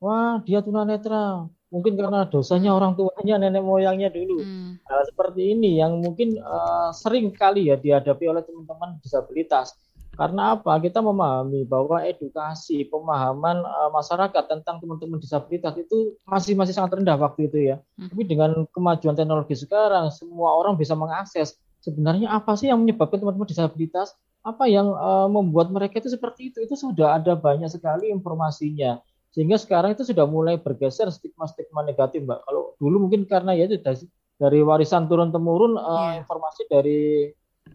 wah 0.00 0.40
dia 0.42 0.64
tunanetra. 0.64 1.44
Mungkin 1.70 1.94
karena 1.94 2.26
dosanya 2.26 2.74
orang 2.74 2.98
tuanya, 2.98 3.38
nenek 3.38 3.62
moyangnya 3.62 4.10
dulu. 4.10 4.42
Hmm. 4.42 4.82
Hal 4.90 5.06
seperti 5.06 5.54
ini 5.54 5.78
yang 5.78 6.02
mungkin 6.02 6.34
uh, 6.42 6.90
sering 6.90 7.30
kali 7.30 7.70
ya 7.70 7.78
dihadapi 7.78 8.26
oleh 8.26 8.42
teman-teman 8.42 8.98
disabilitas. 8.98 9.78
Karena 10.18 10.58
apa? 10.58 10.82
Kita 10.82 10.98
memahami 10.98 11.62
bahwa 11.70 12.02
edukasi, 12.02 12.90
pemahaman 12.90 13.62
uh, 13.62 13.90
masyarakat 13.94 14.50
tentang 14.50 14.82
teman-teman 14.82 15.22
disabilitas 15.22 15.78
itu 15.78 16.18
masih 16.26 16.58
masih 16.58 16.74
sangat 16.74 16.98
rendah 16.98 17.14
waktu 17.14 17.46
itu 17.46 17.58
ya. 17.70 17.76
Hmm. 17.94 18.10
Tapi 18.10 18.22
dengan 18.26 18.50
kemajuan 18.74 19.14
teknologi 19.14 19.54
sekarang, 19.54 20.10
semua 20.10 20.58
orang 20.58 20.74
bisa 20.74 20.98
mengakses 20.98 21.54
sebenarnya 21.80 22.28
apa 22.30 22.54
sih 22.56 22.68
yang 22.68 22.80
menyebabkan 22.84 23.20
teman-teman 23.20 23.48
disabilitas 23.48 24.14
apa 24.40 24.64
yang 24.68 24.88
uh, 24.96 25.28
membuat 25.28 25.68
mereka 25.68 26.00
itu 26.00 26.08
seperti 26.08 26.48
itu 26.52 26.64
itu 26.64 26.72
sudah 26.72 27.20
ada 27.20 27.36
banyak 27.36 27.68
sekali 27.68 28.08
informasinya 28.08 29.00
sehingga 29.30 29.60
sekarang 29.60 29.92
itu 29.92 30.02
sudah 30.08 30.24
mulai 30.24 30.56
bergeser 30.56 31.12
stigma-stigma 31.12 31.84
negatif 31.84 32.24
mbak 32.24 32.40
kalau 32.48 32.72
dulu 32.80 33.08
mungkin 33.08 33.28
karena 33.28 33.52
ya 33.52 33.68
itu 33.68 33.76
dari, 33.84 34.04
dari 34.40 34.60
warisan 34.64 35.06
turun 35.06 35.28
temurun 35.28 35.76
uh, 35.76 36.16
yeah. 36.16 36.24
informasi 36.24 36.62
dari 36.72 37.30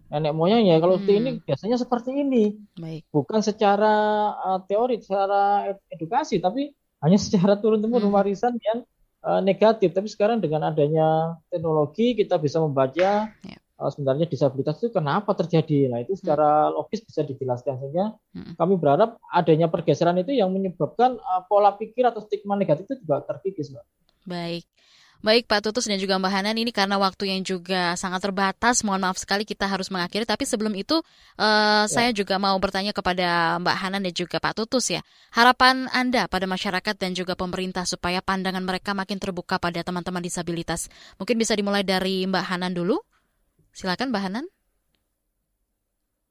nenek 0.09 0.33
moyang 0.33 0.65
ya 0.65 0.81
kalau 0.81 0.97
hmm. 0.97 1.09
ini 1.09 1.29
biasanya 1.41 1.77
seperti 1.77 2.11
ini 2.17 2.57
Baik. 2.77 3.09
bukan 3.13 3.41
secara 3.45 3.93
uh, 4.33 4.59
teori 4.65 5.01
secara 5.01 5.69
edukasi 5.93 6.41
tapi 6.41 6.73
hanya 7.05 7.17
secara 7.21 7.61
turun 7.61 7.81
temurun 7.81 8.09
hmm. 8.09 8.17
warisan 8.17 8.57
yang 8.57 8.81
uh, 9.21 9.39
negatif 9.39 9.93
tapi 9.93 10.09
sekarang 10.09 10.41
dengan 10.41 10.65
adanya 10.73 11.37
teknologi 11.53 12.17
kita 12.17 12.41
bisa 12.41 12.57
membaca 12.57 13.29
yeah 13.45 13.59
sebenarnya 13.75 14.25
disabilitas 14.31 14.79
itu 14.79 14.89
kenapa 14.91 15.35
terjadi. 15.35 15.91
Nah, 15.91 15.99
itu 15.99 16.15
secara 16.15 16.71
logis 16.71 17.03
bisa 17.03 17.27
dijelaskan 17.27 17.75
sehingga 17.83 18.15
hmm. 18.31 18.55
kami 18.55 18.73
berharap 18.79 19.19
adanya 19.27 19.67
pergeseran 19.67 20.15
itu 20.19 20.31
yang 20.31 20.47
menyebabkan 20.51 21.19
uh, 21.19 21.43
pola 21.45 21.75
pikir 21.75 22.07
atau 22.07 22.23
stigma 22.23 22.55
negatif 22.55 22.87
itu 22.87 23.03
juga 23.03 23.19
terkikis, 23.27 23.75
Mbak. 23.75 23.85
Baik. 24.25 24.65
Baik 25.25 25.49
Pak 25.49 25.65
Tutus 25.65 25.89
dan 25.89 25.97
juga 25.97 26.21
Mbak 26.21 26.31
Hanan 26.37 26.53
ini 26.53 26.69
karena 26.69 27.01
waktu 27.01 27.33
yang 27.33 27.41
juga 27.41 27.97
sangat 27.97 28.21
terbatas, 28.29 28.85
mohon 28.85 29.01
maaf 29.01 29.17
sekali 29.17 29.41
kita 29.41 29.65
harus 29.65 29.89
mengakhiri. 29.89 30.21
Tapi 30.21 30.45
sebelum 30.45 30.77
itu 30.77 31.01
uh, 31.01 31.01
ya. 31.41 31.89
saya 31.89 32.09
juga 32.13 32.37
mau 32.37 32.53
bertanya 32.61 32.93
kepada 32.93 33.57
Mbak 33.57 33.75
Hanan 33.79 34.05
dan 34.05 34.13
juga 34.13 34.37
Pak 34.37 34.53
Tutus 34.53 34.93
ya. 34.93 35.01
Harapan 35.33 35.89
Anda 35.89 36.29
pada 36.29 36.45
masyarakat 36.45 36.93
dan 36.99 37.17
juga 37.17 37.33
pemerintah 37.33 37.89
supaya 37.89 38.21
pandangan 38.21 38.61
mereka 38.61 38.93
makin 38.93 39.17
terbuka 39.17 39.57
pada 39.57 39.81
teman-teman 39.81 40.21
disabilitas. 40.21 40.93
Mungkin 41.17 41.41
bisa 41.41 41.57
dimulai 41.57 41.81
dari 41.81 42.29
Mbak 42.29 42.45
Hanan 42.45 42.77
dulu. 42.77 43.01
Silakan 43.75 44.15
Mbak 44.15 44.23
Hanan. 44.23 44.45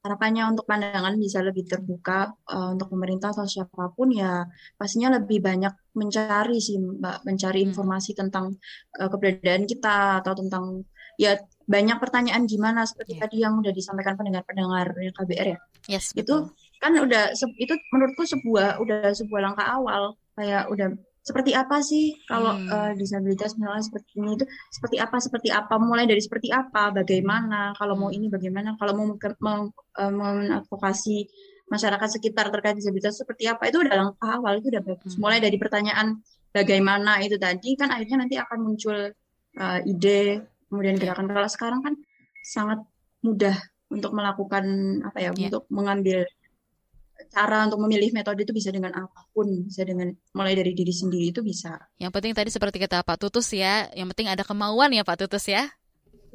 Harapannya 0.01 0.49
untuk 0.49 0.65
pandangan 0.69 1.17
bisa 1.17 1.41
lebih 1.41 1.65
terbuka 1.65 2.33
uh, 2.49 2.73
untuk 2.73 2.93
pemerintah 2.93 3.33
atau 3.33 3.45
siapa 3.45 3.89
pun 3.93 4.13
ya 4.13 4.45
pastinya 4.77 5.17
lebih 5.17 5.41
banyak 5.41 5.73
mencari 5.97 6.61
sih 6.61 6.77
Mbak, 6.77 7.25
mencari 7.25 7.61
hmm. 7.61 7.69
informasi 7.73 8.11
tentang 8.17 8.53
uh, 9.01 9.09
keberadaan 9.09 9.65
kita 9.65 10.21
atau 10.21 10.33
tentang 10.37 10.85
ya 11.17 11.37
banyak 11.65 11.97
pertanyaan 11.97 12.45
gimana 12.45 12.85
seperti 12.85 13.17
yeah. 13.17 13.21
tadi 13.25 13.37
yang 13.41 13.57
udah 13.57 13.73
disampaikan 13.73 14.13
pendengar-pendengar 14.13 14.93
KBR 14.93 15.47
ya. 15.57 15.59
Yes, 15.89 16.13
betul. 16.13 16.49
Itu 16.49 16.81
kan 16.81 16.93
udah 16.97 17.33
itu 17.33 17.73
menurutku 17.89 18.29
sebuah 18.29 18.77
udah 18.81 19.09
sebuah 19.09 19.41
langkah 19.41 19.65
awal 19.65 20.13
kayak 20.37 20.69
udah 20.69 20.93
seperti 21.25 21.57
apa 21.57 21.81
sih 21.81 22.13
kalau 22.29 22.53
hmm. 22.53 22.69
uh, 22.69 22.91
disabilitas 22.93 23.57
misalnya 23.57 23.81
seperti 23.81 24.21
ini 24.21 24.37
itu 24.37 24.45
seperti 24.69 25.01
apa 25.01 25.17
seperti 25.17 25.49
apa 25.49 25.75
mulai 25.81 26.05
dari 26.05 26.21
seperti 26.21 26.53
apa 26.53 26.93
bagaimana 26.93 27.73
kalau 27.73 27.97
mau 27.97 28.13
ini 28.13 28.29
bagaimana 28.29 28.77
kalau 28.77 28.93
mau 28.93 29.09
eh, 29.09 30.13
mengadvokasi 30.13 31.25
masyarakat 31.65 32.21
sekitar 32.21 32.53
terkait 32.53 32.77
disabilitas 32.77 33.17
seperti 33.17 33.49
apa 33.49 33.73
itu 33.73 33.81
udah 33.81 33.93
langkah 33.97 34.37
awal 34.37 34.61
itu 34.61 34.69
udah 34.69 34.85
bagus 34.85 35.17
hmm. 35.17 35.21
mulai 35.25 35.41
dari 35.41 35.57
pertanyaan 35.57 36.21
bagaimana 36.53 37.17
itu 37.25 37.41
tadi 37.41 37.73
kan 37.73 37.89
akhirnya 37.89 38.21
nanti 38.21 38.37
akan 38.37 38.57
muncul 38.61 38.97
uh, 39.57 39.79
ide 39.81 40.45
kemudian 40.69 41.01
gerakan 41.01 41.25
kalau 41.25 41.49
sekarang 41.49 41.81
kan 41.81 41.97
sangat 42.45 42.85
mudah 43.25 43.57
untuk 43.89 44.13
melakukan 44.13 44.65
apa 45.01 45.17
ya 45.17 45.33
yeah. 45.33 45.49
untuk 45.49 45.65
mengambil 45.73 46.21
cara 47.31 47.67
untuk 47.67 47.79
memilih 47.83 48.11
metode 48.11 48.43
itu 48.43 48.51
bisa 48.51 48.71
dengan 48.71 48.91
apa 48.95 49.27
pun, 49.31 49.47
bisa 49.67 49.83
dengan 49.83 50.11
mulai 50.35 50.55
dari 50.55 50.71
diri 50.75 50.91
sendiri 50.91 51.31
itu 51.31 51.41
bisa. 51.43 51.79
Yang 51.99 52.11
penting 52.15 52.33
tadi 52.35 52.49
seperti 52.51 52.77
kata 52.79 53.03
Pak 53.03 53.17
Tutus 53.21 53.47
ya, 53.55 53.87
yang 53.95 54.07
penting 54.11 54.31
ada 54.31 54.43
kemauan 54.43 54.91
ya 54.91 55.03
Pak 55.03 55.25
Tutus 55.25 55.47
ya. 55.47 55.71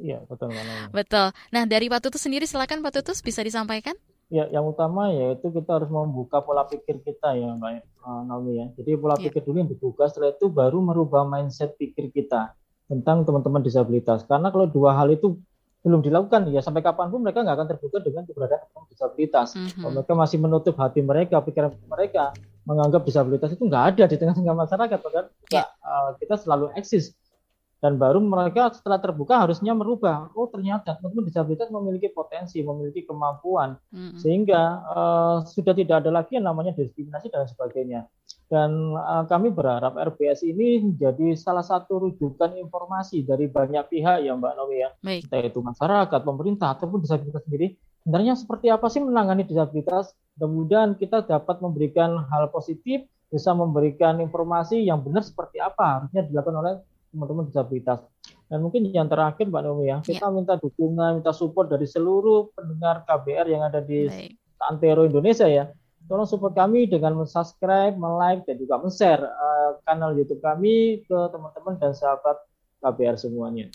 Iya, 0.01 0.25
betul 0.25 0.49
mana. 0.49 0.89
Betul. 0.89 1.29
Nah, 1.53 1.63
dari 1.69 1.85
Pak 1.85 2.01
Tutus 2.01 2.25
sendiri 2.25 2.49
silakan 2.49 2.81
Pak 2.81 3.01
Tutus 3.01 3.21
bisa 3.21 3.45
disampaikan. 3.45 3.93
Ya, 4.31 4.47
yang 4.47 4.63
utama 4.63 5.11
yaitu 5.11 5.51
kita 5.51 5.75
harus 5.75 5.91
membuka 5.91 6.39
pola 6.39 6.63
pikir 6.63 7.03
kita 7.03 7.35
ya, 7.35 7.51
Mbak 7.51 7.71
uh, 8.01 8.21
Naomi 8.25 8.63
ya. 8.63 8.65
Jadi 8.79 8.97
pola 8.97 9.19
ya. 9.19 9.27
pikir 9.27 9.43
dulu 9.43 9.61
yang 9.61 9.69
dibuka, 9.69 10.07
setelah 10.07 10.33
itu 10.33 10.47
baru 10.47 10.79
merubah 10.79 11.27
mindset 11.27 11.75
pikir 11.75 12.09
kita 12.09 12.55
tentang 12.87 13.27
teman-teman 13.27 13.61
disabilitas. 13.61 14.23
Karena 14.25 14.49
kalau 14.49 14.65
dua 14.71 14.95
hal 14.97 15.11
itu 15.13 15.37
belum 15.81 16.05
dilakukan 16.05 16.45
ya 16.53 16.61
sampai 16.61 16.85
kapan 16.85 17.09
pun 17.09 17.25
mereka 17.25 17.41
nggak 17.41 17.57
akan 17.57 17.67
terbuka 17.73 17.97
dengan 18.05 18.23
keberadaan 18.29 18.85
disabilitas. 18.93 19.57
Mm-hmm. 19.57 19.89
mereka 19.97 20.13
masih 20.13 20.37
menutup 20.37 20.75
hati 20.77 21.01
mereka, 21.01 21.41
pikiran 21.41 21.73
mereka 21.89 22.37
menganggap 22.69 23.01
disabilitas 23.01 23.49
itu 23.57 23.65
nggak 23.65 23.97
ada 23.97 24.03
di 24.05 24.15
tengah-tengah 24.21 24.53
masyarakat, 24.53 24.97
padahal 25.01 25.27
yeah. 25.49 25.65
uh, 25.81 26.13
kita 26.21 26.37
selalu 26.37 26.69
eksis. 26.77 27.17
Dan 27.81 27.97
baru 27.97 28.21
mereka 28.21 28.69
setelah 28.77 29.01
terbuka 29.01 29.41
harusnya 29.41 29.73
merubah. 29.73 30.29
Oh 30.37 30.45
ternyata 30.45 31.01
teman-teman 31.01 31.25
disabilitas 31.25 31.73
memiliki 31.73 32.13
potensi, 32.13 32.61
memiliki 32.61 33.01
kemampuan, 33.09 33.73
mm-hmm. 33.89 34.21
sehingga 34.21 34.61
uh, 34.85 35.37
sudah 35.41 35.73
tidak 35.73 36.05
ada 36.05 36.13
lagi 36.13 36.37
yang 36.37 36.45
namanya 36.45 36.77
diskriminasi 36.77 37.33
dan 37.33 37.49
sebagainya. 37.49 38.05
Dan 38.51 38.91
uh, 38.99 39.23
kami 39.31 39.55
berharap 39.55 39.95
RBS 39.95 40.43
ini 40.43 40.83
menjadi 40.83 41.39
salah 41.39 41.63
satu 41.63 42.03
rujukan 42.03 42.59
informasi 42.59 43.23
dari 43.23 43.47
banyak 43.47 43.87
pihak 43.87 44.27
ya 44.27 44.35
Mbak 44.35 44.53
Nomi 44.59 44.83
ya, 44.83 44.91
Baik. 44.99 45.31
entah 45.31 45.39
itu 45.39 45.59
masyarakat, 45.63 46.19
pemerintah 46.19 46.75
ataupun 46.75 46.99
disabilitas 46.99 47.47
sendiri. 47.47 47.79
Sebenarnya 48.03 48.35
seperti 48.35 48.67
apa 48.67 48.91
sih 48.91 48.99
menangani 48.99 49.47
disabilitas? 49.47 50.11
Kemudian 50.35 50.99
kita 50.99 51.23
dapat 51.23 51.63
memberikan 51.63 52.27
hal 52.27 52.51
positif, 52.51 53.07
bisa 53.31 53.55
memberikan 53.55 54.19
informasi 54.19 54.83
yang 54.83 54.99
benar 54.99 55.23
seperti 55.23 55.63
apa 55.63 56.03
harusnya 56.03 56.27
dilakukan 56.27 56.57
oleh 56.59 56.73
teman-teman 57.15 57.47
disabilitas. 57.47 58.03
Dan 58.51 58.67
mungkin 58.67 58.83
yang 58.91 59.07
terakhir 59.07 59.47
Mbak 59.47 59.63
Nomi 59.63 59.87
ya, 59.87 60.03
kita 60.03 60.27
ya. 60.27 60.35
minta 60.35 60.59
dukungan, 60.59 61.23
minta 61.23 61.31
support 61.31 61.71
dari 61.71 61.87
seluruh 61.87 62.51
pendengar 62.51 63.07
KBR 63.07 63.47
yang 63.47 63.63
ada 63.63 63.79
di 63.79 64.11
Baik. 64.11 64.35
Antero 64.67 65.07
Indonesia 65.07 65.47
ya 65.47 65.71
tolong 66.11 66.27
support 66.27 66.51
kami 66.51 66.91
dengan 66.91 67.15
subscribe, 67.23 67.95
like, 67.95 68.43
dan 68.43 68.59
juga 68.59 68.83
share 68.91 69.23
uh, 69.23 69.79
kanal 69.87 70.11
YouTube 70.11 70.43
kami 70.43 71.07
ke 71.07 71.17
teman-teman 71.31 71.79
dan 71.79 71.95
sahabat 71.95 72.35
KBR 72.83 73.15
semuanya. 73.15 73.71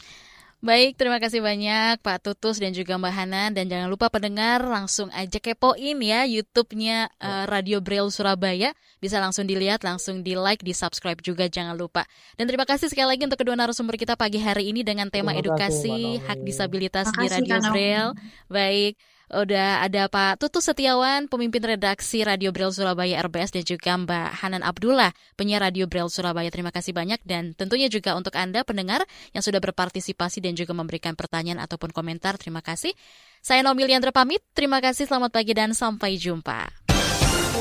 Baik, 0.60 0.96
terima 0.96 1.20
kasih 1.20 1.44
banyak 1.44 2.00
Pak 2.00 2.26
Tutus 2.26 2.56
dan 2.56 2.72
juga 2.72 2.96
Mbak 2.96 3.12
Hanan 3.12 3.50
dan 3.52 3.68
jangan 3.68 3.92
lupa 3.92 4.08
pendengar 4.08 4.64
langsung 4.64 5.12
aja 5.12 5.36
kepoin 5.36 6.00
ya 6.00 6.24
YouTube-nya 6.24 7.12
uh, 7.20 7.44
Radio 7.48 7.80
Braille 7.80 8.08
Surabaya. 8.12 8.72
Bisa 8.96 9.20
langsung 9.20 9.44
dilihat, 9.44 9.84
langsung 9.84 10.24
di 10.24 10.32
like, 10.32 10.64
di 10.64 10.72
subscribe 10.72 11.20
juga 11.20 11.48
jangan 11.48 11.76
lupa. 11.76 12.08
Dan 12.40 12.48
terima 12.48 12.64
kasih 12.64 12.88
sekali 12.88 13.16
lagi 13.16 13.22
untuk 13.28 13.40
kedua 13.40 13.56
narasumber 13.56 14.00
kita 14.00 14.16
pagi 14.16 14.40
hari 14.40 14.72
ini 14.72 14.80
dengan 14.80 15.12
tema 15.12 15.36
edukasi 15.36 16.20
hak 16.24 16.40
disabilitas 16.44 17.12
di 17.16 17.28
Radio 17.28 17.56
Braille. 17.72 18.12
Baik. 18.48 19.15
Udah 19.26 19.82
ada 19.82 20.06
Pak 20.06 20.38
Tutu 20.38 20.62
Setiawan, 20.62 21.26
pemimpin 21.26 21.58
redaksi 21.58 22.22
Radio 22.22 22.54
Braille 22.54 22.70
Surabaya 22.70 23.18
RBS 23.26 23.58
dan 23.58 23.66
juga 23.66 23.98
Mbak 23.98 24.28
Hanan 24.38 24.62
Abdullah, 24.62 25.10
penyiar 25.34 25.66
Radio 25.66 25.90
Braille 25.90 26.14
Surabaya. 26.14 26.46
Terima 26.46 26.70
kasih 26.70 26.94
banyak 26.94 27.18
dan 27.26 27.50
tentunya 27.58 27.90
juga 27.90 28.14
untuk 28.14 28.38
Anda 28.38 28.62
pendengar 28.62 29.02
yang 29.34 29.42
sudah 29.42 29.58
berpartisipasi 29.58 30.38
dan 30.38 30.54
juga 30.54 30.78
memberikan 30.78 31.18
pertanyaan 31.18 31.58
ataupun 31.58 31.90
komentar. 31.90 32.38
Terima 32.38 32.62
kasih. 32.62 32.94
Saya 33.42 33.66
Naomi 33.66 33.90
Liandra 33.90 34.14
pamit. 34.14 34.46
Terima 34.54 34.78
kasih, 34.78 35.10
selamat 35.10 35.34
pagi 35.34 35.58
dan 35.58 35.74
sampai 35.74 36.14
jumpa. 36.14 36.86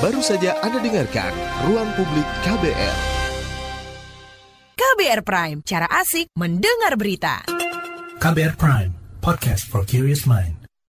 Baru 0.06 0.22
saja 0.22 0.62
Anda 0.62 0.78
dengarkan 0.86 1.34
Ruang 1.66 1.90
Publik 1.98 2.28
KBR. 2.46 2.98
KBR 4.78 5.22
Prime, 5.26 5.60
cara 5.66 5.90
asik 5.90 6.30
mendengar 6.38 6.94
berita. 6.94 7.42
KBR 8.22 8.54
Prime, 8.54 8.94
podcast 9.18 9.66
for 9.66 9.82
curious 9.82 10.30
mind. 10.30 10.65